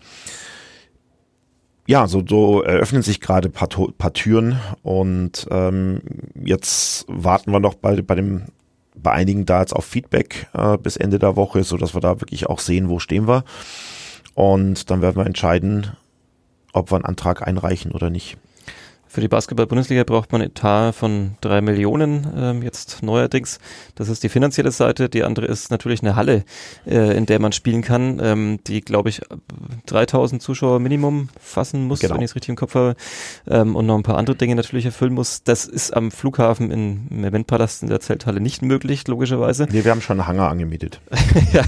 ja, 1.88 2.08
so, 2.08 2.24
so 2.26 2.62
eröffnen 2.62 3.02
sich 3.02 3.20
gerade 3.20 3.50
paar, 3.50 3.68
paar 3.98 4.14
Türen 4.14 4.58
und 4.82 5.46
ähm, 5.52 6.02
jetzt 6.42 7.06
warten 7.10 7.52
wir 7.52 7.60
noch 7.60 7.74
bei, 7.74 8.02
bei 8.02 8.16
dem 8.16 8.44
bei 8.96 9.12
einigen 9.12 9.46
da 9.46 9.62
jetzt 9.62 9.74
auf 9.74 9.86
Feedback 9.86 10.48
äh, 10.54 10.78
bis 10.78 10.98
Ende 10.98 11.20
der 11.20 11.36
Woche, 11.36 11.64
so 11.64 11.78
dass 11.78 11.94
wir 11.94 12.02
da 12.02 12.22
wirklich 12.22 12.48
auch 12.48 12.60
sehen, 12.60 12.90
wo 12.90 13.00
stehen 13.00 13.28
wir. 13.28 13.44
Und 14.36 14.90
dann 14.90 15.02
werden 15.02 15.18
wir 15.18 15.26
entscheiden, 15.26 15.92
ob 16.74 16.92
wir 16.92 16.96
einen 16.96 17.06
Antrag 17.06 17.46
einreichen 17.46 17.92
oder 17.92 18.10
nicht. 18.10 18.38
Für 19.14 19.22
die 19.22 19.28
Basketball-Bundesliga 19.28 20.06
braucht 20.06 20.32
man 20.32 20.42
Etat 20.42 20.94
von 20.94 21.36
drei 21.40 21.62
Millionen 21.62 22.26
ähm, 22.36 22.64
jetzt 22.64 23.04
neuerdings. 23.04 23.60
Das 23.94 24.10
ist 24.10 24.24
die 24.24 24.30
finanzielle 24.30 24.72
Seite. 24.72 25.08
Die 25.08 25.24
andere 25.24 25.46
ist 25.46 25.70
natürlich 25.70 26.02
eine 26.02 26.16
Halle, 26.16 26.46
äh, 26.88 27.16
in 27.16 27.28
der 27.28 27.38
man 27.38 27.52
spielen 27.52 27.84
kann, 27.84 28.20
ähm, 28.20 28.60
die, 28.66 28.82
glaube 28.82 29.10
ich, 29.10 29.22
3000 29.86 30.42
Zuschauer 30.42 30.80
Minimum 30.80 31.30
fassen 31.40 31.86
muss, 31.86 32.00
genau. 32.00 32.16
wenn 32.16 32.22
ich 32.22 32.32
es 32.32 32.36
richtig 32.36 32.50
im 32.50 32.56
Kopf 32.56 32.74
habe. 32.74 32.96
Ähm, 33.48 33.76
und 33.76 33.86
noch 33.86 33.96
ein 33.96 34.02
paar 34.02 34.18
andere 34.18 34.36
Dinge 34.36 34.56
natürlich 34.56 34.86
erfüllen 34.86 35.14
muss. 35.14 35.44
Das 35.44 35.66
ist 35.66 35.96
am 35.96 36.10
Flughafen 36.10 36.72
in, 36.72 37.06
im 37.12 37.24
Eventpalast 37.24 37.84
in 37.84 37.90
der 37.90 38.00
Zelthalle 38.00 38.42
nicht 38.42 38.64
möglich, 38.64 39.08
logischerweise. 39.08 39.68
Nee, 39.70 39.84
wir 39.84 39.92
haben 39.92 40.02
schon 40.02 40.20
einen 40.20 40.28
Hangar 40.28 40.50
angemietet. 40.50 41.02
ja, 41.54 41.62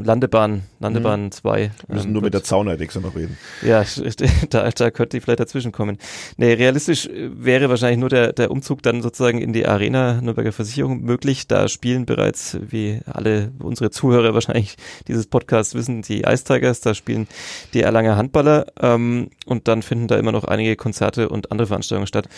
Landebahn, 0.00 0.62
Landebahn 0.78 1.32
2. 1.32 1.58
Mhm. 1.58 1.70
Wir 1.88 1.94
müssen 1.96 2.06
ähm, 2.06 2.12
nur 2.12 2.22
mit 2.22 2.34
der 2.34 2.44
Zaunerdechse 2.44 3.00
noch 3.00 3.16
reden. 3.16 3.36
Ja, 3.62 3.84
da, 4.50 4.70
da 4.70 4.90
könnte 4.92 5.16
ich 5.16 5.24
vielleicht 5.24 5.40
dazwischen 5.40 5.72
kommen. 5.72 5.98
Nee, 6.36 6.51
realistisch 6.58 7.06
äh, 7.06 7.30
wäre 7.32 7.68
wahrscheinlich 7.68 7.98
nur 7.98 8.08
der, 8.08 8.32
der 8.32 8.50
Umzug 8.50 8.82
dann 8.82 9.02
sozusagen 9.02 9.40
in 9.40 9.52
die 9.52 9.66
Arena 9.66 10.20
Nürnberger 10.20 10.52
Versicherung 10.52 11.02
möglich. 11.02 11.46
Da 11.46 11.68
spielen 11.68 12.06
bereits, 12.06 12.58
wie 12.60 13.00
alle 13.06 13.52
unsere 13.58 13.90
Zuhörer 13.90 14.34
wahrscheinlich 14.34 14.76
dieses 15.08 15.26
Podcasts 15.26 15.74
wissen, 15.74 16.02
die 16.02 16.22
Ice 16.22 16.44
Tigers, 16.44 16.80
da 16.80 16.94
spielen 16.94 17.28
die 17.74 17.82
Erlanger 17.82 18.16
Handballer 18.16 18.66
ähm, 18.80 19.30
und 19.46 19.68
dann 19.68 19.82
finden 19.82 20.08
da 20.08 20.16
immer 20.16 20.32
noch 20.32 20.44
einige 20.44 20.76
Konzerte 20.76 21.28
und 21.28 21.50
andere 21.50 21.66
Veranstaltungen 21.66 22.06
statt. 22.06 22.28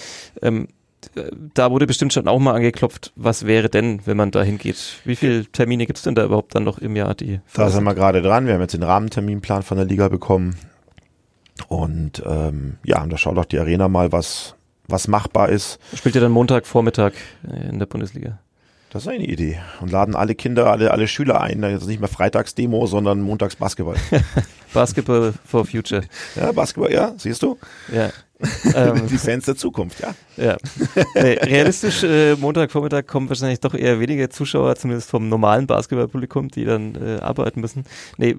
Ähm, 0.43 0.69
da 1.55 1.71
wurde 1.71 1.87
bestimmt 1.87 2.13
schon 2.13 2.29
auch 2.29 2.39
mal 2.39 2.55
angeklopft, 2.55 3.13
was 3.17 3.47
wäre 3.47 3.69
denn, 3.69 4.01
wenn 4.07 4.17
man 4.17 4.31
da 4.31 4.43
hingeht? 4.43 5.01
Wie 5.05 5.17
viele 5.17 5.45
Termine 5.47 5.87
gibt 5.87 5.99
es 5.99 6.03
denn 6.03 6.15
da 6.15 6.25
überhaupt 6.25 6.55
dann 6.55 6.65
noch 6.65 6.79
im 6.79 6.97
Jahr? 6.97 7.15
Die 7.15 7.41
da 7.55 7.69
sind 7.69 7.85
wir 7.85 7.95
gerade 7.95 8.23
dran. 8.23 8.47
Wir 8.47 8.55
haben 8.55 8.61
jetzt 8.61 8.75
den 8.75 8.83
Rahmenterminplan 8.83 9.63
von 9.63 9.77
der 9.77 9.87
Liga 9.87 10.09
bekommen. 10.09 10.57
Und 11.69 12.23
ähm, 12.27 12.79
ja, 12.85 13.03
und 13.03 13.13
da 13.13 13.17
schaut 13.17 13.39
auch 13.39 13.45
die 13.45 13.59
Arena 13.59 13.89
mal, 13.89 14.13
was, 14.13 14.55
was 14.89 15.09
machbar 15.09 15.49
ist. 15.49 15.79
Spielt 15.95 16.15
ihr 16.15 16.21
dann 16.21 16.33
Montagvormittag 16.33 17.13
in 17.71 17.79
der 17.79 17.87
Bundesliga? 17.87 18.39
Das 18.95 19.03
ist 19.03 19.09
eine 19.09 19.25
Idee. 19.25 19.59
Und 19.81 19.91
laden 19.91 20.15
alle 20.15 20.37
Kinder, 20.37 20.71
alle, 20.71 20.93
alle 20.93 21.09
Schüler 21.09 21.41
ein. 21.41 21.63
Das 21.63 21.83
ist 21.83 21.89
nicht 21.89 21.99
mehr 21.99 22.09
Freitagsdemo, 22.09 22.87
sondern 22.87 23.23
Montags 23.23 23.57
Basketball. 23.57 23.97
Basketball 24.73 25.35
for 25.45 25.65
Future. 25.65 26.03
Ja, 26.37 26.53
Basketball, 26.53 26.93
ja, 26.93 27.13
siehst 27.17 27.43
du? 27.43 27.59
Ja. 27.93 28.11
Ähm, 28.75 29.07
die 29.07 29.19
Fans 29.19 29.45
der 29.45 29.57
Zukunft, 29.57 30.01
ja. 30.01 30.15
Ja. 30.37 30.57
Nee, 31.15 31.35
realistisch, 31.35 32.03
äh, 32.03 32.35
Montagvormittag 32.35 33.07
kommen 33.07 33.29
wahrscheinlich 33.29 33.61
doch 33.61 33.75
eher 33.75 34.01
weniger 34.01 34.31
Zuschauer, 34.31 34.75
zumindest 34.75 35.11
vom 35.11 35.29
normalen 35.29 35.67
Basketballpublikum, 35.67 36.49
die 36.49 36.65
dann 36.65 36.97
äh, 36.97 37.21
arbeiten 37.21 37.61
müssen. 37.61 37.85
Nee, 38.17 38.37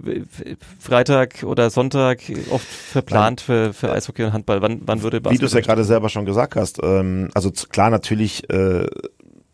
Freitag 0.79 1.43
oder 1.43 1.69
Sonntag 1.69 2.19
oft 2.49 2.65
verplant 2.65 3.39
für, 3.39 3.73
für 3.73 3.93
Eishockey 3.93 4.23
und 4.23 4.33
Handball. 4.33 4.61
Wann, 4.61 4.81
wann 4.85 5.03
würde 5.03 5.21
Basketball? 5.21 5.33
Wie 5.33 5.39
du 5.39 5.45
es 5.45 5.53
ja 5.53 5.61
gerade 5.61 5.85
selber 5.85 6.09
schon 6.09 6.25
gesagt 6.25 6.55
hast, 6.55 6.79
ähm, 6.83 7.29
also 7.33 7.51
klar, 7.51 7.89
natürlich 7.89 8.49
äh, 8.49 8.87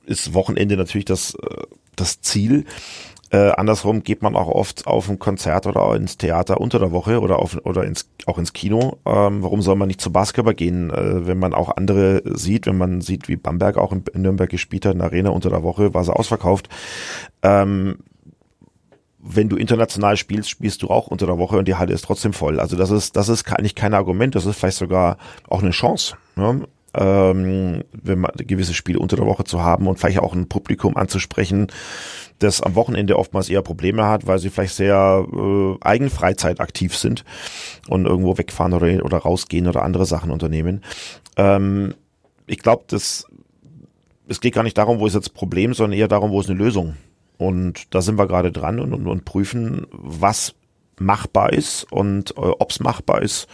ist 0.06 0.34
Wochenende 0.34 0.78
natürlich 0.78 1.06
das, 1.06 1.36
äh, 1.36 1.64
das 1.96 2.22
Ziel. 2.22 2.66
Äh, 3.32 3.52
andersrum 3.52 4.04
geht 4.04 4.22
man 4.22 4.36
auch 4.36 4.50
oft 4.50 4.86
auf 4.88 5.10
ein 5.10 5.18
Konzert 5.18 5.66
oder 5.66 5.96
ins 5.96 6.18
Theater 6.18 6.60
unter 6.60 6.80
der 6.80 6.92
Woche 6.92 7.22
oder 7.22 7.40
auf 7.40 7.58
oder 7.64 7.86
ins, 7.86 8.10
auch 8.26 8.38
ins 8.38 8.52
Kino. 8.52 8.98
Ähm, 9.06 9.42
warum 9.42 9.62
soll 9.62 9.78
man 9.78 9.88
nicht 9.88 10.02
zu 10.02 10.12
Basketball 10.12 10.54
gehen, 10.54 10.90
äh, 10.90 11.26
wenn 11.26 11.40
man 11.40 11.54
auch 11.54 11.78
andere 11.78 12.22
sieht, 12.26 12.66
wenn 12.66 12.78
man 12.78 13.00
sieht, 13.00 13.30
wie 13.30 13.38
Bamberg 13.38 13.78
auch 13.78 13.94
in, 13.94 14.04
in 14.14 14.24
Nürnberg 14.24 14.50
gespielt 14.50 14.86
hat, 14.86 14.94
in 14.94 15.00
der 15.00 15.08
Arena 15.08 15.30
unter 15.30 15.50
der 15.50 15.64
Woche, 15.64 15.94
war 15.94 16.04
sie 16.04 16.14
ausverkauft. 16.14 16.68
Ähm, 17.42 18.00
wenn 19.20 19.48
du 19.48 19.56
international 19.56 20.18
spielst, 20.18 20.50
spielst 20.50 20.82
du 20.84 20.90
auch 20.90 21.08
unter 21.08 21.26
der 21.26 21.38
Woche 21.38 21.58
und 21.58 21.70
die 21.70 21.76
Halle 21.76 21.94
ist 21.94 22.04
trotzdem 22.04 22.34
voll. 22.34 22.60
Also 22.60 22.76
das 22.76 22.92
ist, 22.92 23.16
das 23.16 23.30
ist 23.30 23.50
eigentlich 23.54 23.76
kein 23.76 23.94
Argument, 23.94 24.36
das 24.36 24.46
ist 24.46 24.58
vielleicht 24.58 24.78
sogar 24.78 25.18
auch 25.48 25.62
eine 25.62 25.72
Chance. 25.72 26.18
Ne? 26.36 26.66
ähm, 26.94 27.84
wenn 27.92 28.20
man 28.20 28.32
gewisse 28.36 28.74
Spiele 28.74 29.00
unter 29.00 29.16
der 29.16 29.26
Woche 29.26 29.44
zu 29.44 29.62
haben 29.62 29.88
und 29.88 30.00
vielleicht 30.00 30.20
auch 30.20 30.34
ein 30.34 30.50
Publikum 30.50 30.98
anzusprechen, 30.98 31.68
das 32.44 32.62
am 32.62 32.76
Wochenende 32.76 33.18
oftmals 33.18 33.50
eher 33.50 33.62
Probleme 33.62 34.06
hat, 34.06 34.28
weil 34.28 34.40
sie 34.40 34.50
vielleicht 34.50 34.76
sehr 34.76 35.26
äh, 35.32 35.76
Eigenfreizeit 35.82 36.60
aktiv 36.60 36.96
sind 36.96 37.24
und 37.88 38.06
irgendwo 38.06 38.38
wegfahren 38.38 38.74
oder, 38.74 39.04
oder 39.06 39.18
rausgehen 39.18 39.68
oder 39.68 39.84
andere 39.84 40.06
Sachen 40.06 40.32
unternehmen. 40.32 40.84
Ähm, 41.38 41.94
ich 42.48 42.60
glaube, 42.60 42.84
das 42.88 43.26
es 44.28 44.40
geht 44.40 44.54
gar 44.54 44.64
nicht 44.64 44.78
darum, 44.78 45.00
wo 45.00 45.08
ist 45.08 45.14
jetzt 45.14 45.34
Problem, 45.34 45.74
sondern 45.74 46.00
eher 46.00 46.08
darum, 46.08 46.32
wo 46.32 46.40
ist 46.40 46.50
eine 46.50 46.58
Lösung. 46.58 46.96
Und 47.38 47.94
da 47.94 48.02
sind 48.02 48.18
wir 48.18 48.28
gerade 48.28 48.52
dran 48.52 48.80
und, 48.80 48.94
und, 48.94 49.08
und 49.08 49.26
prüfen, 49.26 49.88
was 49.92 50.54
machbar 51.00 51.52
ist 51.52 51.92
und 51.92 52.32
äh, 52.32 52.40
ob 52.40 52.70
es 52.70 52.80
machbar 52.80 53.22
ist 53.22 53.48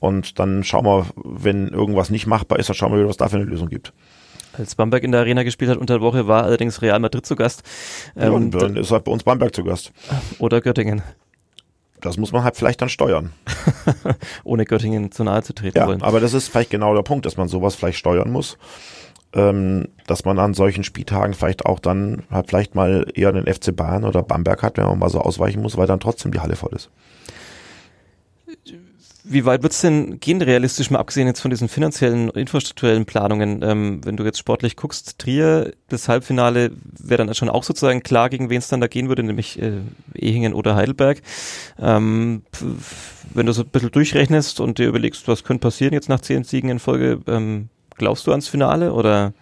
und 0.00 0.38
dann 0.38 0.64
schauen 0.64 0.86
wir, 0.86 1.06
wenn 1.16 1.68
irgendwas 1.68 2.10
nicht 2.10 2.26
machbar 2.26 2.58
ist, 2.58 2.68
dann 2.68 2.76
schauen 2.76 2.96
wir, 2.96 3.08
was 3.08 3.16
da 3.16 3.28
für 3.28 3.36
eine 3.36 3.44
Lösung 3.44 3.68
gibt. 3.68 3.92
Als 4.58 4.74
Bamberg 4.74 5.04
in 5.04 5.12
der 5.12 5.20
Arena 5.20 5.44
gespielt 5.44 5.70
hat 5.70 5.78
unter 5.78 5.94
der 5.94 6.00
Woche, 6.00 6.26
war 6.26 6.44
allerdings 6.44 6.82
Real 6.82 6.98
Madrid 6.98 7.24
zu 7.24 7.36
Gast. 7.36 7.62
Ähm, 8.16 8.22
ja, 8.22 8.30
und 8.30 8.50
dann 8.50 8.76
ist 8.76 8.90
halt 8.90 9.04
bei 9.04 9.12
uns 9.12 9.22
Bamberg 9.22 9.54
zu 9.54 9.62
Gast. 9.62 9.92
Oder 10.38 10.60
Göttingen. 10.60 11.02
Das 12.00 12.16
muss 12.16 12.32
man 12.32 12.44
halt 12.44 12.56
vielleicht 12.56 12.80
dann 12.80 12.88
steuern. 12.88 13.32
Ohne 14.44 14.64
Göttingen 14.64 15.10
zu 15.10 15.24
nahe 15.24 15.42
zu 15.42 15.52
treten 15.52 15.78
ja, 15.78 15.86
wollen. 15.86 16.02
Aber 16.02 16.20
das 16.20 16.32
ist 16.34 16.48
vielleicht 16.48 16.70
genau 16.70 16.94
der 16.94 17.02
Punkt, 17.02 17.26
dass 17.26 17.36
man 17.36 17.48
sowas 17.48 17.74
vielleicht 17.74 17.98
steuern 17.98 18.30
muss. 18.30 18.58
Ähm, 19.34 19.88
dass 20.06 20.24
man 20.24 20.38
an 20.38 20.54
solchen 20.54 20.84
Spieltagen 20.84 21.34
vielleicht 21.34 21.66
auch 21.66 21.80
dann 21.80 22.22
halt 22.30 22.48
vielleicht 22.48 22.74
mal 22.74 23.06
eher 23.14 23.30
den 23.30 23.52
FC 23.52 23.76
Bayern 23.76 24.04
oder 24.04 24.22
Bamberg 24.22 24.62
hat, 24.62 24.78
wenn 24.78 24.86
man 24.86 24.98
mal 24.98 25.10
so 25.10 25.20
ausweichen 25.20 25.60
muss, 25.60 25.76
weil 25.76 25.86
dann 25.86 26.00
trotzdem 26.00 26.32
die 26.32 26.40
Halle 26.40 26.56
voll 26.56 26.72
ist. 26.74 26.88
Wie 29.30 29.44
weit 29.44 29.62
wird 29.62 29.74
es 29.74 29.82
denn 29.82 30.20
gehen, 30.20 30.40
realistisch 30.40 30.90
mal 30.90 31.00
abgesehen 31.00 31.26
jetzt 31.26 31.40
von 31.40 31.50
diesen 31.50 31.68
finanziellen, 31.68 32.30
infrastrukturellen 32.30 33.04
Planungen? 33.04 33.62
Ähm, 33.62 34.00
wenn 34.02 34.16
du 34.16 34.24
jetzt 34.24 34.38
sportlich 34.38 34.74
guckst, 34.74 35.18
Trier, 35.18 35.72
das 35.88 36.08
Halbfinale 36.08 36.70
wäre 36.98 37.26
dann 37.26 37.34
schon 37.34 37.50
auch 37.50 37.62
sozusagen 37.62 38.02
klar, 38.02 38.30
gegen 38.30 38.48
wen 38.48 38.58
es 38.58 38.68
dann 38.68 38.80
da 38.80 38.86
gehen 38.86 39.08
würde, 39.08 39.22
nämlich 39.22 39.60
äh, 39.60 39.80
Ehingen 40.14 40.54
oder 40.54 40.76
Heidelberg. 40.76 41.20
Ähm, 41.78 42.42
wenn 43.34 43.44
du 43.44 43.52
so 43.52 43.62
ein 43.62 43.68
bisschen 43.68 43.90
durchrechnest 43.90 44.60
und 44.60 44.78
dir 44.78 44.88
überlegst, 44.88 45.28
was 45.28 45.44
könnte 45.44 45.60
passieren 45.60 45.92
jetzt 45.92 46.08
nach 46.08 46.20
zehn 46.20 46.44
Siegen 46.44 46.70
in 46.70 46.78
Folge, 46.78 47.20
ähm, 47.26 47.68
glaubst 47.96 48.26
du 48.26 48.30
ans 48.30 48.48
Finale 48.48 48.94
oder? 48.94 49.34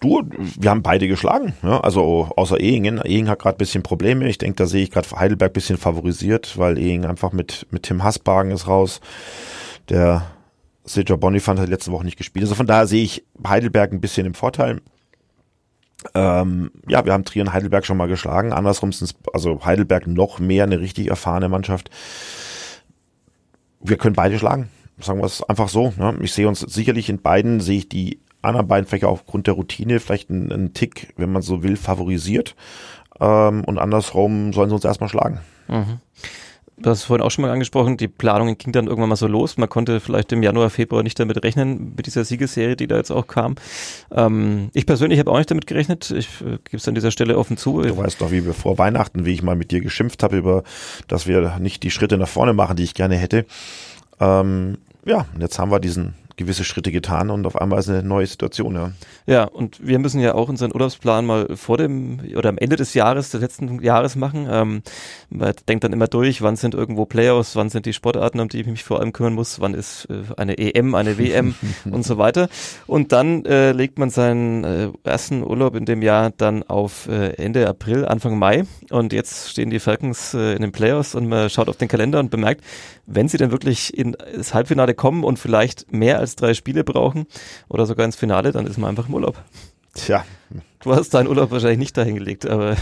Du, 0.00 0.22
wir 0.60 0.70
haben 0.70 0.82
beide 0.82 1.08
geschlagen. 1.08 1.54
Ja, 1.62 1.80
also 1.80 2.30
außer 2.36 2.60
Ehingen. 2.60 3.00
Ehingen 3.02 3.30
hat 3.30 3.40
gerade 3.40 3.56
bisschen 3.56 3.82
Probleme. 3.82 4.28
Ich 4.28 4.38
denke, 4.38 4.56
da 4.56 4.66
sehe 4.66 4.82
ich 4.82 4.90
gerade 4.90 5.10
Heidelberg 5.10 5.52
bisschen 5.52 5.78
favorisiert, 5.78 6.58
weil 6.58 6.78
Ehingen 6.78 7.06
einfach 7.06 7.32
mit, 7.32 7.66
mit 7.70 7.84
Tim 7.84 8.04
Hassbagen 8.04 8.50
ist 8.50 8.68
raus. 8.68 9.00
Der 9.88 10.26
Sejo 10.84 11.16
Bonifant 11.16 11.58
hat 11.58 11.68
letzte 11.68 11.92
Woche 11.92 12.04
nicht 12.04 12.18
gespielt. 12.18 12.44
Also 12.44 12.54
von 12.54 12.66
daher 12.66 12.86
sehe 12.86 13.02
ich 13.02 13.24
Heidelberg 13.46 13.92
ein 13.92 14.00
bisschen 14.00 14.26
im 14.26 14.34
Vorteil. 14.34 14.80
Ähm, 16.14 16.70
ja, 16.86 17.04
wir 17.04 17.12
haben 17.12 17.24
Trier 17.24 17.42
und 17.42 17.52
Heidelberg 17.52 17.86
schon 17.86 17.96
mal 17.96 18.08
geschlagen. 18.08 18.52
Andersrum 18.52 18.92
sind 18.92 19.14
also 19.32 19.64
Heidelberg 19.64 20.06
noch 20.06 20.38
mehr 20.38 20.64
eine 20.64 20.80
richtig 20.80 21.08
erfahrene 21.08 21.48
Mannschaft. 21.48 21.90
Wir 23.80 23.96
können 23.96 24.14
beide 24.14 24.38
schlagen. 24.38 24.68
Sagen 25.00 25.20
wir 25.20 25.26
es 25.26 25.42
einfach 25.42 25.68
so. 25.68 25.92
Ne? 25.96 26.16
Ich 26.20 26.32
sehe 26.32 26.46
uns 26.46 26.60
sicherlich 26.60 27.08
in 27.08 27.20
beiden, 27.20 27.60
sehe 27.60 27.78
ich 27.78 27.88
die 27.88 28.20
anderen 28.44 28.68
beiden 28.68 28.86
vielleicht 28.86 29.04
aufgrund 29.04 29.46
der 29.46 29.54
Routine 29.54 30.00
vielleicht 30.00 30.30
einen, 30.30 30.52
einen 30.52 30.74
Tick, 30.74 31.12
wenn 31.16 31.32
man 31.32 31.42
so 31.42 31.62
will, 31.62 31.76
favorisiert. 31.76 32.54
Ähm, 33.20 33.64
und 33.64 33.78
andersrum 33.78 34.52
sollen 34.52 34.70
sie 34.70 34.74
uns 34.74 34.84
erstmal 34.84 35.08
schlagen. 35.08 35.40
Mhm 35.68 36.00
du 36.76 36.90
hast 36.90 36.98
es 36.98 37.04
vorhin 37.04 37.24
auch 37.24 37.30
schon 37.30 37.42
mal 37.42 37.50
angesprochen, 37.50 37.96
die 37.96 38.08
Planung 38.08 38.56
ging 38.58 38.72
dann 38.72 38.86
irgendwann 38.86 39.08
mal 39.08 39.16
so 39.16 39.26
los. 39.26 39.56
Man 39.56 39.68
konnte 39.68 40.00
vielleicht 40.00 40.32
im 40.32 40.42
Januar, 40.42 40.70
Februar 40.70 41.02
nicht 41.02 41.18
damit 41.18 41.42
rechnen, 41.42 41.94
mit 41.96 42.06
dieser 42.06 42.24
Siegesserie, 42.24 42.76
die 42.76 42.86
da 42.86 42.96
jetzt 42.96 43.10
auch 43.10 43.26
kam. 43.26 43.56
Ähm, 44.10 44.70
ich 44.72 44.86
persönlich 44.86 45.18
habe 45.18 45.30
auch 45.30 45.38
nicht 45.38 45.50
damit 45.50 45.66
gerechnet. 45.66 46.10
Ich 46.10 46.40
äh, 46.40 46.58
gebe 46.64 46.76
es 46.76 46.88
an 46.88 46.94
dieser 46.94 47.10
Stelle 47.10 47.38
offen 47.38 47.56
zu. 47.56 47.82
Du 47.82 47.96
weißt 47.96 48.20
doch, 48.20 48.30
wie 48.30 48.44
wir 48.44 48.54
vor 48.54 48.78
Weihnachten, 48.78 49.24
wie 49.24 49.32
ich 49.32 49.42
mal 49.42 49.56
mit 49.56 49.70
dir 49.70 49.80
geschimpft 49.80 50.22
habe 50.22 50.36
über, 50.36 50.64
dass 51.08 51.26
wir 51.26 51.58
nicht 51.58 51.82
die 51.82 51.90
Schritte 51.90 52.18
nach 52.18 52.28
vorne 52.28 52.52
machen, 52.52 52.76
die 52.76 52.84
ich 52.84 52.94
gerne 52.94 53.16
hätte. 53.16 53.46
Ähm, 54.20 54.78
ja, 55.04 55.26
und 55.34 55.40
jetzt 55.40 55.58
haben 55.58 55.70
wir 55.70 55.80
diesen 55.80 56.14
gewisse 56.36 56.64
Schritte 56.64 56.90
getan 56.92 57.30
und 57.30 57.46
auf 57.46 57.60
einmal 57.60 57.78
ist 57.78 57.88
eine 57.88 58.02
neue 58.02 58.26
Situation, 58.26 58.74
ja. 58.74 58.92
Ja, 59.26 59.44
und 59.44 59.86
wir 59.86 59.98
müssen 59.98 60.20
ja 60.20 60.34
auch 60.34 60.48
unseren 60.48 60.72
Urlaubsplan 60.72 61.24
mal 61.24 61.56
vor 61.56 61.78
dem 61.78 62.20
oder 62.36 62.48
am 62.48 62.58
Ende 62.58 62.76
des 62.76 62.94
Jahres, 62.94 63.30
des 63.30 63.40
letzten 63.40 63.82
Jahres 63.82 64.16
machen. 64.16 64.46
Ähm, 64.50 64.82
man 65.30 65.54
denkt 65.68 65.84
dann 65.84 65.92
immer 65.92 66.08
durch, 66.08 66.42
wann 66.42 66.56
sind 66.56 66.74
irgendwo 66.74 67.06
Playoffs, 67.06 67.56
wann 67.56 67.70
sind 67.70 67.86
die 67.86 67.92
Sportarten, 67.92 68.40
um 68.40 68.48
die 68.48 68.60
ich 68.60 68.66
mich 68.66 68.84
vor 68.84 69.00
allem 69.00 69.12
kümmern 69.12 69.34
muss, 69.34 69.60
wann 69.60 69.74
ist 69.74 70.08
äh, 70.10 70.22
eine 70.36 70.58
EM, 70.58 70.94
eine 70.94 71.18
WM 71.18 71.54
und 71.90 72.04
so 72.04 72.18
weiter. 72.18 72.48
Und 72.86 73.12
dann 73.12 73.44
äh, 73.44 73.72
legt 73.72 73.98
man 73.98 74.10
seinen 74.10 74.64
äh, 74.64 74.88
ersten 75.04 75.42
Urlaub 75.42 75.76
in 75.76 75.84
dem 75.84 76.02
Jahr 76.02 76.30
dann 76.36 76.62
auf 76.62 77.08
äh, 77.08 77.34
Ende 77.34 77.68
April, 77.68 78.04
Anfang 78.04 78.38
Mai. 78.38 78.64
Und 78.90 79.12
jetzt 79.12 79.50
stehen 79.50 79.70
die 79.70 79.80
Falcons 79.80 80.34
äh, 80.34 80.54
in 80.54 80.62
den 80.62 80.72
Playoffs 80.72 81.14
und 81.14 81.28
man 81.28 81.48
schaut 81.48 81.68
auf 81.68 81.76
den 81.76 81.88
Kalender 81.88 82.18
und 82.18 82.30
bemerkt, 82.30 82.62
wenn 83.06 83.28
sie 83.28 83.36
denn 83.36 83.50
wirklich 83.50 83.96
ins 83.96 84.54
Halbfinale 84.54 84.94
kommen 84.94 85.24
und 85.24 85.38
vielleicht 85.38 85.92
mehr 85.92 86.23
als 86.24 86.36
drei 86.36 86.54
Spiele 86.54 86.84
brauchen 86.84 87.26
oder 87.68 87.86
sogar 87.86 88.04
ins 88.04 88.16
Finale, 88.16 88.52
dann 88.52 88.66
ist 88.66 88.78
man 88.78 88.90
einfach 88.90 89.08
im 89.08 89.14
Urlaub. 89.14 89.36
Tja. 89.94 90.24
Du 90.80 90.94
hast 90.94 91.14
deinen 91.14 91.28
Urlaub 91.28 91.50
wahrscheinlich 91.50 91.78
nicht 91.78 91.96
dahin 91.96 92.16
gelegt, 92.16 92.46
aber. 92.46 92.76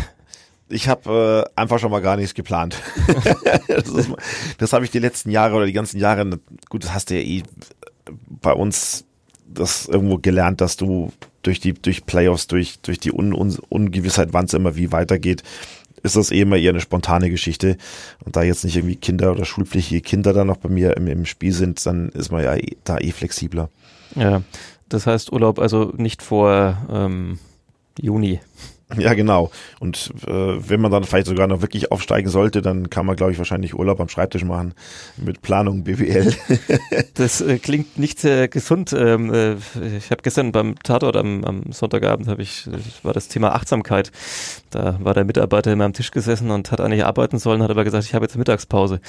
Ich 0.68 0.88
habe 0.88 1.46
äh, 1.56 1.60
einfach 1.60 1.78
schon 1.78 1.90
mal 1.90 2.00
gar 2.00 2.16
nichts 2.16 2.34
geplant. 2.34 2.76
das, 3.68 4.08
das 4.58 4.72
habe 4.72 4.84
ich 4.84 4.90
die 4.90 4.98
letzten 4.98 5.30
Jahre 5.30 5.56
oder 5.56 5.66
die 5.66 5.72
ganzen 5.72 5.98
Jahre, 5.98 6.38
gut, 6.70 6.84
das 6.84 6.94
hast 6.94 7.10
du 7.10 7.14
ja 7.14 7.20
eh 7.20 7.42
bei 8.28 8.52
uns 8.52 9.04
das 9.46 9.86
irgendwo 9.86 10.16
gelernt, 10.16 10.60
dass 10.60 10.76
du 10.76 11.12
durch 11.42 11.60
die 11.60 11.74
durch 11.74 12.06
Playoffs, 12.06 12.46
durch 12.46 12.80
durch 12.80 12.98
die 12.98 13.12
Un 13.12 13.34
Un 13.34 13.58
Ungewissheit, 13.68 14.28
wann 14.32 14.46
es 14.46 14.54
immer 14.54 14.76
wie 14.76 14.92
weitergeht, 14.92 15.42
ist 16.02 16.16
das 16.16 16.30
eh 16.30 16.40
immer 16.40 16.56
eher 16.56 16.70
eine 16.70 16.80
spontane 16.80 17.30
Geschichte. 17.30 17.76
Und 18.24 18.36
da 18.36 18.42
jetzt 18.42 18.64
nicht 18.64 18.76
irgendwie 18.76 18.96
Kinder 18.96 19.32
oder 19.32 19.44
schulpflichtige 19.44 20.00
Kinder 20.00 20.32
da 20.32 20.44
noch 20.44 20.56
bei 20.56 20.68
mir 20.68 20.96
im, 20.96 21.06
im 21.06 21.24
Spiel 21.24 21.52
sind, 21.52 21.84
dann 21.86 22.08
ist 22.10 22.32
man 22.32 22.42
ja 22.42 22.54
eh, 22.56 22.76
da 22.84 22.98
eh 22.98 23.12
flexibler. 23.12 23.68
Ja, 24.14 24.42
das 24.88 25.06
heißt 25.06 25.32
Urlaub 25.32 25.58
also 25.58 25.92
nicht 25.96 26.22
vor 26.22 26.78
ähm, 26.90 27.38
Juni. 27.98 28.40
Ja, 28.98 29.14
genau. 29.14 29.50
Und 29.80 30.12
äh, 30.26 30.30
wenn 30.30 30.80
man 30.80 30.90
dann 30.90 31.04
vielleicht 31.04 31.26
sogar 31.26 31.46
noch 31.46 31.62
wirklich 31.62 31.90
aufsteigen 31.92 32.28
sollte, 32.28 32.62
dann 32.62 32.90
kann 32.90 33.06
man, 33.06 33.16
glaube 33.16 33.32
ich, 33.32 33.38
wahrscheinlich 33.38 33.74
Urlaub 33.74 34.00
am 34.00 34.08
Schreibtisch 34.08 34.44
machen 34.44 34.74
mit 35.16 35.42
Planung 35.42 35.84
BWL. 35.84 36.34
das 37.14 37.40
äh, 37.40 37.58
klingt 37.58 37.98
nicht 37.98 38.18
sehr 38.18 38.48
gesund. 38.48 38.92
Ähm, 38.92 39.32
äh, 39.32 39.54
ich 39.96 40.10
habe 40.10 40.22
gestern 40.22 40.52
beim 40.52 40.76
Tatort 40.82 41.16
am, 41.16 41.44
am 41.44 41.72
Sonntagabend 41.72 42.28
habe 42.28 42.42
ich 42.42 42.64
das 42.64 43.04
war 43.04 43.12
das 43.12 43.28
Thema 43.28 43.54
Achtsamkeit. 43.54 44.10
Da 44.70 44.98
war 45.00 45.14
der 45.14 45.24
Mitarbeiter 45.24 45.72
immer 45.72 45.84
am 45.84 45.92
Tisch 45.92 46.10
gesessen 46.10 46.50
und 46.50 46.70
hat 46.70 46.80
eigentlich 46.80 47.04
arbeiten 47.04 47.38
sollen, 47.38 47.62
hat 47.62 47.70
aber 47.70 47.84
gesagt, 47.84 48.04
ich 48.04 48.14
habe 48.14 48.24
jetzt 48.24 48.36
Mittagspause. 48.36 49.00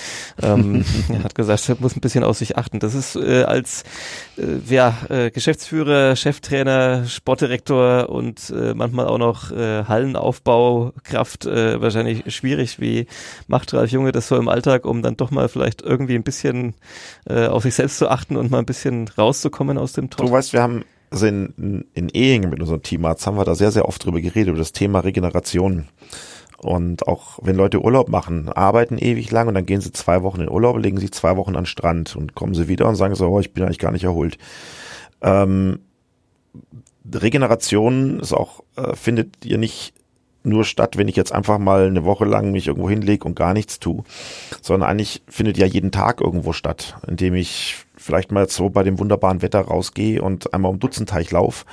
Ähm, 0.41 0.83
er 1.09 1.23
hat 1.23 1.35
gesagt, 1.35 1.69
er 1.69 1.77
muss 1.79 1.95
ein 1.95 2.01
bisschen 2.01 2.23
auf 2.23 2.37
sich 2.37 2.57
achten. 2.57 2.79
Das 2.79 2.93
ist 2.93 3.15
äh, 3.15 3.43
als 3.43 3.83
äh, 4.32 4.32
ja, 4.67 4.97
äh, 5.09 5.31
Geschäftsführer, 5.31 6.15
Cheftrainer, 6.15 7.05
Sportdirektor 7.05 8.09
und 8.09 8.49
äh, 8.49 8.73
manchmal 8.73 9.07
auch 9.07 9.17
noch 9.17 9.51
äh, 9.51 9.73
äh, 9.73 9.85
Hallenaufbaukraft 9.85 11.45
äh, 11.45 11.81
wahrscheinlich 11.81 12.33
schwierig. 12.33 12.79
Wie 12.79 13.07
macht 13.47 13.73
Ralf 13.73 13.91
Junge 13.91 14.11
das 14.11 14.27
so 14.27 14.37
im 14.37 14.47
Alltag, 14.47 14.85
um 14.85 15.01
dann 15.01 15.17
doch 15.17 15.31
mal 15.31 15.49
vielleicht 15.49 15.81
irgendwie 15.81 16.15
ein 16.15 16.23
bisschen 16.23 16.73
äh, 17.25 17.47
auf 17.47 17.63
sich 17.63 17.75
selbst 17.75 17.97
zu 17.97 18.09
achten 18.09 18.35
und 18.35 18.51
mal 18.51 18.59
ein 18.59 18.65
bisschen 18.65 19.07
rauszukommen 19.07 19.77
aus 19.77 19.93
dem 19.93 20.09
Trott? 20.09 20.27
Du 20.27 20.31
weißt, 20.31 20.53
wir 20.53 20.61
haben 20.61 20.83
also 21.09 21.27
in, 21.27 21.85
in 21.93 22.09
Ehingen 22.09 22.49
mit 22.49 22.59
unserem 22.59 22.81
Teamarzt 22.81 23.27
haben 23.27 23.37
wir 23.37 23.45
da 23.45 23.53
sehr, 23.53 23.71
sehr 23.71 23.87
oft 23.87 24.03
drüber 24.03 24.19
geredet, 24.19 24.49
über 24.49 24.57
das 24.57 24.71
Thema 24.71 24.99
Regeneration. 24.99 25.87
Und 26.63 27.07
auch 27.07 27.39
wenn 27.41 27.55
Leute 27.55 27.81
Urlaub 27.81 28.09
machen, 28.09 28.49
arbeiten 28.49 28.97
ewig 28.97 29.31
lang 29.31 29.47
und 29.47 29.55
dann 29.55 29.65
gehen 29.65 29.81
sie 29.81 29.91
zwei 29.91 30.23
Wochen 30.23 30.41
in 30.41 30.49
Urlaub, 30.49 30.77
legen 30.77 30.97
sich 30.97 31.11
zwei 31.11 31.37
Wochen 31.37 31.55
an 31.55 31.63
den 31.63 31.65
Strand 31.65 32.15
und 32.15 32.35
kommen 32.35 32.53
sie 32.53 32.67
wieder 32.67 32.87
und 32.87 32.95
sagen 32.95 33.15
so, 33.15 33.27
oh, 33.27 33.39
ich 33.39 33.53
bin 33.53 33.63
eigentlich 33.63 33.79
gar 33.79 33.91
nicht 33.91 34.03
erholt. 34.03 34.37
Ähm, 35.21 35.79
Regeneration 37.11 38.19
ist 38.19 38.33
auch, 38.33 38.63
äh, 38.75 38.95
findet 38.95 39.45
ihr 39.45 39.57
nicht 39.57 39.93
nur 40.43 40.65
statt, 40.65 40.97
wenn 40.97 41.07
ich 41.07 41.15
jetzt 41.15 41.31
einfach 41.31 41.57
mal 41.57 41.87
eine 41.87 42.03
Woche 42.03 42.25
lang 42.25 42.51
mich 42.51 42.67
irgendwo 42.67 42.89
hinlege 42.89 43.25
und 43.25 43.35
gar 43.35 43.53
nichts 43.53 43.79
tue, 43.79 44.03
sondern 44.61 44.89
eigentlich 44.89 45.23
findet 45.27 45.57
ja 45.57 45.65
jeden 45.65 45.91
Tag 45.91 46.21
irgendwo 46.21 46.53
statt, 46.53 46.97
indem 47.07 47.35
ich 47.35 47.77
vielleicht 47.95 48.31
mal 48.31 48.49
so 48.49 48.69
bei 48.69 48.83
dem 48.83 48.99
wunderbaren 48.99 49.41
Wetter 49.41 49.61
rausgehe 49.61 50.21
und 50.21 50.53
einmal 50.53 50.71
um 50.71 50.79
Dutzendteich 50.79 51.31
lauf 51.31 51.65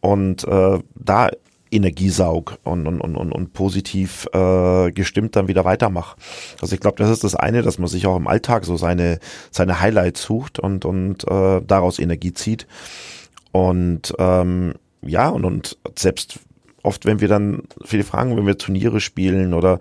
und 0.00 0.44
äh, 0.44 0.78
da 0.94 1.30
Energiesaug 1.70 2.58
und, 2.64 2.86
und, 2.86 3.00
und, 3.00 3.16
und 3.16 3.52
positiv 3.52 4.26
äh, 4.32 4.90
gestimmt 4.92 5.36
dann 5.36 5.48
wieder 5.48 5.64
weitermache. 5.64 6.16
Also 6.60 6.74
ich 6.74 6.80
glaube, 6.80 6.96
das 6.98 7.10
ist 7.10 7.24
das 7.24 7.34
eine, 7.34 7.62
dass 7.62 7.78
man 7.78 7.88
sich 7.88 8.06
auch 8.06 8.16
im 8.16 8.26
Alltag 8.26 8.64
so 8.64 8.76
seine, 8.76 9.18
seine 9.50 9.80
Highlights 9.80 10.22
sucht 10.22 10.58
und, 10.58 10.84
und 10.84 11.26
äh, 11.28 11.60
daraus 11.66 11.98
Energie 11.98 12.32
zieht. 12.32 12.66
Und 13.52 14.14
ähm, 14.18 14.74
ja, 15.02 15.28
und, 15.28 15.44
und 15.44 15.78
selbst 15.96 16.40
oft, 16.82 17.06
wenn 17.06 17.20
wir 17.20 17.28
dann 17.28 17.62
viele 17.84 18.04
fragen, 18.04 18.36
wenn 18.36 18.46
wir 18.46 18.58
Turniere 18.58 19.00
spielen 19.00 19.54
oder 19.54 19.78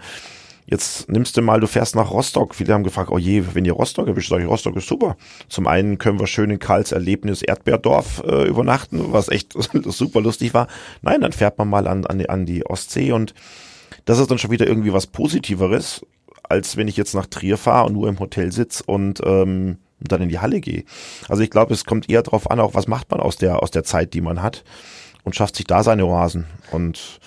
jetzt 0.70 1.10
nimmst 1.10 1.36
du 1.36 1.42
mal, 1.42 1.60
du 1.60 1.68
fährst 1.68 1.96
nach 1.96 2.12
Rostock. 2.12 2.56
Viele 2.56 2.74
haben 2.74 2.84
gefragt, 2.84 3.10
oh 3.12 3.18
je, 3.18 3.44
wenn 3.54 3.66
ihr 3.66 3.74
Rostock 3.74 4.08
erwischt, 4.08 4.30
sag 4.30 4.40
ich, 4.42 4.48
Rostock 4.48 4.76
ist 4.76 4.88
super. 4.88 5.18
Zum 5.48 5.68
einen 5.68 5.98
können 5.98 6.20
wir 6.20 6.28
schön 6.28 6.52
in 6.52 6.60
Karls 6.60 6.92
Erlebnis 6.92 7.42
Erdbeerdorf 7.42 8.24
äh, 8.26 8.48
übernachten, 8.48 9.12
was 9.12 9.30
echt 9.30 9.54
super 9.86 10.22
lustig 10.22 10.54
war. 10.54 10.68
Nein, 11.02 11.22
dann 11.22 11.32
fährt 11.32 11.58
man 11.58 11.70
mal 11.70 11.88
an, 11.88 12.06
an, 12.06 12.20
die, 12.20 12.30
an 12.30 12.46
die 12.46 12.66
Ostsee 12.66 13.12
und 13.12 13.34
das 14.06 14.20
ist 14.20 14.30
dann 14.30 14.38
schon 14.38 14.52
wieder 14.52 14.68
irgendwie 14.68 14.94
was 14.94 15.08
Positiveres, 15.08 16.06
als 16.44 16.78
wenn 16.78 16.88
ich 16.88 16.98
jetzt 16.98 17.16
nach 17.16 17.26
Trier 17.26 17.58
fahre 17.58 17.88
und 17.88 17.94
nur 17.94 18.08
im 18.08 18.20
Hotel 18.20 18.52
sitze 18.52 18.84
und 18.86 19.22
ähm, 19.26 19.78
dann 20.00 20.22
in 20.22 20.30
die 20.30 20.40
Halle 20.40 20.62
gehe. 20.62 20.84
Also 21.28 21.44
ich 21.44 21.50
glaube, 21.50 21.74
es 21.74 21.86
kommt 21.86 22.10
eher 22.10 22.24
darauf 22.24 22.50
an, 22.50 22.60
auch 22.60 22.74
was 22.74 22.88
macht 22.88 23.12
man 23.12 23.20
aus 23.20 23.38
der, 23.38 23.62
aus 23.62 23.72
der 23.72 23.84
Zeit, 23.84 24.14
die 24.14 24.22
man 24.22 24.42
hat 24.42 24.64
und 25.24 25.36
schafft 25.36 25.56
sich 25.56 25.66
da 25.66 25.84
seine 25.84 26.06
Oasen. 26.06 26.46
Und 26.72 27.20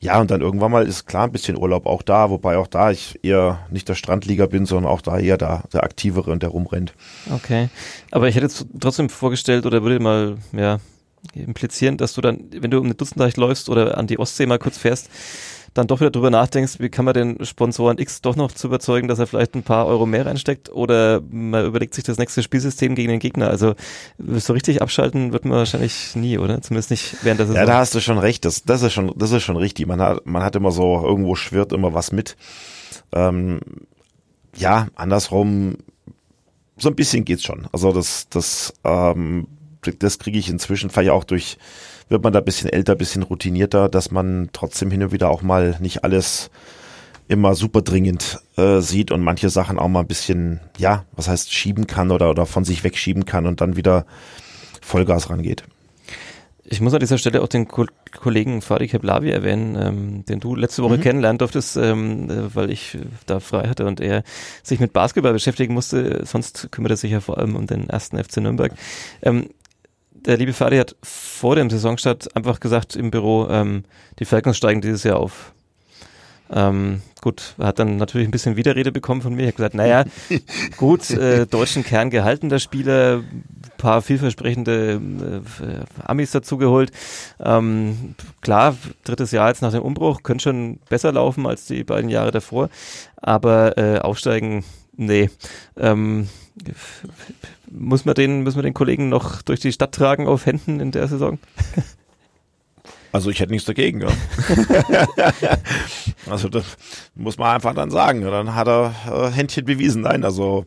ja, 0.00 0.20
und 0.20 0.30
dann 0.30 0.40
irgendwann 0.40 0.70
mal 0.70 0.86
ist 0.86 1.06
klar 1.06 1.24
ein 1.24 1.32
bisschen 1.32 1.58
Urlaub 1.58 1.86
auch 1.86 2.02
da, 2.02 2.30
wobei 2.30 2.56
auch 2.56 2.68
da 2.68 2.90
ich 2.90 3.18
eher 3.22 3.66
nicht 3.70 3.88
der 3.88 3.96
Strandlieger 3.96 4.46
bin, 4.46 4.64
sondern 4.64 4.92
auch 4.92 5.00
da 5.00 5.18
eher 5.18 5.38
der, 5.38 5.64
der 5.72 5.82
Aktivere 5.82 6.30
und 6.30 6.42
der 6.42 6.50
rumrennt. 6.50 6.94
Okay. 7.34 7.68
Aber 8.12 8.28
ich 8.28 8.36
hätte 8.36 8.46
jetzt 8.46 8.66
trotzdem 8.78 9.08
vorgestellt 9.08 9.66
oder 9.66 9.82
würde 9.82 9.98
mal, 9.98 10.36
ja, 10.52 10.78
implizieren, 11.34 11.96
dass 11.96 12.14
du 12.14 12.20
dann, 12.20 12.44
wenn 12.52 12.70
du 12.70 12.78
um 12.78 12.84
eine 12.84 12.94
Dutzendteich 12.94 13.36
läufst 13.36 13.68
oder 13.68 13.98
an 13.98 14.06
die 14.06 14.18
Ostsee 14.18 14.46
mal 14.46 14.58
kurz 14.58 14.78
fährst, 14.78 15.10
dann 15.74 15.86
doch 15.86 16.00
wieder 16.00 16.10
drüber 16.10 16.30
nachdenkst, 16.30 16.80
wie 16.80 16.88
kann 16.88 17.04
man 17.04 17.14
den 17.14 17.44
Sponsoren 17.44 17.98
X 17.98 18.20
doch 18.20 18.36
noch 18.36 18.52
zu 18.52 18.66
überzeugen, 18.66 19.08
dass 19.08 19.18
er 19.18 19.26
vielleicht 19.26 19.54
ein 19.54 19.62
paar 19.62 19.86
Euro 19.86 20.06
mehr 20.06 20.26
reinsteckt 20.26 20.70
oder 20.70 21.20
man 21.30 21.66
überlegt 21.66 21.94
sich 21.94 22.04
das 22.04 22.18
nächste 22.18 22.42
Spielsystem 22.42 22.94
gegen 22.94 23.10
den 23.10 23.20
Gegner. 23.20 23.48
Also 23.48 23.74
so 24.18 24.52
richtig 24.52 24.82
abschalten 24.82 25.32
wird 25.32 25.44
man 25.44 25.58
wahrscheinlich 25.58 26.16
nie, 26.16 26.38
oder? 26.38 26.60
Zumindest 26.62 26.90
nicht 26.90 27.16
während 27.22 27.40
der 27.40 27.46
Saison. 27.46 27.60
Ja, 27.60 27.66
da 27.66 27.78
hast 27.78 27.94
du 27.94 28.00
schon 28.00 28.18
recht. 28.18 28.44
Das, 28.44 28.64
das 28.64 28.82
ist 28.82 28.92
schon, 28.92 29.12
das 29.16 29.32
ist 29.32 29.42
schon 29.42 29.56
richtig. 29.56 29.86
Man 29.86 30.00
hat, 30.00 30.26
man 30.26 30.42
hat 30.42 30.56
immer 30.56 30.70
so, 30.70 31.02
irgendwo 31.04 31.34
schwirrt 31.34 31.72
immer 31.72 31.94
was 31.94 32.12
mit. 32.12 32.36
Ähm, 33.12 33.60
ja, 34.56 34.88
andersrum, 34.94 35.76
so 36.76 36.88
ein 36.88 36.96
bisschen 36.96 37.24
geht's 37.24 37.44
schon. 37.44 37.66
Also 37.72 37.92
das, 37.92 38.28
das, 38.30 38.74
ähm, 38.84 39.46
das 39.98 40.18
kriege 40.18 40.38
ich 40.38 40.48
inzwischen 40.48 40.90
vielleicht 40.90 41.10
auch 41.10 41.24
durch 41.24 41.58
wird 42.08 42.22
man 42.22 42.32
da 42.32 42.38
ein 42.38 42.44
bisschen 42.44 42.70
älter, 42.70 42.92
ein 42.92 42.98
bisschen 42.98 43.22
routinierter, 43.22 43.88
dass 43.88 44.10
man 44.10 44.50
trotzdem 44.52 44.90
hin 44.90 45.02
und 45.02 45.12
wieder 45.12 45.30
auch 45.30 45.42
mal 45.42 45.76
nicht 45.80 46.04
alles 46.04 46.50
immer 47.28 47.54
super 47.54 47.82
dringend 47.82 48.40
äh, 48.56 48.80
sieht 48.80 49.12
und 49.12 49.22
manche 49.22 49.50
Sachen 49.50 49.78
auch 49.78 49.88
mal 49.88 50.00
ein 50.00 50.06
bisschen, 50.06 50.60
ja, 50.78 51.04
was 51.12 51.28
heißt 51.28 51.52
schieben 51.52 51.86
kann 51.86 52.10
oder, 52.10 52.30
oder 52.30 52.46
von 52.46 52.64
sich 52.64 52.84
wegschieben 52.84 53.26
kann 53.26 53.46
und 53.46 53.60
dann 53.60 53.76
wieder 53.76 54.06
Vollgas 54.80 55.28
rangeht. 55.28 55.64
Ich 56.70 56.80
muss 56.82 56.92
an 56.92 57.00
dieser 57.00 57.16
Stelle 57.16 57.42
auch 57.42 57.48
den 57.48 57.66
Ko 57.66 57.86
Kollegen 58.18 58.62
Fadi 58.62 58.88
Keblavi 58.88 59.30
erwähnen, 59.30 59.76
ähm, 59.80 60.24
den 60.24 60.40
du 60.40 60.54
letzte 60.54 60.82
Woche 60.82 60.96
mhm. 60.96 61.02
kennenlernen 61.02 61.38
durftest, 61.38 61.76
ähm, 61.76 62.30
äh, 62.30 62.54
weil 62.54 62.70
ich 62.70 62.98
da 63.26 63.40
frei 63.40 63.68
hatte 63.68 63.86
und 63.86 64.00
er 64.00 64.22
sich 64.62 64.80
mit 64.80 64.92
Basketball 64.92 65.32
beschäftigen 65.32 65.74
musste. 65.74 66.24
Sonst 66.24 66.68
kümmert 66.70 66.90
er 66.90 66.96
sich 66.96 67.10
ja 67.10 67.20
vor 67.20 67.38
allem 67.38 67.56
um 67.56 67.66
den 67.66 67.88
ersten 67.88 68.22
FC 68.22 68.38
Nürnberg. 68.38 68.72
Ähm, 69.22 69.50
der 70.26 70.36
liebe 70.36 70.52
Fadi 70.52 70.76
hat 70.76 70.96
vor 71.02 71.56
dem 71.56 71.70
Saisonstart 71.70 72.34
einfach 72.36 72.60
gesagt 72.60 72.96
im 72.96 73.10
Büro, 73.10 73.48
ähm, 73.48 73.84
die 74.18 74.24
Falcons 74.24 74.56
steigen 74.56 74.80
dieses 74.80 75.04
Jahr 75.04 75.18
auf. 75.18 75.52
Ähm, 76.50 77.02
gut, 77.20 77.54
hat 77.58 77.78
dann 77.78 77.96
natürlich 77.96 78.26
ein 78.26 78.30
bisschen 78.30 78.56
Widerrede 78.56 78.90
bekommen 78.90 79.20
von 79.20 79.34
mir. 79.34 79.42
Ich 79.42 79.48
habe 79.48 79.56
gesagt, 79.56 79.74
naja, 79.74 80.04
gut, 80.76 81.10
äh, 81.10 81.46
deutschen 81.46 81.84
Kern 81.84 82.10
gehalten, 82.10 82.48
der 82.48 82.58
Spieler, 82.58 83.22
paar 83.76 84.02
vielversprechende 84.02 85.00
äh, 85.00 86.02
Amis 86.04 86.32
dazugeholt. 86.32 86.90
Ähm, 87.38 88.14
klar, 88.40 88.76
drittes 89.04 89.30
Jahr 89.30 89.48
jetzt 89.48 89.62
nach 89.62 89.72
dem 89.72 89.82
Umbruch, 89.82 90.22
könnte 90.22 90.44
schon 90.44 90.78
besser 90.88 91.12
laufen 91.12 91.46
als 91.46 91.66
die 91.66 91.84
beiden 91.84 92.10
Jahre 92.10 92.30
davor, 92.30 92.70
aber 93.16 93.76
äh, 93.78 93.98
aufsteigen, 93.98 94.64
nee. 94.96 95.30
Ähm, 95.76 96.28
muss 97.70 98.04
man 98.04 98.14
den, 98.14 98.42
müssen 98.42 98.56
wir 98.56 98.62
den 98.62 98.74
Kollegen 98.74 99.08
noch 99.08 99.42
durch 99.42 99.60
die 99.60 99.72
Stadt 99.72 99.94
tragen 99.94 100.26
auf 100.26 100.46
Händen 100.46 100.80
in 100.80 100.90
der 100.90 101.08
Saison? 101.08 101.38
Also 103.10 103.30
ich 103.30 103.40
hätte 103.40 103.52
nichts 103.52 103.66
dagegen, 103.66 104.02
ja. 104.02 104.08
also 106.30 106.50
das 106.50 106.64
muss 107.14 107.38
man 107.38 107.54
einfach 107.54 107.74
dann 107.74 107.90
sagen. 107.90 108.20
Dann 108.20 108.54
hat 108.54 108.68
er 108.68 108.94
äh, 109.10 109.30
Händchen 109.30 109.64
bewiesen. 109.64 110.02
Nein, 110.02 110.24
also 110.24 110.66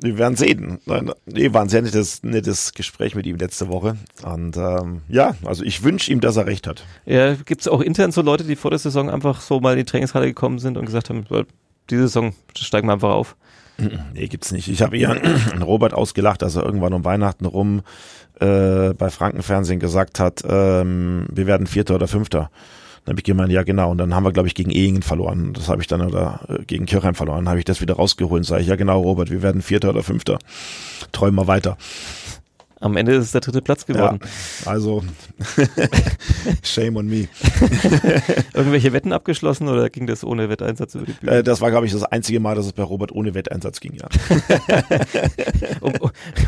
wir 0.00 0.18
werden 0.18 0.36
sehen. 0.36 0.78
Nein, 0.84 1.10
nee, 1.24 1.52
war 1.52 1.62
ein 1.62 1.68
sehr 1.68 1.82
nettes, 1.82 2.22
nettes 2.22 2.74
Gespräch 2.74 3.14
mit 3.14 3.26
ihm 3.26 3.36
letzte 3.36 3.68
Woche. 3.68 3.96
Und 4.22 4.56
ähm, 4.56 5.02
ja, 5.08 5.34
also 5.44 5.64
ich 5.64 5.82
wünsche 5.82 6.12
ihm, 6.12 6.20
dass 6.20 6.36
er 6.36 6.46
recht 6.46 6.66
hat. 6.66 6.84
Ja, 7.06 7.34
gibt 7.34 7.62
es 7.62 7.68
auch 7.68 7.80
intern 7.80 8.12
so 8.12 8.20
Leute, 8.20 8.44
die 8.44 8.56
vor 8.56 8.70
der 8.70 8.78
Saison 8.78 9.08
einfach 9.08 9.40
so 9.40 9.60
mal 9.60 9.72
in 9.72 9.78
die 9.78 9.84
Trainingshalle 9.84 10.26
gekommen 10.26 10.58
sind 10.58 10.76
und 10.76 10.84
gesagt 10.84 11.08
haben, 11.08 11.24
diese 11.88 12.02
Saison 12.02 12.34
steigen 12.54 12.88
wir 12.88 12.92
einfach 12.92 13.14
auf? 13.14 13.36
Nee, 13.78 14.28
gibt's 14.28 14.52
nicht. 14.52 14.68
Ich 14.68 14.82
habe 14.82 14.96
eher 14.96 15.16
Robert 15.60 15.94
ausgelacht, 15.94 16.42
dass 16.42 16.56
er 16.56 16.64
irgendwann 16.64 16.92
um 16.92 17.04
Weihnachten 17.04 17.46
rum 17.46 17.82
äh, 18.40 18.92
bei 18.94 19.10
Frankenfernsehen 19.10 19.80
gesagt 19.80 20.20
hat, 20.20 20.42
ähm, 20.48 21.26
wir 21.30 21.46
werden 21.46 21.66
Vierter 21.66 21.94
oder 21.94 22.08
Fünfter. 22.08 22.50
Dann 23.04 23.12
habe 23.12 23.20
ich 23.20 23.24
gemeint, 23.24 23.52
ja 23.52 23.62
genau. 23.62 23.92
Und 23.92 23.98
dann 23.98 24.14
haben 24.14 24.24
wir, 24.24 24.32
glaube 24.32 24.48
ich, 24.48 24.54
gegen 24.54 24.70
Ehingen 24.70 25.02
verloren. 25.02 25.52
Das 25.52 25.68
habe 25.68 25.80
ich 25.80 25.86
dann, 25.86 26.00
oder 26.00 26.40
äh, 26.48 26.64
gegen 26.64 26.86
Kirchheim 26.86 27.14
verloren. 27.14 27.48
habe 27.48 27.60
ich 27.60 27.64
das 27.64 27.80
wieder 27.80 27.94
rausgeholt 27.94 28.40
und 28.40 28.44
sage 28.44 28.62
ich, 28.62 28.68
ja 28.68 28.76
genau, 28.76 29.00
Robert, 29.00 29.30
wir 29.30 29.42
werden 29.42 29.62
Vierter 29.62 29.90
oder 29.90 30.02
Fünfter. 30.02 30.38
Träumen 31.12 31.36
wir 31.36 31.46
weiter. 31.46 31.76
Am 32.78 32.96
Ende 32.98 33.14
ist 33.14 33.24
es 33.24 33.32
der 33.32 33.40
dritte 33.40 33.62
Platz 33.62 33.86
geworden. 33.86 34.18
Ja, 34.22 34.70
also 34.70 35.02
shame 36.62 36.96
on 36.96 37.06
me. 37.06 37.28
Irgendwelche 38.52 38.92
Wetten 38.92 39.14
abgeschlossen 39.14 39.68
oder 39.68 39.88
ging 39.88 40.06
das 40.06 40.24
ohne 40.24 40.50
Wetteinsatz 40.50 40.94
über 40.94 41.06
die 41.06 41.12
Bühne? 41.12 41.36
Äh, 41.36 41.42
das 41.42 41.62
war, 41.62 41.70
glaube 41.70 41.86
ich, 41.86 41.92
das 41.92 42.04
einzige 42.04 42.38
Mal, 42.38 42.54
dass 42.54 42.66
es 42.66 42.74
bei 42.74 42.82
Robert 42.82 43.12
ohne 43.12 43.32
Wetteinsatz 43.34 43.80
ging, 43.80 43.94
ja. 43.94 44.08
um, 45.80 45.94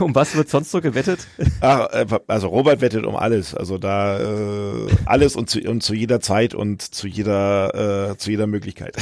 um, 0.01 0.14
was 0.14 0.37
wird 0.37 0.51
sonst 0.51 0.70
so 0.70 0.83
gewettet? 0.83 1.26
Ach, 1.62 1.89
äh, 1.93 2.07
also 2.26 2.49
Robert 2.49 2.83
wettet 2.83 3.07
um 3.07 3.16
alles. 3.16 3.55
Also 3.55 3.79
da 3.79 4.20
äh, 4.20 4.87
alles 5.07 5.35
und 5.35 5.49
zu, 5.49 5.61
und 5.61 5.83
zu 5.83 5.95
jeder 5.95 6.20
Zeit 6.20 6.53
und 6.53 6.83
zu 6.83 7.09
jeder, 7.09 8.11
äh, 8.11 8.16
zu 8.18 8.31
jeder 8.31 8.47
Möglichkeit. 8.47 8.97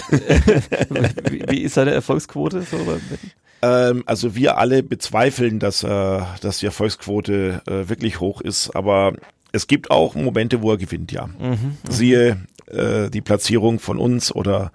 wie, 1.28 1.44
wie 1.48 1.62
ist 1.62 1.74
seine 1.74 1.90
Erfolgsquote 1.90 2.62
so 2.62 2.76
beim 2.76 3.00
Wetten? 3.10 3.32
Ähm, 3.62 4.02
also 4.06 4.34
wir 4.34 4.58
alle 4.58 4.82
bezweifeln, 4.82 5.58
dass, 5.58 5.82
äh, 5.82 6.20
dass 6.40 6.58
die 6.58 6.66
Erfolgsquote 6.66 7.62
äh, 7.66 7.88
wirklich 7.88 8.20
hoch 8.20 8.40
ist, 8.40 8.74
aber 8.74 9.14
es 9.52 9.66
gibt 9.66 9.90
auch 9.90 10.14
Momente, 10.14 10.62
wo 10.62 10.72
er 10.72 10.76
gewinnt, 10.76 11.12
ja. 11.12 11.26
Mhm, 11.26 11.50
mhm. 11.50 11.76
Siehe 11.88 12.38
äh, 12.66 13.10
die 13.10 13.22
Platzierung 13.22 13.78
von 13.78 13.98
uns 13.98 14.34
oder 14.34 14.72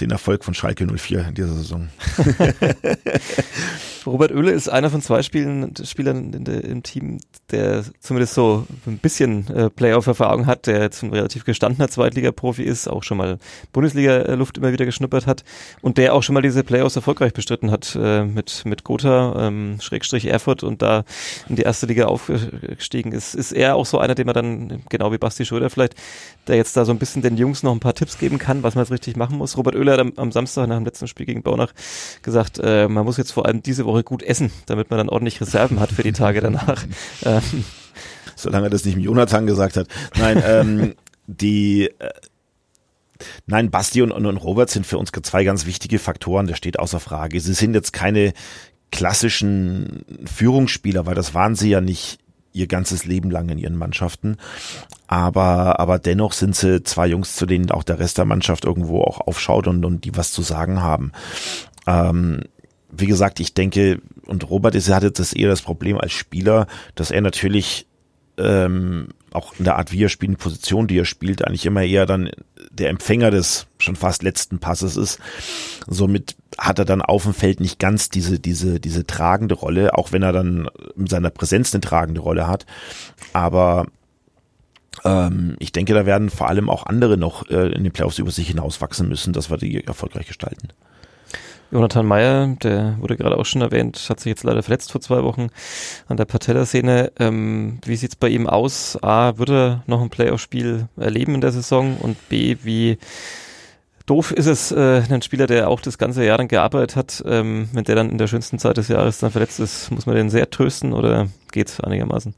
den 0.00 0.10
Erfolg 0.10 0.44
von 0.44 0.54
Schalke 0.54 0.86
04 0.86 1.28
in 1.28 1.34
dieser 1.34 1.54
Saison. 1.54 1.88
Robert 4.06 4.32
Oehle 4.32 4.52
ist 4.52 4.68
einer 4.68 4.90
von 4.90 5.02
zwei 5.02 5.22
Spielern 5.22 5.74
in 5.74 6.44
der, 6.44 6.64
im 6.64 6.82
Team, 6.82 7.18
der 7.50 7.84
zumindest 8.00 8.34
so 8.34 8.66
ein 8.86 8.98
bisschen 8.98 9.48
äh, 9.48 9.68
Playoff-Erfahrung 9.68 10.46
hat, 10.46 10.66
der 10.66 10.80
jetzt 10.80 11.02
ein 11.02 11.12
relativ 11.12 11.44
gestandener 11.44 11.88
Zweitliga-Profi 11.88 12.62
ist, 12.62 12.88
auch 12.88 13.02
schon 13.02 13.18
mal 13.18 13.38
Bundesliga-Luft 13.72 14.58
immer 14.58 14.72
wieder 14.72 14.84
geschnuppert 14.84 15.26
hat 15.26 15.44
und 15.82 15.98
der 15.98 16.14
auch 16.14 16.22
schon 16.22 16.34
mal 16.34 16.42
diese 16.42 16.62
Playoffs 16.62 16.96
erfolgreich 16.96 17.32
bestritten 17.32 17.70
hat 17.70 17.98
äh, 18.00 18.24
mit, 18.24 18.62
mit 18.64 18.84
Gotha, 18.84 19.48
ähm, 19.48 19.78
Schrägstrich 19.80 20.26
Erfurt 20.26 20.62
und 20.62 20.82
da 20.82 21.04
in 21.48 21.56
die 21.56 21.62
erste 21.62 21.86
Liga 21.86 22.06
aufgestiegen 22.06 23.12
ist. 23.12 23.34
Ist 23.34 23.52
er 23.52 23.74
auch 23.74 23.86
so 23.86 23.98
einer, 23.98 24.14
den 24.14 24.26
man 24.26 24.34
dann, 24.34 24.82
genau 24.88 25.12
wie 25.12 25.18
Basti 25.18 25.44
Schröder 25.44 25.70
vielleicht, 25.70 25.94
der 26.46 26.56
jetzt 26.56 26.76
da 26.76 26.84
so 26.84 26.92
ein 26.92 26.98
bisschen 26.98 27.22
den 27.22 27.36
Jungs 27.36 27.62
noch 27.62 27.72
ein 27.72 27.80
paar 27.80 27.94
Tipps 27.94 28.18
geben 28.18 28.38
kann, 28.38 28.62
was 28.62 28.76
man 28.76 28.84
jetzt 28.84 28.92
richtig 28.92 29.16
machen 29.16 29.38
muss. 29.38 29.56
Robert 29.56 29.74
Oehle 29.74 29.85
hat 29.92 30.00
am, 30.00 30.12
am 30.16 30.32
Samstag 30.32 30.68
nach 30.68 30.76
dem 30.76 30.84
letzten 30.84 31.08
Spiel 31.08 31.26
gegen 31.26 31.42
Baunach 31.42 31.72
gesagt, 32.22 32.58
äh, 32.62 32.88
man 32.88 33.04
muss 33.04 33.16
jetzt 33.16 33.32
vor 33.32 33.46
allem 33.46 33.62
diese 33.62 33.84
Woche 33.84 34.04
gut 34.04 34.22
essen, 34.22 34.50
damit 34.66 34.90
man 34.90 34.98
dann 34.98 35.08
ordentlich 35.08 35.40
Reserven 35.40 35.80
hat 35.80 35.92
für 35.92 36.02
die 36.02 36.12
Tage 36.12 36.40
danach. 36.40 36.84
ähm. 37.24 37.64
Solange 38.34 38.68
das 38.68 38.84
nicht 38.84 38.96
mit 38.96 39.04
Jonathan 39.04 39.46
gesagt 39.46 39.76
hat. 39.76 39.88
Nein, 40.16 40.42
ähm, 40.46 40.94
die 41.26 41.90
äh, 41.98 42.10
Nein, 43.46 43.70
Basti 43.70 44.02
und, 44.02 44.12
und, 44.12 44.36
Robert 44.36 44.68
sind 44.68 44.86
für 44.86 44.98
uns 44.98 45.10
zwei 45.10 45.44
ganz 45.44 45.64
wichtige 45.64 45.98
Faktoren, 45.98 46.46
das 46.46 46.58
steht 46.58 46.78
außer 46.78 47.00
Frage. 47.00 47.40
Sie 47.40 47.54
sind 47.54 47.72
jetzt 47.72 47.94
keine 47.94 48.34
klassischen 48.92 50.04
Führungsspieler, 50.26 51.06
weil 51.06 51.14
das 51.14 51.34
waren 51.34 51.54
sie 51.54 51.70
ja 51.70 51.80
nicht 51.80 52.18
ihr 52.56 52.66
ganzes 52.66 53.04
Leben 53.04 53.30
lang 53.30 53.48
in 53.50 53.58
ihren 53.58 53.76
Mannschaften. 53.76 54.38
Aber, 55.06 55.78
aber 55.78 55.98
dennoch 55.98 56.32
sind 56.32 56.56
sie 56.56 56.82
zwei 56.82 57.06
Jungs, 57.06 57.36
zu 57.36 57.46
denen 57.46 57.70
auch 57.70 57.82
der 57.82 57.98
Rest 57.98 58.18
der 58.18 58.24
Mannschaft 58.24 58.64
irgendwo 58.64 59.02
auch 59.02 59.20
aufschaut 59.20 59.68
und, 59.68 59.84
und 59.84 60.04
die 60.04 60.16
was 60.16 60.32
zu 60.32 60.42
sagen 60.42 60.82
haben. 60.82 61.12
Ähm, 61.86 62.42
wie 62.90 63.06
gesagt, 63.06 63.40
ich 63.40 63.54
denke, 63.54 64.00
und 64.24 64.48
Robert 64.48 64.74
ist, 64.74 64.88
hatte 64.88 65.12
das 65.12 65.32
eher 65.32 65.48
das 65.48 65.62
Problem 65.62 65.98
als 65.98 66.12
Spieler, 66.12 66.66
dass 66.94 67.10
er 67.10 67.20
natürlich 67.20 67.86
ähm, 68.38 69.08
auch 69.32 69.54
in 69.58 69.64
der 69.64 69.76
Art, 69.76 69.92
wie 69.92 70.02
er 70.02 70.08
spielt, 70.08 70.32
in 70.32 70.36
Position, 70.36 70.86
die 70.86 70.98
er 70.98 71.04
spielt, 71.04 71.46
eigentlich 71.46 71.66
immer 71.66 71.82
eher 71.82 72.06
dann 72.06 72.30
der 72.70 72.88
Empfänger 72.88 73.30
des 73.30 73.66
schon 73.78 73.96
fast 73.96 74.22
letzten 74.22 74.58
Passes 74.58 74.96
ist. 74.96 75.18
Somit 75.86 76.36
hat 76.58 76.78
er 76.78 76.84
dann 76.84 77.02
auf 77.02 77.24
dem 77.24 77.34
Feld 77.34 77.60
nicht 77.60 77.78
ganz 77.78 78.08
diese, 78.08 78.38
diese, 78.38 78.80
diese 78.80 79.06
tragende 79.06 79.54
Rolle, 79.54 79.96
auch 79.96 80.12
wenn 80.12 80.22
er 80.22 80.32
dann 80.32 80.68
in 80.96 81.06
seiner 81.06 81.30
Präsenz 81.30 81.74
eine 81.74 81.80
tragende 81.80 82.20
Rolle 82.20 82.46
hat. 82.46 82.66
Aber 83.32 83.86
ähm, 85.04 85.56
ich 85.58 85.72
denke, 85.72 85.94
da 85.94 86.06
werden 86.06 86.30
vor 86.30 86.48
allem 86.48 86.70
auch 86.70 86.86
andere 86.86 87.16
noch 87.16 87.48
äh, 87.50 87.72
in 87.72 87.84
den 87.84 87.92
Playoffs 87.92 88.18
über 88.18 88.30
sich 88.30 88.48
hinauswachsen 88.48 89.08
müssen, 89.08 89.32
dass 89.32 89.50
wir 89.50 89.58
die 89.58 89.84
erfolgreich 89.84 90.26
gestalten. 90.26 90.68
Jonathan 91.72 92.06
Meyer, 92.06 92.46
der 92.62 92.96
wurde 93.00 93.16
gerade 93.16 93.36
auch 93.36 93.44
schon 93.44 93.60
erwähnt, 93.60 93.98
hat 94.08 94.20
sich 94.20 94.30
jetzt 94.30 94.44
leider 94.44 94.62
verletzt 94.62 94.92
vor 94.92 95.00
zwei 95.00 95.24
Wochen 95.24 95.48
an 96.06 96.16
der 96.16 96.24
Patellasehne. 96.24 97.12
Ähm, 97.18 97.80
wie 97.84 97.96
sieht's 97.96 98.14
bei 98.14 98.28
ihm 98.28 98.46
aus? 98.46 98.96
A, 99.02 99.36
wird 99.36 99.50
er 99.50 99.82
noch 99.86 100.00
ein 100.00 100.10
Playoff-Spiel 100.10 100.88
erleben 100.96 101.34
in 101.34 101.40
der 101.40 101.50
Saison? 101.50 101.96
Und 101.96 102.28
B, 102.28 102.56
wie 102.62 102.98
doof 104.06 104.32
ist 104.32 104.46
es, 104.46 104.72
äh, 104.72 105.02
ein 105.08 105.22
Spieler, 105.22 105.46
der 105.46 105.68
auch 105.68 105.80
das 105.80 105.98
ganze 105.98 106.24
Jahr 106.24 106.38
dann 106.38 106.48
gearbeitet 106.48 106.96
hat, 106.96 107.22
ähm, 107.26 107.68
wenn 107.72 107.84
der 107.84 107.96
dann 107.96 108.10
in 108.10 108.18
der 108.18 108.26
schönsten 108.26 108.58
Zeit 108.58 108.76
des 108.76 108.88
Jahres 108.88 109.18
dann 109.18 109.30
verletzt 109.30 109.60
ist, 109.60 109.90
muss 109.90 110.06
man 110.06 110.16
den 110.16 110.30
sehr 110.30 110.50
trösten 110.50 110.92
oder 110.92 111.28
geht's 111.52 111.80
einigermaßen? 111.80 112.34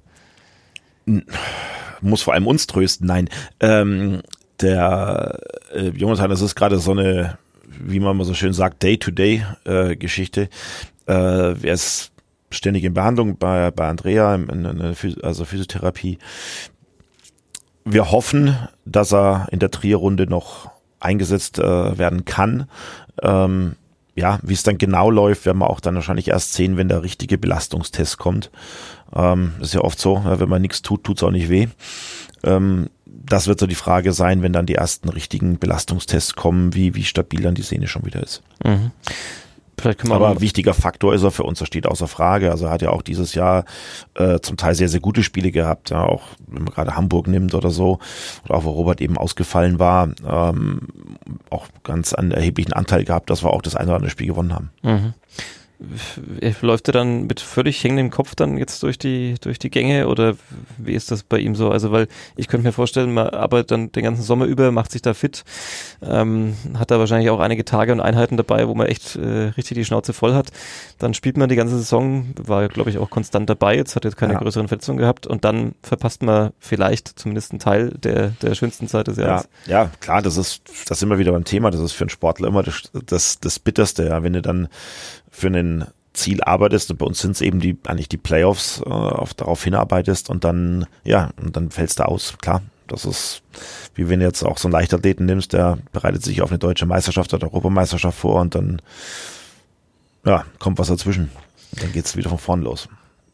Muss 2.00 2.22
vor 2.22 2.34
allem 2.34 2.46
uns 2.46 2.66
trösten, 2.66 3.06
nein. 3.06 3.28
Ähm, 3.60 4.22
der 4.60 5.38
äh, 5.72 5.88
Jonathan, 5.88 6.30
das 6.30 6.40
ist 6.40 6.54
gerade 6.54 6.78
so 6.78 6.92
eine 6.92 7.38
wie 7.80 8.00
man 8.00 8.16
mal 8.16 8.24
so 8.24 8.34
schön 8.34 8.52
sagt, 8.52 8.82
Day-to-Day-Geschichte. 8.82 10.48
Äh, 11.06 11.12
äh, 11.12 11.54
er 11.62 11.74
ist 11.74 12.12
ständig 12.50 12.84
in 12.84 12.94
Behandlung 12.94 13.36
bei, 13.38 13.70
bei 13.70 13.88
Andrea, 13.88 14.34
in, 14.34 14.48
in 14.48 14.94
also 15.22 15.44
Physiotherapie. 15.44 16.18
Wir 17.84 18.10
hoffen, 18.10 18.56
dass 18.84 19.12
er 19.12 19.48
in 19.50 19.58
der 19.58 19.70
Trier-Runde 19.70 20.26
noch 20.26 20.70
eingesetzt 21.00 21.58
äh, 21.58 21.98
werden 21.98 22.24
kann. 22.24 22.68
Ähm, 23.22 23.76
ja, 24.14 24.40
wie 24.42 24.54
es 24.54 24.64
dann 24.64 24.78
genau 24.78 25.10
läuft, 25.10 25.46
werden 25.46 25.58
wir 25.58 25.70
auch 25.70 25.80
dann 25.80 25.94
wahrscheinlich 25.94 26.28
erst 26.28 26.54
sehen, 26.54 26.76
wenn 26.76 26.88
der 26.88 27.02
richtige 27.02 27.38
Belastungstest 27.38 28.18
kommt. 28.18 28.50
Ähm, 29.14 29.52
ist 29.60 29.74
ja 29.74 29.80
oft 29.80 29.98
so, 29.98 30.22
wenn 30.24 30.48
man 30.48 30.60
nichts 30.60 30.82
tut, 30.82 31.04
tut's 31.04 31.22
auch 31.22 31.30
nicht 31.30 31.48
weh. 31.48 31.68
Ähm, 32.42 32.88
das 33.06 33.46
wird 33.46 33.60
so 33.60 33.66
die 33.66 33.74
Frage 33.74 34.12
sein, 34.12 34.42
wenn 34.42 34.52
dann 34.52 34.66
die 34.66 34.74
ersten 34.74 35.08
richtigen 35.08 35.58
Belastungstests 35.58 36.34
kommen, 36.34 36.74
wie, 36.74 36.94
wie 36.94 37.04
stabil 37.04 37.42
dann 37.42 37.54
die 37.54 37.62
Sehne 37.62 37.86
schon 37.86 38.06
wieder 38.06 38.22
ist. 38.22 38.42
Mhm. 38.64 38.90
Aber 40.12 40.28
ein 40.30 40.40
wichtiger 40.40 40.74
Faktor 40.74 41.14
ist 41.14 41.22
er 41.22 41.30
für 41.30 41.44
uns, 41.44 41.58
das 41.58 41.68
steht 41.68 41.86
außer 41.86 42.08
Frage. 42.08 42.50
Also 42.50 42.66
er 42.66 42.70
hat 42.70 42.82
ja 42.82 42.90
auch 42.90 43.02
dieses 43.02 43.34
Jahr 43.34 43.64
äh, 44.14 44.40
zum 44.40 44.56
Teil 44.56 44.74
sehr, 44.74 44.88
sehr 44.88 45.00
gute 45.00 45.22
Spiele 45.22 45.50
gehabt. 45.50 45.90
Ja, 45.90 46.04
auch 46.04 46.22
wenn 46.46 46.64
man 46.64 46.72
gerade 46.72 46.96
Hamburg 46.96 47.26
nimmt 47.28 47.54
oder 47.54 47.70
so, 47.70 47.98
oder 48.44 48.54
auch 48.54 48.64
wo 48.64 48.70
Robert 48.70 49.00
eben 49.00 49.16
ausgefallen 49.16 49.78
war, 49.78 50.08
ähm, 50.26 50.80
auch 51.50 51.66
ganz 51.84 52.12
einen 52.12 52.32
erheblichen 52.32 52.72
Anteil 52.72 53.04
gehabt, 53.04 53.30
dass 53.30 53.42
wir 53.42 53.50
auch 53.50 53.62
das 53.62 53.76
eine 53.76 53.88
oder 53.88 53.96
andere 53.96 54.10
Spiel 54.10 54.26
gewonnen 54.26 54.54
haben. 54.54 54.70
Mhm. 54.82 55.14
Läuft 56.60 56.88
er 56.88 56.92
dann 56.92 57.26
mit 57.26 57.40
völlig 57.40 57.82
hängendem 57.84 58.10
Kopf 58.10 58.34
dann 58.34 58.58
jetzt 58.58 58.82
durch 58.82 58.98
die, 58.98 59.36
durch 59.40 59.58
die 59.58 59.70
Gänge 59.70 60.08
oder 60.08 60.34
wie 60.76 60.94
ist 60.94 61.10
das 61.10 61.22
bei 61.22 61.38
ihm 61.38 61.54
so? 61.54 61.70
Also, 61.70 61.92
weil 61.92 62.08
ich 62.36 62.48
könnte 62.48 62.66
mir 62.66 62.72
vorstellen, 62.72 63.14
man 63.14 63.28
arbeitet 63.28 63.70
dann 63.70 63.92
den 63.92 64.02
ganzen 64.02 64.22
Sommer 64.22 64.46
über, 64.46 64.72
macht 64.72 64.90
sich 64.90 65.02
da 65.02 65.14
fit, 65.14 65.44
ähm, 66.02 66.56
hat 66.76 66.90
da 66.90 66.98
wahrscheinlich 66.98 67.30
auch 67.30 67.38
einige 67.38 67.64
Tage 67.64 67.92
und 67.92 68.00
Einheiten 68.00 68.36
dabei, 68.36 68.66
wo 68.66 68.74
man 68.74 68.88
echt 68.88 69.16
äh, 69.16 69.52
richtig 69.56 69.76
die 69.76 69.84
Schnauze 69.84 70.12
voll 70.12 70.34
hat. 70.34 70.50
Dann 70.98 71.14
spielt 71.14 71.36
man 71.36 71.48
die 71.48 71.56
ganze 71.56 71.76
Saison, 71.76 72.34
war 72.36 72.68
glaube 72.68 72.90
ich 72.90 72.98
auch 72.98 73.10
konstant 73.10 73.48
dabei, 73.48 73.76
jetzt 73.76 73.94
hat 73.94 74.04
jetzt 74.04 74.16
keine 74.16 74.32
ja. 74.32 74.40
größeren 74.40 74.66
Verletzungen 74.66 74.98
gehabt 74.98 75.28
und 75.28 75.44
dann 75.44 75.74
verpasst 75.82 76.22
man 76.22 76.50
vielleicht 76.58 77.18
zumindest 77.18 77.52
einen 77.52 77.60
Teil 77.60 77.90
der, 77.90 78.30
der 78.42 78.54
schönsten 78.56 78.88
Zeit 78.88 79.06
des 79.06 79.16
Jahres. 79.16 79.48
Ja, 79.66 79.84
ja, 79.84 79.90
klar, 80.00 80.22
das 80.22 80.36
ist, 80.36 80.62
das 80.88 80.98
ist 80.98 81.02
immer 81.02 81.18
wieder 81.18 81.30
beim 81.30 81.44
Thema, 81.44 81.70
das 81.70 81.80
ist 81.80 81.92
für 81.92 82.04
einen 82.04 82.10
Sportler 82.10 82.48
immer 82.48 82.64
das, 82.64 82.90
das, 83.06 83.38
das 83.38 83.58
Bitterste, 83.60 84.06
ja, 84.06 84.22
wenn 84.24 84.32
du 84.32 84.42
dann 84.42 84.68
für 85.30 85.48
einen 85.48 85.86
Ziel 86.12 86.42
arbeitest 86.42 86.90
und 86.90 86.98
bei 86.98 87.06
uns 87.06 87.20
sind 87.20 87.32
es 87.32 87.40
eben 87.40 87.60
die 87.60 87.78
eigentlich 87.86 88.08
die 88.08 88.16
Playoffs 88.16 88.80
äh, 88.84 88.88
auf, 88.88 89.34
darauf 89.34 89.62
hinarbeitest 89.62 90.30
und 90.30 90.44
dann 90.44 90.86
ja 91.04 91.30
und 91.40 91.56
dann 91.56 91.70
fällst 91.70 92.00
du 92.00 92.06
aus. 92.06 92.34
Klar 92.40 92.62
das 92.86 93.04
ist 93.04 93.42
wie 93.94 94.08
wenn 94.08 94.20
du 94.20 94.26
jetzt 94.26 94.42
auch 94.42 94.58
so 94.58 94.66
einen 94.66 94.72
Leichtathleten 94.72 95.26
nimmst 95.26 95.52
der 95.52 95.78
bereitet 95.92 96.22
sich 96.24 96.42
auf 96.42 96.50
eine 96.50 96.58
deutsche 96.58 96.86
Meisterschaft 96.86 97.32
oder 97.34 97.46
Europameisterschaft 97.46 98.18
vor 98.18 98.40
und 98.40 98.54
dann 98.54 98.82
ja 100.24 100.44
kommt 100.58 100.78
was 100.78 100.88
dazwischen. 100.88 101.30
Dann 101.72 101.92
geht's 101.92 102.16
wieder 102.16 102.30
von 102.30 102.38
vorn 102.38 102.62
los 102.62 102.88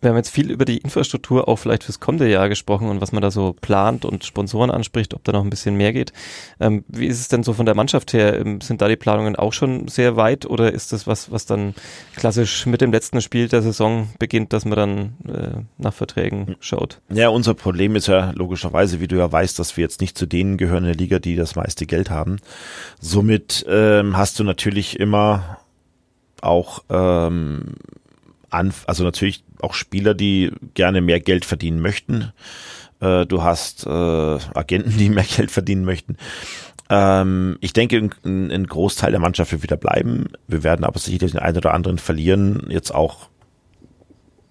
wir 0.05 0.11
haben 0.11 0.17
jetzt 0.17 0.31
viel 0.31 0.51
über 0.51 0.65
die 0.65 0.79
Infrastruktur 0.79 1.49
auch 1.49 1.57
vielleicht 1.57 1.85
fürs 1.85 1.99
kommende 1.99 2.31
Jahr 2.31 2.49
gesprochen 2.49 2.89
und 2.89 3.01
was 3.01 3.11
man 3.11 3.23
da 3.23 3.31
so 3.31 3.55
plant 3.61 4.05
und 4.05 4.25
Sponsoren 4.25 4.71
anspricht, 4.71 5.15
ob 5.15 5.25
da 5.25 5.33
noch 5.33 5.43
ein 5.43 5.51
bisschen 5.51 5.77
mehr 5.77 5.93
geht. 5.93 6.13
Ähm, 6.61 6.85
wie 6.89 7.07
ist 7.07 7.21
es 7.21 7.29
denn 7.29 7.43
so 7.43 7.55
von 7.55 7.67
der 7.67 7.75
Mannschaft 7.75 8.13
her? 8.13 8.39
Ähm, 8.39 8.61
sind 8.61 8.83
da 8.83 8.89
die 8.89 8.97
Planungen 8.97 9.35
auch 9.35 9.53
schon 9.53 9.89
sehr 9.89 10.17
weit 10.17 10.47
oder 10.47 10.73
ist 10.73 10.93
das 10.93 11.07
was, 11.07 11.33
was 11.33 11.47
dann 11.47 11.75
klassisch 12.15 12.67
mit 12.67 12.81
dem 12.81 12.93
letzten 12.93 13.21
Spiel 13.21 13.49
der 13.49 13.63
Saison 13.63 14.11
beginnt, 14.19 14.53
dass 14.53 14.65
man 14.65 14.77
dann 14.77 14.99
äh, 15.27 15.63
nach 15.79 15.95
Verträgen 15.95 16.57
schaut? 16.61 17.01
Ja, 17.11 17.31
unser 17.31 17.55
Problem 17.55 17.97
ist 17.97 18.07
ja 18.07 18.31
logischerweise, 18.33 19.01
wie 19.01 19.09
du 19.09 19.17
ja 19.17 19.33
weißt, 19.33 19.59
dass 19.59 19.77
wir 19.77 19.83
jetzt 19.83 20.01
nicht 20.01 20.19
zu 20.19 20.27
denen 20.27 20.59
gehören 20.59 20.85
in 20.85 20.93
der 20.93 20.97
Liga, 20.97 21.19
die 21.19 21.35
das 21.35 21.57
meiste 21.57 21.87
Geld 21.87 22.11
haben. 22.11 22.37
Somit 23.01 23.65
ähm, 23.69 24.17
hast 24.17 24.39
du 24.39 24.45
natürlich 24.45 25.01
immer 25.01 25.59
auch 26.43 26.85
ähm, 26.91 27.75
also 28.87 29.05
natürlich 29.05 29.45
auch 29.65 29.75
Spieler, 29.75 30.15
die 30.15 30.53
gerne 30.75 31.01
mehr 31.01 31.21
Geld 31.21 31.45
verdienen 31.45 31.81
möchten. 31.81 32.33
Äh, 33.01 33.27
du 33.27 33.43
hast 33.43 33.87
äh, 33.87 33.91
Agenten, 33.91 34.97
die 34.99 35.11
mehr 35.11 35.25
Geld 35.25 35.51
verdienen 35.51 35.85
möchten. 35.85 36.17
Ähm, 36.91 37.57
ich 37.61 37.73
denke, 37.73 38.11
ein, 38.25 38.51
ein, 38.51 38.67
Großteil 38.67 39.11
der 39.11 39.21
Mannschaft 39.21 39.53
wird 39.53 39.63
wieder 39.63 39.77
bleiben. 39.77 40.27
Wir 40.47 40.63
werden 40.63 40.85
aber 40.85 40.99
sicherlich 40.99 41.33
den 41.33 41.41
einen 41.41 41.57
oder 41.57 41.75
anderen 41.75 41.99
verlieren. 41.99 42.67
Jetzt 42.69 42.95
auch 42.95 43.29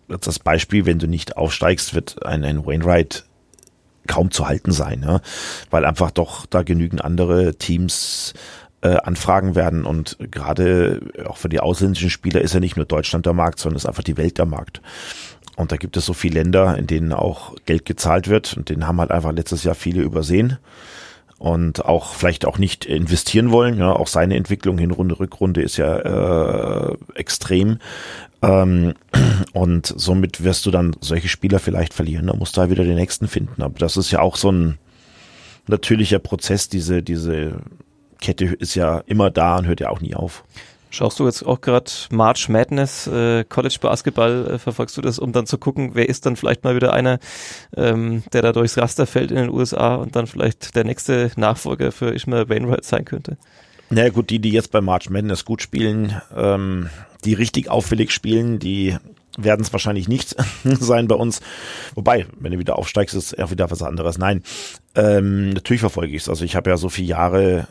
jetzt 0.09 0.27
das 0.27 0.39
Beispiel, 0.39 0.85
wenn 0.85 0.99
du 0.99 1.07
nicht 1.07 1.37
aufsteigst, 1.37 1.93
wird 1.93 2.25
ein, 2.25 2.43
ein 2.43 2.65
Wainwright 2.65 3.25
kaum 4.07 4.31
zu 4.31 4.47
halten 4.47 4.71
sein, 4.71 4.99
ne? 4.99 5.21
weil 5.69 5.85
einfach 5.85 6.11
doch 6.11 6.45
da 6.45 6.63
genügend 6.63 7.03
andere 7.03 7.55
Teams 7.55 8.33
äh, 8.83 8.97
Anfragen 8.97 9.55
werden 9.55 9.85
und 9.85 10.17
gerade 10.19 11.01
auch 11.25 11.37
für 11.37 11.49
die 11.49 11.61
ausländischen 11.61 12.09
Spieler 12.09 12.41
ist 12.41 12.53
ja 12.53 12.59
nicht 12.59 12.75
nur 12.75 12.85
Deutschland 12.85 13.25
der 13.25 13.33
Markt, 13.33 13.59
sondern 13.59 13.77
ist 13.77 13.85
einfach 13.85 14.03
die 14.03 14.17
Welt 14.17 14.37
der 14.37 14.45
Markt. 14.45 14.81
Und 15.55 15.71
da 15.71 15.77
gibt 15.77 15.95
es 15.97 16.05
so 16.05 16.13
viele 16.13 16.41
Länder, 16.41 16.77
in 16.77 16.87
denen 16.87 17.13
auch 17.13 17.55
Geld 17.65 17.85
gezahlt 17.85 18.27
wird 18.27 18.57
und 18.57 18.69
den 18.69 18.87
haben 18.87 18.99
halt 18.99 19.11
einfach 19.11 19.31
letztes 19.31 19.63
Jahr 19.63 19.75
viele 19.75 20.01
übersehen 20.01 20.57
und 21.37 21.85
auch 21.85 22.13
vielleicht 22.13 22.45
auch 22.45 22.57
nicht 22.57 22.85
investieren 22.85 23.51
wollen. 23.51 23.77
Ja, 23.77 23.93
auch 23.93 24.07
seine 24.07 24.35
Entwicklung 24.35 24.77
Hinrunde, 24.77 25.19
Rückrunde 25.19 25.61
ist 25.61 25.77
ja 25.77 26.91
äh, 26.91 26.97
extrem. 27.15 27.79
Ähm, 28.41 28.93
und 29.53 29.93
somit 29.95 30.43
wirst 30.43 30.65
du 30.65 30.71
dann 30.71 30.95
solche 31.01 31.29
Spieler 31.29 31.59
vielleicht 31.59 31.93
verlieren. 31.93 32.27
Da 32.27 32.35
musst 32.35 32.57
du 32.57 32.61
halt 32.61 32.71
wieder 32.71 32.83
den 32.83 32.95
nächsten 32.95 33.27
finden. 33.27 33.61
Aber 33.61 33.77
das 33.77 33.97
ist 33.97 34.11
ja 34.11 34.19
auch 34.19 34.35
so 34.35 34.51
ein 34.51 34.77
natürlicher 35.67 36.19
Prozess, 36.19 36.69
diese, 36.69 37.03
diese 37.03 37.57
Kette 38.23 38.45
ist 38.45 38.75
ja 38.75 39.03
immer 39.05 39.29
da 39.29 39.57
und 39.57 39.67
hört 39.67 39.81
ja 39.81 39.89
auch 39.89 40.01
nie 40.01 40.15
auf. 40.15 40.43
Schaust 40.89 41.19
du 41.19 41.25
jetzt 41.25 41.43
auch 41.43 41.59
gerade 41.59 41.91
March 42.11 42.49
Madness, 42.49 43.07
äh, 43.07 43.43
College 43.45 43.77
Basketball, 43.81 44.47
äh, 44.47 44.59
verfolgst 44.59 44.95
du 44.95 45.01
das, 45.01 45.19
um 45.19 45.33
dann 45.33 45.47
zu 45.47 45.57
gucken, 45.57 45.91
wer 45.93 46.07
ist 46.07 46.25
dann 46.25 46.35
vielleicht 46.35 46.63
mal 46.63 46.75
wieder 46.75 46.93
einer, 46.93 47.19
ähm, 47.75 48.23
der 48.31 48.43
da 48.43 48.51
durchs 48.53 48.77
Raster 48.77 49.07
fällt 49.07 49.31
in 49.31 49.37
den 49.37 49.49
USA 49.49 49.95
und 49.95 50.15
dann 50.15 50.27
vielleicht 50.27 50.75
der 50.75 50.83
nächste 50.83 51.31
Nachfolger 51.35 51.91
für 51.91 52.13
Ishmael 52.13 52.47
Wainwright 52.47 52.85
sein 52.85 53.05
könnte? 53.05 53.37
Na 53.89 54.01
naja, 54.01 54.09
gut, 54.09 54.29
die, 54.29 54.39
die 54.39 54.51
jetzt 54.51 54.71
bei 54.71 54.81
March 54.81 55.09
Madness 55.09 55.45
gut 55.45 55.61
spielen, 55.63 56.21
ähm, 56.35 56.89
die 57.25 57.33
richtig 57.33 57.69
auffällig 57.69 58.11
spielen, 58.11 58.59
die 58.59 58.95
werden 59.35 59.61
es 59.61 59.73
wahrscheinlich 59.73 60.07
nicht 60.07 60.35
sein 60.63 61.07
bei 61.07 61.15
uns. 61.15 61.41
Wobei, 61.95 62.27
wenn 62.39 62.51
du 62.51 62.59
wieder 62.59 62.77
aufsteigst, 62.77 63.15
ist 63.15 63.37
auch 63.39 63.49
wieder 63.51 63.71
was 63.71 63.81
anderes. 63.81 64.19
Nein, 64.19 64.43
ähm, 64.93 65.49
natürlich 65.49 65.81
verfolge 65.81 66.15
ich 66.15 66.21
es. 66.21 66.29
Also 66.29 66.45
ich 66.45 66.55
habe 66.55 66.69
ja 66.69 66.77
so 66.77 66.89
viele 66.89 67.07
Jahre 67.07 67.67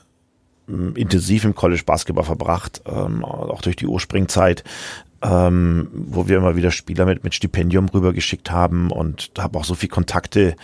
intensiv 0.95 1.45
im 1.45 1.55
College 1.55 1.83
Basketball 1.85 2.25
verbracht, 2.25 2.83
ähm, 2.87 3.25
auch 3.25 3.61
durch 3.62 3.77
die 3.77 3.87
Urspringzeit, 3.87 4.64
ähm, 5.23 5.89
wo 5.93 6.29
wir 6.29 6.39
immer 6.39 6.57
wieder 6.57 6.70
Spieler 6.70 7.07
mit, 7.07 7.25
mit 7.25 7.35
Stipendium 7.35 7.89
rübergeschickt 7.89 8.51
haben 8.51 8.91
und 8.91 9.31
habe 9.39 9.59
auch 9.59 9.64
so 9.64 9.75
viel 9.75 9.89
Kontakte, 9.89 10.57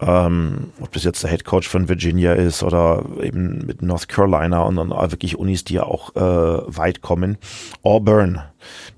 ähm, 0.00 0.72
ob 0.80 0.92
das 0.92 1.04
jetzt 1.04 1.22
der 1.22 1.30
Head 1.30 1.44
Coach 1.44 1.68
von 1.68 1.88
Virginia 1.88 2.32
ist 2.32 2.62
oder 2.62 3.04
eben 3.20 3.64
mit 3.66 3.82
North 3.82 4.08
Carolina 4.08 4.62
und 4.62 4.76
dann 4.76 4.90
wirklich 4.90 5.38
Unis, 5.38 5.64
die 5.64 5.74
ja 5.74 5.84
auch 5.84 6.16
äh, 6.16 6.76
weit 6.76 7.02
kommen. 7.02 7.38
Auburn, 7.82 8.40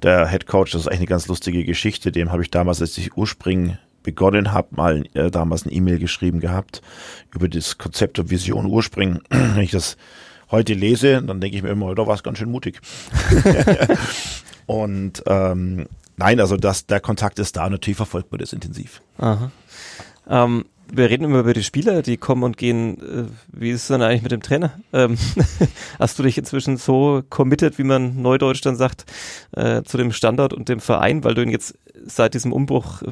der 0.03 0.29
Head 0.29 0.47
Coach, 0.47 0.73
das 0.73 0.83
ist 0.83 0.89
eigentlich 0.89 1.01
eine 1.01 1.09
ganz 1.09 1.29
lustige 1.29 1.65
Geschichte, 1.65 2.11
dem 2.11 2.33
habe 2.33 2.43
ich 2.43 2.51
damals, 2.51 2.81
als 2.81 2.97
ich 2.97 3.17
Urspring 3.17 3.77
begonnen 4.03 4.53
habe, 4.53 4.69
mal 4.71 5.05
äh, 5.15 5.31
damals 5.31 5.65
eine 5.65 5.73
E-Mail 5.73 5.99
geschrieben 5.99 6.41
gehabt 6.41 6.81
über 7.35 7.49
das 7.49 7.79
Konzept 7.79 8.19
und 8.19 8.31
Vision 8.31 8.67
Urspring. 8.67 9.21
Wenn 9.31 9.63
ich 9.63 9.73
das 9.73 9.97
heute 10.51 10.75
lese, 10.75 11.23
dann 11.23 11.41
denke 11.41 11.57
ich 11.57 11.63
mir 11.63 11.71
immer, 11.71 11.95
da 11.95 12.07
war 12.07 12.15
es 12.15 12.23
ganz 12.23 12.39
schön 12.39 12.51
mutig. 12.51 12.81
und 14.67 15.23
ähm, 15.27 15.87
nein, 16.17 16.41
also 16.41 16.57
das, 16.57 16.87
der 16.87 17.01
Kontakt 17.01 17.39
ist 17.39 17.57
da, 17.57 17.69
natürlich 17.69 17.97
verfolgt 17.97 18.33
man 18.33 18.41
das 18.41 18.53
intensiv. 18.53 19.01
Aha. 19.19 19.51
Ähm, 20.29 20.65
wir 20.93 21.11
reden 21.11 21.25
immer 21.25 21.41
über 21.41 21.55
die 21.55 21.63
Spieler, 21.63 22.03
die 22.03 22.17
kommen 22.17 22.43
und 22.43 22.57
gehen. 22.57 22.99
Äh, 22.99 23.25
wie 23.49 23.71
ist 23.71 23.83
es 23.83 23.89
dann 23.89 24.03
eigentlich 24.03 24.23
mit 24.23 24.33
dem 24.33 24.43
Trainer? 24.43 24.73
Ähm, 24.93 25.17
hast 25.99 26.19
du 26.19 26.23
dich 26.23 26.39
inzwischen 26.39 26.77
so 26.77 27.23
committed, 27.31 27.79
wie 27.79 27.85
man 27.85 28.21
neudeutsch 28.21 28.61
dann 28.63 28.77
sagt, 28.77 29.05
äh, 29.53 29.83
zu 29.83 29.97
dem 29.97 30.13
Standort 30.13 30.53
und 30.53 30.69
dem 30.69 30.81
Verein, 30.81 31.25
weil 31.25 31.35
du 31.35 31.43
ihn 31.43 31.51
jetzt 31.51 31.79
seit 32.07 32.35
diesem 32.35 32.53
Umbruch, 32.53 33.03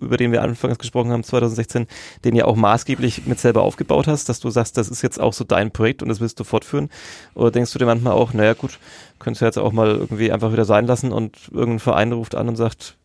über 0.00 0.16
den 0.16 0.32
wir 0.32 0.42
anfangs 0.42 0.78
gesprochen 0.78 1.10
haben, 1.10 1.22
2016, 1.22 1.86
den 2.24 2.34
ja 2.34 2.44
auch 2.44 2.56
maßgeblich 2.56 3.26
mit 3.26 3.38
selber 3.38 3.62
aufgebaut 3.62 4.06
hast, 4.06 4.28
dass 4.28 4.40
du 4.40 4.50
sagst, 4.50 4.76
das 4.76 4.88
ist 4.88 5.02
jetzt 5.02 5.20
auch 5.20 5.32
so 5.32 5.44
dein 5.44 5.70
Projekt 5.70 6.02
und 6.02 6.08
das 6.08 6.20
willst 6.20 6.40
du 6.40 6.44
fortführen? 6.44 6.88
Oder 7.34 7.50
denkst 7.50 7.72
du 7.72 7.78
dir 7.78 7.86
manchmal 7.86 8.14
auch, 8.14 8.32
naja 8.32 8.54
gut, 8.54 8.78
könntest 9.18 9.42
du 9.42 9.46
jetzt 9.46 9.58
auch 9.58 9.72
mal 9.72 9.88
irgendwie 9.88 10.32
einfach 10.32 10.52
wieder 10.52 10.64
sein 10.64 10.86
lassen 10.86 11.12
und 11.12 11.36
irgendein 11.50 11.80
Verein 11.80 12.12
ruft 12.12 12.34
an 12.34 12.48
und 12.48 12.56
sagt, 12.56 12.96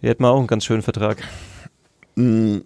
hier 0.00 0.10
hätten 0.10 0.22
wir 0.22 0.30
auch 0.30 0.38
einen 0.38 0.46
ganz 0.46 0.64
schönen 0.64 0.82
Vertrag? 0.82 1.18
Mm, 2.14 2.58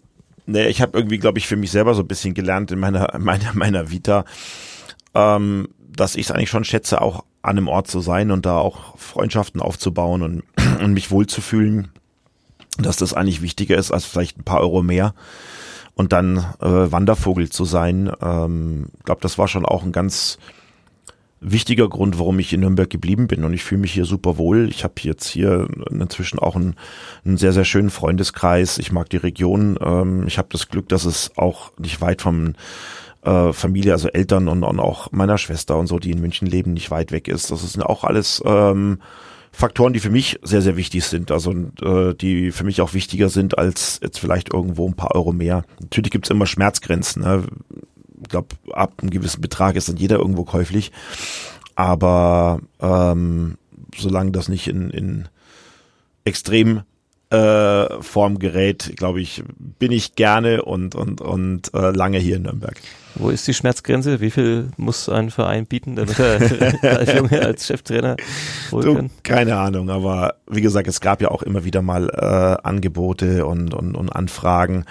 nee, 0.51 0.67
ich 0.69 0.83
habe 0.83 0.99
irgendwie, 0.99 1.19
glaube 1.19 1.39
ich, 1.39 1.47
für 1.47 1.57
mich 1.57 1.71
selber 1.71 1.95
so 1.95 2.03
ein 2.03 2.09
bisschen 2.09 2.35
gelernt 2.35 2.71
in 2.71 2.79
meiner, 2.79 3.15
meiner, 3.19 3.55
meiner 3.55 3.91
Vita, 3.91 4.25
ähm, 5.15 5.69
dass 5.79 6.17
ich 6.17 6.27
es 6.27 6.33
eigentlich 6.33 6.51
schon 6.51 6.65
schätze, 6.65 7.01
auch 7.01 7.25
an 7.43 7.57
einem 7.57 7.69
Ort 7.69 7.89
zu 7.89 8.01
sein 8.01 8.31
und 8.31 8.45
da 8.47 8.59
auch 8.59 8.99
Freundschaften 8.99 9.61
aufzubauen 9.61 10.23
und, 10.23 10.43
und 10.83 10.93
mich 10.93 11.11
wohlzufühlen, 11.11 11.89
dass 12.79 12.97
das 12.97 13.15
eigentlich 13.15 13.43
wichtiger 13.43 13.77
ist 13.77 13.91
als 13.91 14.05
vielleicht 14.05 14.39
ein 14.39 14.45
paar 14.45 14.61
Euro 14.61 14.83
mehr 14.83 15.15
und 15.95 16.13
dann 16.13 16.39
äh, 16.61 16.93
Wandervogel 16.93 17.51
zu 17.51 17.65
sein. 17.65 18.11
Ähm, 18.21 18.87
glaube, 19.05 19.21
das 19.21 19.39
war 19.39 19.49
schon 19.49 19.65
auch 19.65 19.83
ein 19.83 19.93
ganz 19.93 20.39
wichtiger 21.41 21.89
Grund, 21.89 22.19
warum 22.19 22.39
ich 22.39 22.53
in 22.53 22.61
Nürnberg 22.61 22.89
geblieben 22.89 23.27
bin 23.27 23.45
und 23.45 23.55
ich 23.55 23.65
fühle 23.65 23.81
mich 23.81 23.93
hier 23.93 24.05
super 24.05 24.37
wohl. 24.37 24.69
Ich 24.69 24.85
habe 24.85 24.95
jetzt 25.01 25.27
hier 25.27 25.69
inzwischen 25.91 26.39
auch 26.39 26.55
einen, 26.55 26.75
einen, 27.25 27.39
sehr, 27.39 27.53
sehr 27.53 27.65
schönen 27.65 27.91
Freundeskreis. 27.91 28.79
Ich 28.79 28.93
mag 28.93 29.09
die 29.09 29.17
Region. 29.17 29.79
Ähm, 29.81 30.27
ich 30.27 30.39
habe 30.39 30.49
das 30.53 30.69
Glück, 30.69 30.89
dass 30.89 31.05
es 31.05 31.33
auch 31.37 31.73
nicht 31.79 32.01
weit 32.01 32.21
vom 32.23 32.55
äh, 33.23 33.53
Familie, 33.53 33.93
also 33.93 34.09
Eltern 34.09 34.49
und, 34.49 34.65
und 34.65 34.81
auch 34.81 35.13
meiner 35.13 35.39
Schwester 35.39 35.79
und 35.79 35.87
so, 35.87 35.99
die 35.99 36.11
in 36.11 36.21
München 36.21 36.47
leben, 36.47 36.75
nicht 36.75 36.91
weit 36.91 37.11
weg 37.11 37.27
ist. 37.27 37.51
Das 37.51 37.73
sind 37.73 37.83
auch 37.83 38.05
alles 38.05 38.43
ähm, 38.45 38.99
Faktoren, 39.53 39.93
die 39.93 40.01
für 40.01 40.11
mich 40.11 40.39
sehr, 40.43 40.63
sehr 40.63 40.77
wichtig 40.77 41.05
sind. 41.05 41.31
Also 41.31 41.53
äh, 41.83 42.15
die 42.15 42.53
für 42.53 42.65
mich 42.65 42.83
auch 42.83 42.93
wichtiger 42.93 43.31
sind 43.31 43.59
als 43.59 43.99
jetzt 44.03 44.19
vielleicht 44.19 44.53
irgendwo 44.53 44.87
ein 44.87 44.95
paar 44.95 45.15
Euro 45.15 45.33
mehr. 45.33 45.65
Natürlich 45.81 46.11
gibt's 46.11 46.31
immer 46.31 46.47
Schmerzgrenzen. 46.47 47.23
Ne? 47.23 47.45
Ich 48.23 48.29
glaube, 48.29 48.49
ab 48.73 48.95
einem 49.01 49.11
gewissen 49.11 49.41
Betrag 49.41 49.77
ist 49.77 49.89
dann 49.89 49.97
jeder 49.97 50.19
irgendwo 50.19 50.45
käuflich. 50.45 50.93
Aber 51.75 52.61
ähm, 52.81 53.57
solange 53.97 54.33
das 54.33 54.49
nicht 54.49 54.69
in, 54.69 54.91
in 54.91 55.29
extrem 56.25 56.83
äh, 57.31 58.03
vorm 58.03 58.39
Gerät, 58.39 58.93
glaube 58.97 59.21
ich, 59.21 59.43
bin 59.79 59.93
ich 59.93 60.17
gerne 60.17 60.63
und, 60.63 60.95
und, 60.95 61.21
und 61.21 61.73
äh, 61.75 61.91
lange 61.91 62.19
hier 62.19 62.37
in 62.37 62.43
Nürnberg. 62.43 62.77
Wo 63.15 63.31
ist 63.31 63.47
die 63.47 63.55
Schmerzgrenze? 63.55 64.21
Wie 64.21 64.31
viel 64.31 64.71
muss 64.77 65.09
ein 65.09 65.31
Verein 65.31 65.67
bieten, 65.67 65.97
damit 65.97 66.19
er 66.19 66.41
als 66.99 67.13
Junge 67.15 67.41
als 67.41 67.67
Cheftrainer 67.67 68.17
holen 68.73 68.97
kann? 68.97 69.11
Keine 69.23 69.57
Ahnung, 69.57 69.91
aber 69.91 70.35
wie 70.49 70.61
gesagt, 70.61 70.89
es 70.89 71.01
gab 71.01 71.23
ja 71.23 71.31
auch 71.31 71.43
immer 71.43 71.65
wieder 71.65 71.83
mal 71.83 72.09
äh, 72.11 72.67
Angebote 72.67 73.47
und, 73.47 73.75
und, 73.75 73.95
und 73.95 74.11
Anfragen. 74.11 74.85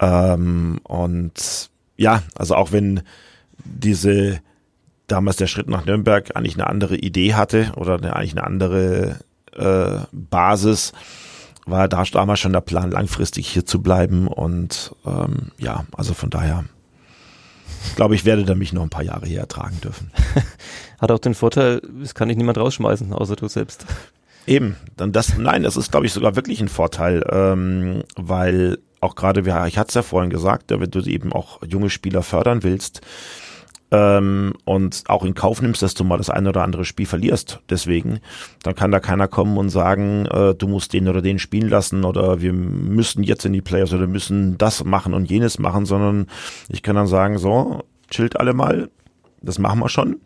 Ähm, 0.00 0.80
und 0.84 1.70
ja, 1.98 2.22
also 2.34 2.54
auch 2.54 2.72
wenn 2.72 3.02
diese 3.64 4.40
damals 5.08 5.36
der 5.36 5.46
Schritt 5.46 5.68
nach 5.68 5.84
Nürnberg 5.84 6.34
eigentlich 6.34 6.54
eine 6.54 6.66
andere 6.66 6.96
Idee 6.96 7.34
hatte 7.34 7.72
oder 7.76 7.96
eine, 7.96 8.16
eigentlich 8.16 8.32
eine 8.32 8.44
andere 8.44 9.18
äh, 9.56 10.06
Basis, 10.12 10.92
war 11.66 11.88
da 11.88 12.02
damals 12.04 12.40
schon 12.40 12.52
der 12.52 12.60
Plan, 12.60 12.90
langfristig 12.90 13.48
hier 13.48 13.66
zu 13.66 13.82
bleiben. 13.82 14.26
Und 14.28 14.94
ähm, 15.04 15.52
ja, 15.58 15.84
also 15.96 16.14
von 16.14 16.30
daher 16.30 16.64
glaube 17.96 18.14
ich, 18.14 18.24
werde 18.24 18.44
da 18.44 18.54
mich 18.54 18.72
noch 18.72 18.82
ein 18.82 18.90
paar 18.90 19.02
Jahre 19.02 19.26
hier 19.26 19.40
ertragen 19.40 19.80
dürfen. 19.80 20.10
Hat 21.00 21.10
auch 21.10 21.18
den 21.18 21.34
Vorteil, 21.34 21.80
es 22.02 22.14
kann 22.14 22.28
dich 22.28 22.36
niemand 22.36 22.58
rausschmeißen, 22.58 23.12
außer 23.12 23.36
du 23.36 23.48
selbst. 23.48 23.86
Eben, 24.46 24.76
dann 24.96 25.12
das, 25.12 25.36
nein, 25.36 25.62
das 25.62 25.76
ist, 25.76 25.90
glaube 25.90 26.06
ich, 26.06 26.12
sogar 26.12 26.34
wirklich 26.34 26.60
ein 26.60 26.68
Vorteil, 26.68 27.24
ähm, 27.30 28.02
weil 28.16 28.78
auch 29.00 29.14
gerade, 29.14 29.40
ich 29.68 29.78
hatte 29.78 29.88
es 29.88 29.94
ja 29.94 30.02
vorhin 30.02 30.30
gesagt, 30.30 30.70
wenn 30.70 30.90
du 30.90 31.00
eben 31.00 31.32
auch 31.32 31.60
junge 31.66 31.90
Spieler 31.90 32.22
fördern 32.22 32.62
willst, 32.62 33.00
ähm, 33.90 34.54
und 34.64 35.04
auch 35.08 35.24
in 35.24 35.34
Kauf 35.34 35.62
nimmst, 35.62 35.82
dass 35.82 35.94
du 35.94 36.04
mal 36.04 36.18
das 36.18 36.30
eine 36.30 36.50
oder 36.50 36.62
andere 36.62 36.84
Spiel 36.84 37.06
verlierst. 37.06 37.60
Deswegen, 37.70 38.20
dann 38.62 38.74
kann 38.74 38.90
da 38.90 39.00
keiner 39.00 39.28
kommen 39.28 39.56
und 39.56 39.70
sagen, 39.70 40.26
äh, 40.26 40.54
du 40.54 40.68
musst 40.68 40.92
den 40.92 41.08
oder 41.08 41.22
den 41.22 41.38
spielen 41.38 41.68
lassen 41.68 42.04
oder 42.04 42.40
wir 42.42 42.52
müssen 42.52 43.22
jetzt 43.22 43.46
in 43.46 43.52
die 43.52 43.62
Playoffs 43.62 43.94
oder 43.94 44.06
müssen 44.06 44.58
das 44.58 44.84
machen 44.84 45.14
und 45.14 45.30
jenes 45.30 45.58
machen, 45.58 45.86
sondern 45.86 46.26
ich 46.68 46.82
kann 46.82 46.96
dann 46.96 47.06
sagen, 47.06 47.38
so, 47.38 47.82
chillt 48.10 48.38
alle 48.38 48.52
mal, 48.52 48.90
das 49.40 49.58
machen 49.58 49.80
wir 49.80 49.88
schon. 49.88 50.20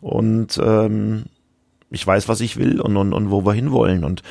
Und 0.00 0.60
ähm, 0.62 1.24
ich 1.90 2.06
weiß, 2.06 2.28
was 2.28 2.40
ich 2.40 2.56
will 2.56 2.80
und, 2.80 2.96
und, 2.96 3.12
und 3.12 3.30
wo 3.30 3.44
wir 3.46 3.52
hinwollen. 3.52 4.04
Und 4.04 4.22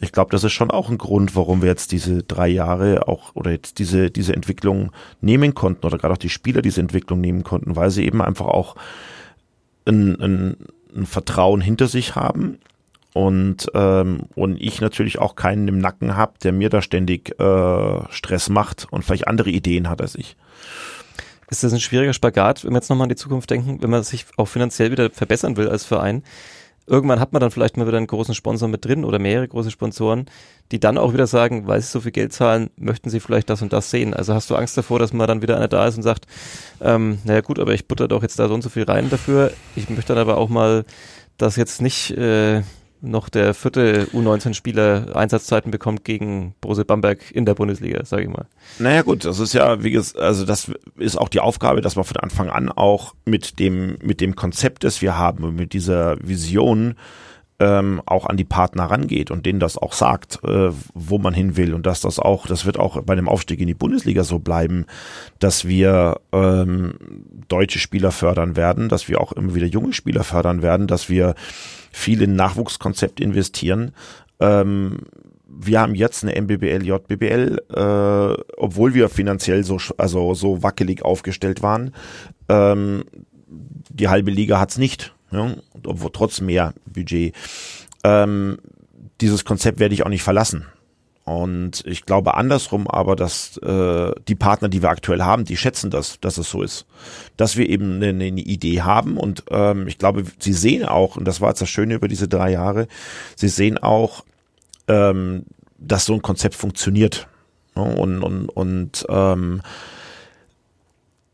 ich 0.00 0.12
glaube, 0.12 0.30
das 0.30 0.44
ist 0.44 0.52
schon 0.52 0.70
auch 0.70 0.90
ein 0.90 0.98
Grund, 0.98 1.36
warum 1.36 1.62
wir 1.62 1.68
jetzt 1.68 1.92
diese 1.92 2.22
drei 2.22 2.48
Jahre 2.48 3.06
auch 3.06 3.34
oder 3.34 3.52
jetzt 3.52 3.78
diese, 3.78 4.10
diese 4.10 4.34
Entwicklung 4.34 4.90
nehmen 5.20 5.54
konnten 5.54 5.86
oder 5.86 5.98
gerade 5.98 6.14
auch 6.14 6.18
die 6.18 6.28
Spieler 6.28 6.62
diese 6.62 6.80
Entwicklung 6.80 7.20
nehmen 7.20 7.44
konnten, 7.44 7.76
weil 7.76 7.90
sie 7.90 8.04
eben 8.04 8.20
einfach 8.20 8.46
auch 8.46 8.74
ein, 9.86 10.20
ein, 10.20 10.56
ein 10.96 11.06
Vertrauen 11.06 11.60
hinter 11.60 11.86
sich 11.86 12.16
haben 12.16 12.58
und 13.12 13.70
ähm, 13.74 14.22
und 14.34 14.60
ich 14.60 14.80
natürlich 14.80 15.20
auch 15.20 15.36
keinen 15.36 15.68
im 15.68 15.78
Nacken 15.78 16.16
habe, 16.16 16.32
der 16.42 16.52
mir 16.52 16.68
da 16.68 16.82
ständig 16.82 17.38
äh, 17.38 18.00
Stress 18.10 18.48
macht 18.48 18.88
und 18.90 19.04
vielleicht 19.04 19.28
andere 19.28 19.50
Ideen 19.50 19.88
hat 19.88 20.00
als 20.00 20.16
ich. 20.16 20.36
Ist 21.48 21.62
das 21.62 21.72
ein 21.72 21.80
schwieriger 21.80 22.12
Spagat, 22.12 22.64
wenn 22.64 22.72
wir 22.72 22.78
jetzt 22.78 22.88
nochmal 22.88 23.04
an 23.04 23.10
die 23.10 23.16
Zukunft 23.16 23.50
denken, 23.50 23.80
wenn 23.82 23.90
man 23.90 24.02
sich 24.02 24.26
auch 24.36 24.46
finanziell 24.46 24.90
wieder 24.90 25.10
verbessern 25.10 25.56
will 25.56 25.68
als 25.68 25.84
Verein? 25.84 26.24
Irgendwann 26.86 27.20
hat 27.20 27.32
man 27.32 27.40
dann 27.40 27.50
vielleicht 27.50 27.76
mal 27.76 27.86
wieder 27.86 27.96
einen 27.96 28.06
großen 28.06 28.34
Sponsor 28.34 28.68
mit 28.68 28.84
drin 28.84 29.04
oder 29.04 29.18
mehrere 29.18 29.48
große 29.48 29.70
Sponsoren, 29.70 30.26
die 30.72 30.80
dann 30.80 30.98
auch 30.98 31.12
wieder 31.12 31.26
sagen, 31.26 31.66
weil 31.66 31.80
sie 31.80 31.88
so 31.88 32.00
viel 32.00 32.12
Geld 32.12 32.32
zahlen, 32.32 32.70
möchten 32.76 33.10
sie 33.10 33.20
vielleicht 33.20 33.50
das 33.50 33.62
und 33.62 33.72
das 33.72 33.90
sehen. 33.90 34.14
Also 34.14 34.34
hast 34.34 34.50
du 34.50 34.56
Angst 34.56 34.76
davor, 34.76 34.98
dass 34.98 35.12
mal 35.12 35.26
dann 35.26 35.42
wieder 35.42 35.56
einer 35.56 35.68
da 35.68 35.86
ist 35.86 35.96
und 35.96 36.02
sagt, 36.02 36.26
ähm, 36.80 37.18
naja 37.24 37.40
gut, 37.40 37.58
aber 37.58 37.72
ich 37.72 37.88
butter 37.88 38.08
doch 38.08 38.22
jetzt 38.22 38.38
da 38.38 38.48
so 38.48 38.54
und 38.54 38.62
so 38.62 38.68
viel 38.68 38.84
rein 38.84 39.10
dafür. 39.10 39.52
Ich 39.76 39.88
möchte 39.88 40.14
dann 40.14 40.20
aber 40.20 40.36
auch 40.36 40.48
mal, 40.48 40.84
dass 41.38 41.56
jetzt 41.56 41.80
nicht 41.82 42.10
äh, 42.12 42.62
noch 43.04 43.28
der 43.28 43.54
vierte 43.54 44.06
U19-Spieler 44.12 45.14
Einsatzzeiten 45.14 45.70
bekommt 45.70 46.04
gegen 46.04 46.54
Borussia 46.60 46.84
Bamberg 46.84 47.30
in 47.30 47.44
der 47.44 47.54
Bundesliga, 47.54 48.04
sage 48.04 48.22
ich 48.24 48.28
mal. 48.28 48.46
Naja 48.78 49.02
gut, 49.02 49.24
das 49.24 49.38
ist 49.38 49.52
ja, 49.52 49.82
wie 49.82 49.90
gesagt, 49.90 50.18
also 50.18 50.44
das 50.44 50.70
ist 50.96 51.16
auch 51.16 51.28
die 51.28 51.40
Aufgabe, 51.40 51.80
dass 51.80 51.96
man 51.96 52.04
von 52.04 52.16
Anfang 52.16 52.48
an 52.48 52.70
auch 52.70 53.14
mit 53.24 53.58
dem, 53.58 53.98
mit 54.02 54.20
dem 54.20 54.34
Konzept, 54.34 54.84
das 54.84 55.02
wir 55.02 55.16
haben 55.16 55.44
und 55.44 55.56
mit 55.56 55.72
dieser 55.72 56.16
Vision 56.26 56.96
ähm, 57.60 58.02
auch 58.06 58.26
an 58.26 58.36
die 58.36 58.44
Partner 58.44 58.84
rangeht 58.84 59.30
und 59.30 59.46
denen 59.46 59.60
das 59.60 59.78
auch 59.78 59.92
sagt, 59.92 60.40
äh, 60.44 60.70
wo 60.94 61.18
man 61.18 61.34
hin 61.34 61.56
will 61.56 61.74
und 61.74 61.86
dass 61.86 62.00
das 62.00 62.18
auch, 62.18 62.46
das 62.46 62.66
wird 62.66 62.78
auch 62.78 63.00
bei 63.02 63.14
dem 63.14 63.28
Aufstieg 63.28 63.60
in 63.60 63.68
die 63.68 63.74
Bundesliga 63.74 64.24
so 64.24 64.40
bleiben, 64.40 64.86
dass 65.38 65.64
wir 65.64 66.20
ähm, 66.32 66.94
deutsche 67.48 67.78
Spieler 67.78 68.10
fördern 68.10 68.56
werden, 68.56 68.88
dass 68.88 69.08
wir 69.08 69.20
auch 69.20 69.32
immer 69.32 69.54
wieder 69.54 69.66
junge 69.66 69.92
Spieler 69.92 70.24
fördern 70.24 70.62
werden, 70.62 70.86
dass 70.86 71.08
wir 71.08 71.34
viel 71.92 72.22
in 72.22 72.34
Nachwuchskonzept 72.34 73.20
investieren. 73.20 73.92
Ähm, 74.40 75.02
wir 75.46 75.80
haben 75.80 75.94
jetzt 75.94 76.24
eine 76.24 76.40
MBBL, 76.40 76.84
JBBL, 76.84 77.62
äh, 77.72 78.42
obwohl 78.56 78.94
wir 78.94 79.08
finanziell 79.08 79.62
so, 79.62 79.78
also 79.96 80.34
so 80.34 80.64
wackelig 80.64 81.04
aufgestellt 81.04 81.62
waren. 81.62 81.92
Ähm, 82.48 83.04
die 83.46 84.08
halbe 84.08 84.32
Liga 84.32 84.58
hat's 84.58 84.78
nicht, 84.78 85.13
ja, 85.34 85.54
obwohl 85.84 86.10
trotz 86.12 86.40
mehr 86.40 86.74
Budget. 86.86 87.34
Ähm, 88.02 88.58
dieses 89.20 89.44
Konzept 89.44 89.78
werde 89.78 89.94
ich 89.94 90.04
auch 90.04 90.10
nicht 90.10 90.22
verlassen. 90.22 90.66
Und 91.24 91.82
ich 91.86 92.04
glaube 92.04 92.34
andersrum 92.34 92.86
aber, 92.86 93.16
dass 93.16 93.56
äh, 93.58 94.12
die 94.28 94.34
Partner, 94.34 94.68
die 94.68 94.82
wir 94.82 94.90
aktuell 94.90 95.22
haben, 95.22 95.46
die 95.46 95.56
schätzen 95.56 95.90
das, 95.90 96.20
dass 96.20 96.36
es 96.36 96.50
so 96.50 96.62
ist. 96.62 96.84
Dass 97.38 97.56
wir 97.56 97.68
eben 97.68 97.94
eine, 97.94 98.08
eine 98.08 98.26
Idee 98.26 98.82
haben 98.82 99.16
und 99.16 99.44
ähm, 99.50 99.88
ich 99.88 99.96
glaube, 99.96 100.24
sie 100.38 100.52
sehen 100.52 100.84
auch, 100.84 101.16
und 101.16 101.24
das 101.24 101.40
war 101.40 101.48
jetzt 101.48 101.62
das 101.62 101.70
Schöne 101.70 101.94
über 101.94 102.08
diese 102.08 102.28
drei 102.28 102.50
Jahre, 102.50 102.88
sie 103.36 103.48
sehen 103.48 103.78
auch, 103.78 104.22
ähm, 104.86 105.46
dass 105.78 106.04
so 106.04 106.12
ein 106.12 106.22
Konzept 106.22 106.56
funktioniert. 106.56 107.26
Und, 107.74 108.22
und, 108.22 108.48
und 108.50 109.06
ähm, 109.08 109.62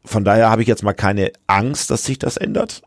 von 0.04 0.24
daher 0.24 0.50
habe 0.50 0.62
ich 0.62 0.68
jetzt 0.68 0.84
mal 0.84 0.94
keine 0.94 1.32
Angst, 1.48 1.90
dass 1.90 2.04
sich 2.04 2.18
das 2.18 2.36
ändert. 2.36 2.82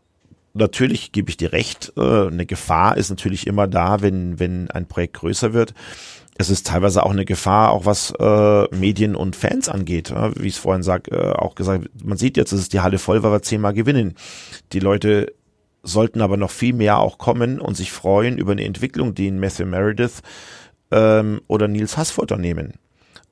Natürlich 0.54 1.12
gebe 1.12 1.30
ich 1.30 1.36
dir 1.36 1.52
recht, 1.52 1.92
äh, 1.96 2.28
eine 2.28 2.46
Gefahr 2.46 2.96
ist 2.96 3.10
natürlich 3.10 3.46
immer 3.46 3.66
da, 3.66 4.00
wenn, 4.00 4.38
wenn 4.38 4.70
ein 4.70 4.86
Projekt 4.86 5.14
größer 5.14 5.52
wird 5.52 5.74
es 6.36 6.50
ist 6.50 6.66
teilweise 6.66 7.04
auch 7.04 7.12
eine 7.12 7.24
Gefahr, 7.24 7.70
auch 7.70 7.86
was 7.86 8.12
äh, 8.18 8.74
Medien 8.74 9.14
und 9.14 9.36
Fans 9.36 9.68
angeht. 9.68 10.12
Wie 10.36 10.48
ich 10.48 10.54
es 10.54 10.58
vorhin 10.58 10.82
sag, 10.82 11.10
äh, 11.10 11.32
auch 11.32 11.54
gesagt, 11.54 11.88
man 12.02 12.18
sieht 12.18 12.36
jetzt, 12.36 12.52
es 12.52 12.60
ist 12.60 12.72
die 12.72 12.80
Halle 12.80 12.98
voll, 12.98 13.22
weil 13.22 13.32
wir 13.32 13.42
zehnmal 13.42 13.72
gewinnen. 13.72 14.14
Die 14.72 14.80
Leute 14.80 15.32
sollten 15.82 16.20
aber 16.20 16.36
noch 16.36 16.50
viel 16.50 16.72
mehr 16.72 16.98
auch 16.98 17.18
kommen 17.18 17.60
und 17.60 17.76
sich 17.76 17.92
freuen 17.92 18.38
über 18.38 18.52
eine 18.52 18.64
Entwicklung, 18.64 19.14
die 19.14 19.28
in 19.28 19.38
Matthew 19.38 19.66
Meredith 19.66 20.22
ähm, 20.90 21.40
oder 21.46 21.68
Nils 21.68 21.96
Hassfutter 21.96 22.36
nehmen. 22.36 22.74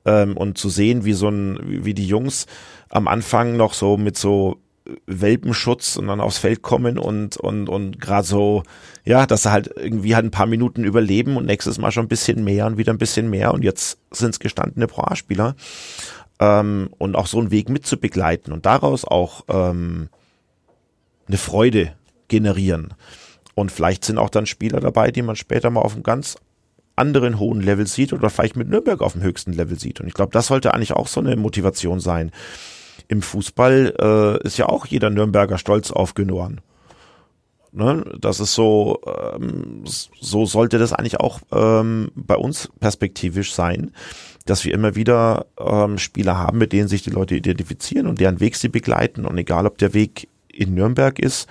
Ähm, 0.05 0.37
und 0.37 0.57
zu 0.57 0.69
sehen, 0.69 1.03
wie 1.03 1.13
so 1.13 1.27
ein, 1.27 1.59
wie 1.83 1.93
die 1.93 2.07
Jungs 2.07 2.45
am 2.89 3.07
Anfang 3.07 3.57
noch 3.57 3.73
so 3.73 3.97
mit 3.97 4.17
so 4.17 4.61
Welpenschutz 5.05 5.97
und 5.97 6.07
dann 6.07 6.21
aufs 6.21 6.37
Feld 6.37 6.61
kommen 6.61 6.97
und 6.97 7.37
und 7.37 7.69
und 7.69 7.99
gerade 7.99 8.27
so 8.27 8.63
ja, 9.05 9.25
dass 9.25 9.43
sie 9.43 9.51
halt 9.51 9.69
irgendwie 9.75 10.15
halt 10.15 10.25
ein 10.25 10.31
paar 10.31 10.45
Minuten 10.45 10.83
überleben 10.83 11.35
und 11.37 11.45
nächstes 11.45 11.77
Mal 11.77 11.91
schon 11.91 12.05
ein 12.05 12.09
bisschen 12.09 12.43
mehr 12.43 12.65
und 12.65 12.77
wieder 12.77 12.93
ein 12.93 12.97
bisschen 12.97 13.29
mehr. 13.29 13.53
Und 13.53 13.63
jetzt 13.63 13.97
sind 14.11 14.29
es 14.29 14.39
gestandene 14.39 14.87
Pro 14.87 15.03
A-Spieler 15.03 15.55
ähm, 16.39 16.89
und 16.97 17.15
auch 17.15 17.27
so 17.27 17.39
einen 17.39 17.51
Weg 17.51 17.69
mit 17.69 17.85
zu 17.85 17.97
begleiten 17.97 18.51
und 18.53 18.65
daraus 18.65 19.03
auch 19.05 19.43
ähm, 19.49 20.09
eine 21.27 21.37
Freude 21.37 21.93
generieren. 22.29 22.93
Und 23.55 23.71
vielleicht 23.71 24.05
sind 24.05 24.17
auch 24.17 24.29
dann 24.29 24.45
Spieler 24.45 24.79
dabei, 24.79 25.11
die 25.11 25.21
man 25.21 25.35
später 25.35 25.69
mal 25.69 25.81
auf 25.81 25.93
einem 25.93 26.03
ganz 26.03 26.37
anderen 26.95 27.39
hohen 27.39 27.61
Level 27.61 27.87
sieht 27.87 28.13
oder 28.13 28.29
vielleicht 28.29 28.55
mit 28.55 28.69
Nürnberg 28.69 29.01
auf 29.01 29.13
dem 29.13 29.21
höchsten 29.21 29.53
Level 29.53 29.77
sieht. 29.79 29.99
Und 29.99 30.07
ich 30.07 30.13
glaube, 30.13 30.31
das 30.31 30.47
sollte 30.47 30.73
eigentlich 30.73 30.93
auch 30.93 31.07
so 31.07 31.19
eine 31.19 31.35
Motivation 31.35 31.99
sein 31.99 32.31
im 33.07 33.21
Fußball 33.21 33.93
äh, 33.99 34.47
ist 34.47 34.57
ja 34.57 34.67
auch 34.67 34.85
jeder 34.85 35.09
Nürnberger 35.09 35.57
stolz 35.57 35.91
auf 35.91 36.13
Genoan. 36.13 36.61
Ne? 37.73 38.05
Das 38.19 38.39
ist 38.39 38.53
so, 38.53 39.01
ähm, 39.35 39.83
so 39.85 40.45
sollte 40.45 40.77
das 40.77 40.93
eigentlich 40.93 41.19
auch 41.19 41.39
ähm, 41.51 42.11
bei 42.15 42.35
uns 42.35 42.69
perspektivisch 42.79 43.53
sein, 43.53 43.91
dass 44.45 44.63
wir 44.63 44.73
immer 44.73 44.95
wieder 44.95 45.47
ähm, 45.59 45.97
Spieler 45.97 46.37
haben, 46.37 46.59
mit 46.59 46.71
denen 46.71 46.87
sich 46.87 47.01
die 47.01 47.09
Leute 47.09 47.35
identifizieren 47.35 48.07
und 48.07 48.19
deren 48.19 48.39
Weg 48.39 48.57
sie 48.57 48.69
begleiten. 48.69 49.25
Und 49.25 49.37
egal, 49.39 49.65
ob 49.65 49.79
der 49.79 49.95
Weg 49.95 50.29
in 50.49 50.75
Nürnberg 50.75 51.17
ist 51.17 51.47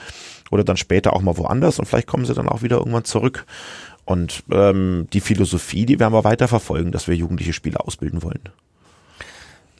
oder 0.52 0.62
dann 0.62 0.76
später 0.76 1.12
auch 1.12 1.22
mal 1.22 1.36
woanders 1.36 1.80
und 1.80 1.86
vielleicht 1.86 2.06
kommen 2.06 2.24
sie 2.24 2.34
dann 2.34 2.48
auch 2.48 2.62
wieder 2.62 2.78
irgendwann 2.78 3.04
zurück. 3.04 3.44
Und 4.04 4.44
ähm, 4.52 5.08
die 5.12 5.20
Philosophie, 5.20 5.86
die 5.86 5.98
werden 5.98 6.12
wir 6.12 6.24
weiter 6.24 6.46
verfolgen, 6.46 6.92
dass 6.92 7.08
wir 7.08 7.16
jugendliche 7.16 7.52
Spieler 7.52 7.84
ausbilden 7.84 8.22
wollen. 8.22 8.48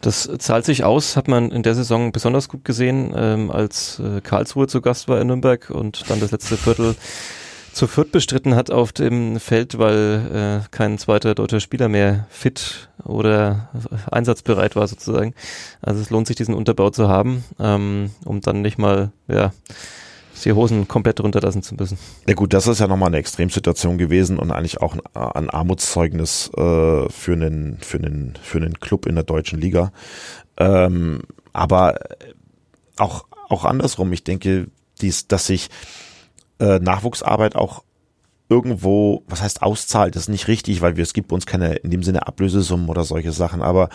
Das 0.03 0.29
zahlt 0.39 0.65
sich 0.65 0.83
aus, 0.83 1.17
hat 1.17 1.29
man 1.29 1.53
in 1.53 1.63
der 1.63 1.77
Saison 1.77 2.11
besonders 2.11 2.49
gut 2.49 2.65
gesehen, 2.65 3.15
ähm, 3.17 3.53
als 3.53 4.01
äh, 4.01 4.21
Karlsruhe 4.21 4.67
zu 4.67 4.81
Gast 4.81 5.07
war 5.07 5.21
in 5.21 5.29
Nürnberg 5.29 5.71
und 5.71 6.11
dann 6.11 6.19
das 6.19 6.33
letzte 6.33 6.57
Viertel 6.57 6.97
zu 7.73 7.87
Fürth 7.87 8.11
bestritten 8.11 8.57
hat 8.57 8.73
auf 8.73 8.93
dem 8.93 9.39
Feld, 9.39 9.79
weil 9.79 10.63
äh, 10.65 10.69
kein 10.73 10.99
zweiter 10.99 11.37
deutscher 11.37 11.61
Spieler 11.61 11.89
mehr 11.89 12.27
fit 12.31 12.89
oder 13.05 13.71
einsatzbereit 14.11 14.75
war 14.75 14.89
sozusagen. 14.89 15.35
Also 15.81 16.01
es 16.01 16.11
lohnt 16.11 16.27
sich, 16.27 16.37
diesen 16.37 16.55
Unterbau 16.55 16.91
zu 16.91 17.09
haben, 17.09 17.45
ähm, 17.61 18.11
um 18.25 18.41
dann 18.41 18.61
nicht 18.61 18.79
mal 18.79 19.13
ja, 19.29 19.53
die 20.45 20.53
Hosen 20.53 20.89
komplett 20.89 21.21
runterlassen 21.21 21.63
zu 21.63 21.75
müssen. 21.75 21.99
Ja 22.27 22.35
gut, 22.35 22.53
das 22.53 22.67
ist 22.67 22.81
ja 22.81 22.87
nochmal 22.87 23.09
eine 23.09 23.19
Extremsituation 23.19 23.99
gewesen 23.99 24.39
und 24.39 24.51
eigentlich 24.51 24.81
auch 24.81 24.95
ein, 24.95 25.01
ein 25.15 25.51
Armutszeugnis 25.51 26.51
äh, 26.57 27.09
für, 27.09 27.33
einen, 27.33 27.79
für, 27.81 27.99
einen, 27.99 28.35
für 28.43 28.59
einen 28.59 28.81
Club 28.81 29.07
in 29.07 29.15
der 29.15 29.25
deutschen 29.25 29.61
Liga. 29.61 29.93
Ähm, 30.57 31.23
aber 31.53 31.99
auch, 32.99 33.27
auch 33.49 33.65
andersrum, 33.65 34.13
ich 34.13 34.25
denke, 34.25 34.69
dies, 35.01 35.29
dass 35.29 35.47
sich 35.47 35.69
äh, 36.59 36.79
Nachwuchsarbeit 36.79 37.57
auch 37.57 37.83
irgendwo, 38.49 39.23
was 39.27 39.43
heißt 39.43 39.63
auszahlt, 39.63 40.15
das 40.15 40.25
ist 40.25 40.29
nicht 40.29 40.47
richtig, 40.49 40.83
weil 40.83 40.97
wir, 40.97 41.03
es 41.03 41.15
gibt 41.15 41.29
bei 41.29 41.35
uns 41.35 41.47
keine 41.47 41.75
in 41.77 41.91
dem 41.91 42.03
Sinne 42.03 42.27
Ablösesummen 42.27 42.89
oder 42.89 43.05
solche 43.05 43.33
Sachen, 43.33 43.63
aber 43.63 43.89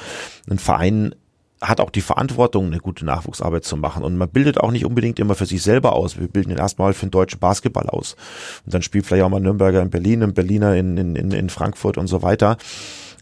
ein 0.50 0.58
Verein 0.58 1.14
hat 1.62 1.80
auch 1.80 1.90
die 1.90 2.02
Verantwortung, 2.02 2.68
eine 2.68 2.80
gute 2.80 3.06
Nachwuchsarbeit 3.06 3.64
zu 3.64 3.78
machen. 3.78 4.04
Und 4.04 4.18
man 4.18 4.30
bildet 4.30 4.60
auch 4.60 4.72
nicht 4.72 4.86
unbedingt 4.86 5.20
immer 5.20 5.36
für 5.36 5.46
sich 5.46 5.62
selber 5.62 5.94
aus. 5.94 6.20
Wir 6.20 6.28
bilden 6.28 6.50
den 6.50 6.60
erstmal 6.60 6.94
für 6.94 7.08
den 7.08 7.12
deutschen 7.12 7.40
Basketball 7.40 7.90
aus. 7.90 8.16
Und 8.66 8.74
dann 8.74 8.82
spielt 8.82 9.06
vielleicht 9.06 9.24
auch 9.24 9.30
mal 9.30 9.40
Nürnberger 9.40 9.82
in 9.82 9.90
Berlin, 9.90 10.24
ein 10.24 10.34
Berliner 10.34 10.76
in, 10.76 10.98
in, 10.98 11.32
in 11.32 11.50
Frankfurt 11.50 11.98
und 11.98 12.08
so 12.08 12.22
weiter. 12.22 12.58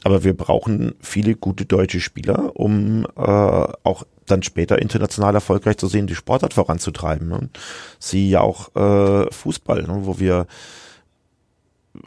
Aber 0.03 0.23
wir 0.23 0.36
brauchen 0.36 0.93
viele 0.99 1.36
gute 1.36 1.65
deutsche 1.65 1.99
Spieler, 1.99 2.55
um 2.55 3.05
äh, 3.15 3.21
auch 3.21 4.03
dann 4.27 4.43
später 4.43 4.79
international 4.79 5.33
erfolgreich 5.33 5.77
zu 5.77 5.88
sehen, 5.88 6.07
die 6.07 6.15
Sportart 6.15 6.53
voranzutreiben. 6.53 7.27
Ne? 7.27 7.49
Sie 7.99 8.29
ja 8.29 8.41
auch 8.41 8.75
äh, 8.75 9.31
Fußball, 9.31 9.83
ne? 9.83 10.01
wo 10.01 10.19
wir 10.19 10.45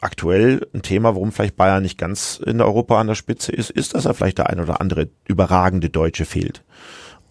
aktuell 0.01 0.67
ein 0.75 0.83
Thema, 0.83 1.15
warum 1.15 1.33
vielleicht 1.33 1.57
Bayern 1.57 1.83
nicht 1.83 1.99
ganz 1.99 2.41
in 2.45 2.61
Europa 2.61 3.01
an 3.01 3.07
der 3.07 3.15
Spitze 3.15 3.53
ist, 3.53 3.71
ist, 3.71 3.95
dass 3.95 4.07
er 4.07 4.15
vielleicht 4.15 4.39
der 4.39 4.51
ein 4.51 4.61
oder 4.61 4.81
andere 4.81 5.09
überragende 5.27 5.91
Deutsche 5.91 6.25
fehlt. 6.25 6.63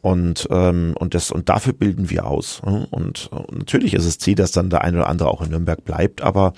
Und, 0.02 0.48
ähm, 0.52 0.96
und, 0.98 1.16
das, 1.16 1.32
und 1.32 1.50
dafür 1.50 1.74
bilden 1.74 2.10
wir 2.10 2.28
aus. 2.28 2.62
Und, 2.62 2.86
und 2.86 3.30
natürlich 3.52 3.94
ist 3.94 4.06
es 4.06 4.20
Ziel, 4.20 4.36
dass 4.36 4.52
dann 4.52 4.70
der 4.70 4.84
ein 4.84 4.96
oder 4.96 5.08
andere 5.08 5.30
auch 5.30 5.42
in 5.42 5.50
Nürnberg 5.50 5.84
bleibt, 5.84 6.22
aber 6.22 6.54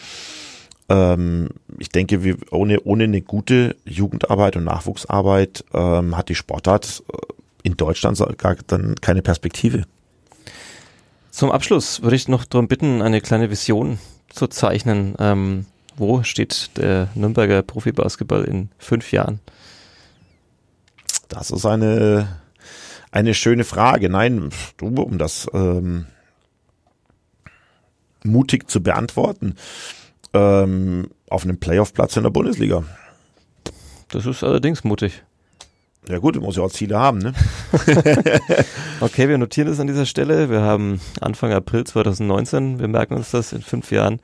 ähm, 0.90 1.50
ich 1.78 1.90
denke, 1.90 2.24
wir, 2.24 2.38
ohne, 2.52 2.82
ohne 2.82 3.06
eine 3.06 3.22
gute 3.22 3.76
Jugendarbeit 3.86 4.56
und 4.56 4.66
Nachwuchsarbeit 4.66 5.64
ähm, 5.74 6.18
hat 6.18 6.30
die 6.30 6.36
Sportart 6.36 7.04
äh, 7.14 7.18
in 7.64 7.78
Deutschland 7.78 8.22
gar 8.38 8.56
dann 8.68 8.96
keine 8.96 9.22
Perspektive. 9.22 9.84
Zum 11.32 11.52
Abschluss 11.52 12.02
würde 12.02 12.16
ich 12.16 12.28
noch 12.28 12.44
darum 12.44 12.68
bitten, 12.68 13.02
eine 13.02 13.22
kleine 13.22 13.50
Vision 13.52 14.00
zu 14.30 14.48
zeichnen. 14.48 15.16
Ähm, 15.20 15.66
wo 16.00 16.24
steht 16.24 16.78
der 16.78 17.10
Nürnberger 17.16 17.62
Profibasketball 17.62 18.44
in 18.46 18.70
fünf 18.78 19.12
Jahren? 19.12 19.40
Das 21.28 21.52
ist 21.52 21.66
eine, 21.66 22.40
eine 23.12 23.34
schöne 23.34 23.64
Frage. 23.64 24.10
Nein, 24.10 24.50
um 24.82 25.18
das 25.18 25.48
ähm, 25.54 26.08
mutig 28.24 28.70
zu 28.70 28.82
beantworten, 28.82 29.56
ähm, 30.34 31.10
auf 31.30 31.44
einem 31.44 31.60
Playoff-Platz 31.60 32.18
in 32.18 32.24
der 32.24 32.30
Bundesliga. 32.32 32.84
Das 34.10 34.26
ist 34.26 34.44
allerdings 34.44 34.84
mutig. 34.84 35.24
Ja 36.08 36.18
gut, 36.18 36.36
du 36.36 36.42
musst 36.42 36.58
ja 36.58 36.64
auch 36.64 36.72
Ziele 36.72 36.98
haben, 36.98 37.20
ne? 37.20 37.34
okay, 39.02 39.30
wir 39.30 39.38
notieren 39.38 39.68
das 39.68 39.80
an 39.80 39.88
dieser 39.88 40.08
Stelle. 40.08 40.50
Wir 40.50 40.62
haben 40.62 41.00
Anfang 41.22 41.54
April 41.54 41.84
2019. 41.84 42.80
Wir 42.80 42.88
merken 42.88 43.16
uns 43.16 43.32
das 43.32 43.54
in 43.54 43.62
fünf 43.62 43.92
Jahren. 43.92 44.20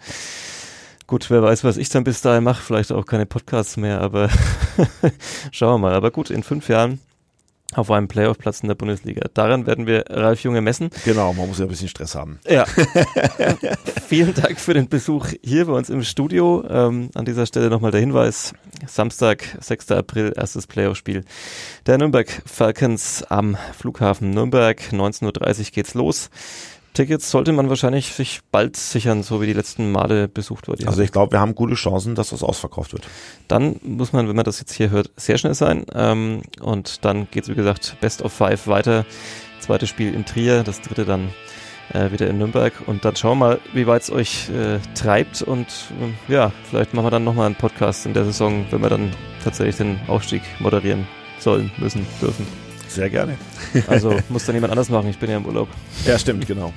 Gut, 1.08 1.30
wer 1.30 1.44
weiß, 1.44 1.64
was 1.64 1.78
ich 1.78 1.90
dann 1.90 2.04
bis 2.04 2.22
dahin 2.22 2.44
mache. 2.44 2.64
Vielleicht 2.64 2.92
auch 2.92 3.06
keine 3.06 3.26
Podcasts 3.26 3.78
mehr, 3.78 4.02
aber 4.02 4.30
schauen 5.52 5.76
wir 5.76 5.90
mal. 5.90 5.94
Aber 5.94 6.10
gut, 6.10 6.32
in 6.32 6.42
fünf 6.42 6.68
Jahren 6.68 7.00
auf 7.74 7.92
einem 7.92 8.08
Playoff-Platz 8.08 8.62
in 8.62 8.68
der 8.68 8.76
Bundesliga. 8.76 9.28
Daran 9.34 9.66
werden 9.66 9.86
wir 9.86 10.06
Ralf 10.10 10.42
Junge 10.44 10.62
messen. 10.62 10.90
Genau, 11.04 11.34
man 11.34 11.48
muss 11.48 11.60
ja 11.60 11.66
ein 11.66 11.70
bisschen 11.70 11.90
Stress 11.90 12.16
haben. 12.16 12.40
Ja. 12.48 12.66
Vielen 14.08 14.34
Dank 14.34 14.60
für 14.60 14.74
den 14.74 14.88
Besuch 14.88 15.28
hier 15.44 15.66
bei 15.66 15.74
uns 15.74 15.90
im 15.90 16.04
Studio. 16.04 16.64
Ähm, 16.70 17.10
an 17.16 17.26
dieser 17.26 17.46
Stelle 17.46 17.70
nochmal 17.70 17.92
der 17.92 18.00
Hinweis. 18.00 18.54
Samstag, 18.88 19.58
6. 19.60 19.92
April, 19.92 20.34
erstes 20.36 20.68
Playoff-Spiel 20.68 21.26
der 21.86 21.98
Nürnberg 21.98 22.30
Falcons 22.46 23.24
am 23.24 23.58
Flughafen 23.78 24.30
Nürnberg. 24.30 24.80
19.30 24.92 25.60
Uhr 25.60 25.66
geht's 25.72 25.94
los. 25.96 26.30
Tickets 26.96 27.30
sollte 27.30 27.52
man 27.52 27.70
wahrscheinlich 27.70 28.14
sich 28.14 28.40
bald 28.52 28.78
sichern, 28.78 29.22
so 29.22 29.42
wie 29.42 29.46
die 29.46 29.54
letzten 29.54 29.92
Male 29.92 30.28
besucht 30.28 30.68
wurde. 30.68 30.88
Also 30.88 31.02
ich 31.02 31.12
glaube, 31.12 31.34
wir 31.34 31.40
haben 31.40 31.54
gute 31.54 31.76
Chancen, 31.76 32.16
dass 32.16 32.30
das 32.30 32.42
ausverkauft 32.42 32.94
wird. 32.94 33.04
Dann 33.48 33.80
muss 33.84 34.14
man, 34.14 34.28
wenn 34.28 34.36
man 34.36 34.46
das 34.46 34.60
jetzt 34.60 34.74
hier 34.74 34.90
hört, 34.90 35.12
sehr 35.18 35.38
schnell 35.38 35.54
sein. 35.54 35.86
Ähm, 35.94 36.42
und 36.62 37.06
dann 37.06 37.28
geht's 37.30 37.50
wie 37.50 37.54
gesagt, 37.54 37.98
Best 38.02 38.22
of 38.22 38.34
Five 38.34 38.68
weiter. 38.68 39.06
Zweites 39.60 39.90
Spiel 39.90 40.14
in 40.14 40.26
Trier, 40.26 40.64
das 40.64 40.82
dritte 40.82 41.06
dann 41.06 41.30
äh, 41.94 42.12
wieder 42.12 42.28
in 42.28 42.38
Nürnberg. 42.38 42.74
Und 42.88 43.04
dann 43.04 43.16
schauen 43.16 43.40
wir 43.40 43.48
mal, 43.48 43.60
wie 43.74 43.88
weit 43.88 44.04
es 44.04 44.12
euch 44.12 44.50
äh, 44.50 44.80
treibt. 44.96 45.42
Und 45.42 45.68
äh, 45.68 46.32
ja, 46.32 46.52
vielleicht 46.70 46.94
machen 46.94 47.06
wir 47.06 47.12
dann 47.12 47.24
nochmal 47.24 47.48
einen 47.48 47.56
Podcast 47.56 48.06
in 48.06 48.14
der 48.14 48.26
Saison, 48.26 48.66
wenn 48.72 48.82
wir 48.82 48.90
dann 48.90 49.12
tatsächlich 49.44 49.76
den 49.76 50.00
Aufstieg 50.08 50.42
moderieren 50.60 51.08
sollen, 51.40 51.72
müssen, 51.78 52.06
dürfen. 52.22 52.65
Sehr 52.96 53.10
gerne. 53.10 53.38
Also 53.88 54.18
muss 54.30 54.46
dann 54.46 54.56
jemand 54.56 54.72
anders 54.72 54.90
machen, 54.90 55.10
ich 55.10 55.18
bin 55.18 55.30
ja 55.30 55.38
im 55.38 55.46
Urlaub. 55.46 55.68
Ja, 56.06 56.18
stimmt, 56.18 56.48
genau. 56.48 56.72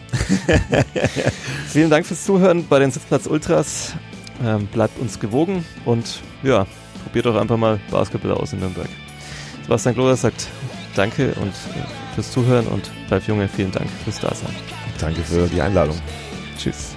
Vielen 1.68 1.90
Dank 1.90 2.06
fürs 2.06 2.24
Zuhören 2.24 2.66
bei 2.68 2.80
den 2.80 2.90
Sitzplatz 2.90 3.26
Ultras. 3.26 3.94
Ähm, 4.44 4.66
bleibt 4.66 4.98
uns 4.98 5.18
gewogen 5.20 5.64
und 5.84 6.20
ja, 6.42 6.66
probiert 7.04 7.26
doch 7.26 7.36
einfach 7.36 7.56
mal 7.56 7.78
Basketball 7.90 8.32
aus 8.32 8.52
in 8.52 8.60
Nürnberg. 8.60 8.88
Sebastian 9.62 9.94
Gloder 9.94 10.16
sagt 10.16 10.48
Danke 10.94 11.34
und 11.34 11.48
äh, 11.48 12.14
fürs 12.14 12.32
Zuhören 12.32 12.66
und 12.66 12.90
Ralf 13.10 13.26
Junge, 13.28 13.48
vielen 13.48 13.70
Dank 13.70 13.88
fürs 14.04 14.20
Dasein. 14.20 14.54
Danke 14.98 15.22
für 15.22 15.46
die 15.46 15.60
Einladung. 15.60 15.96
Tschüss. 16.58 16.96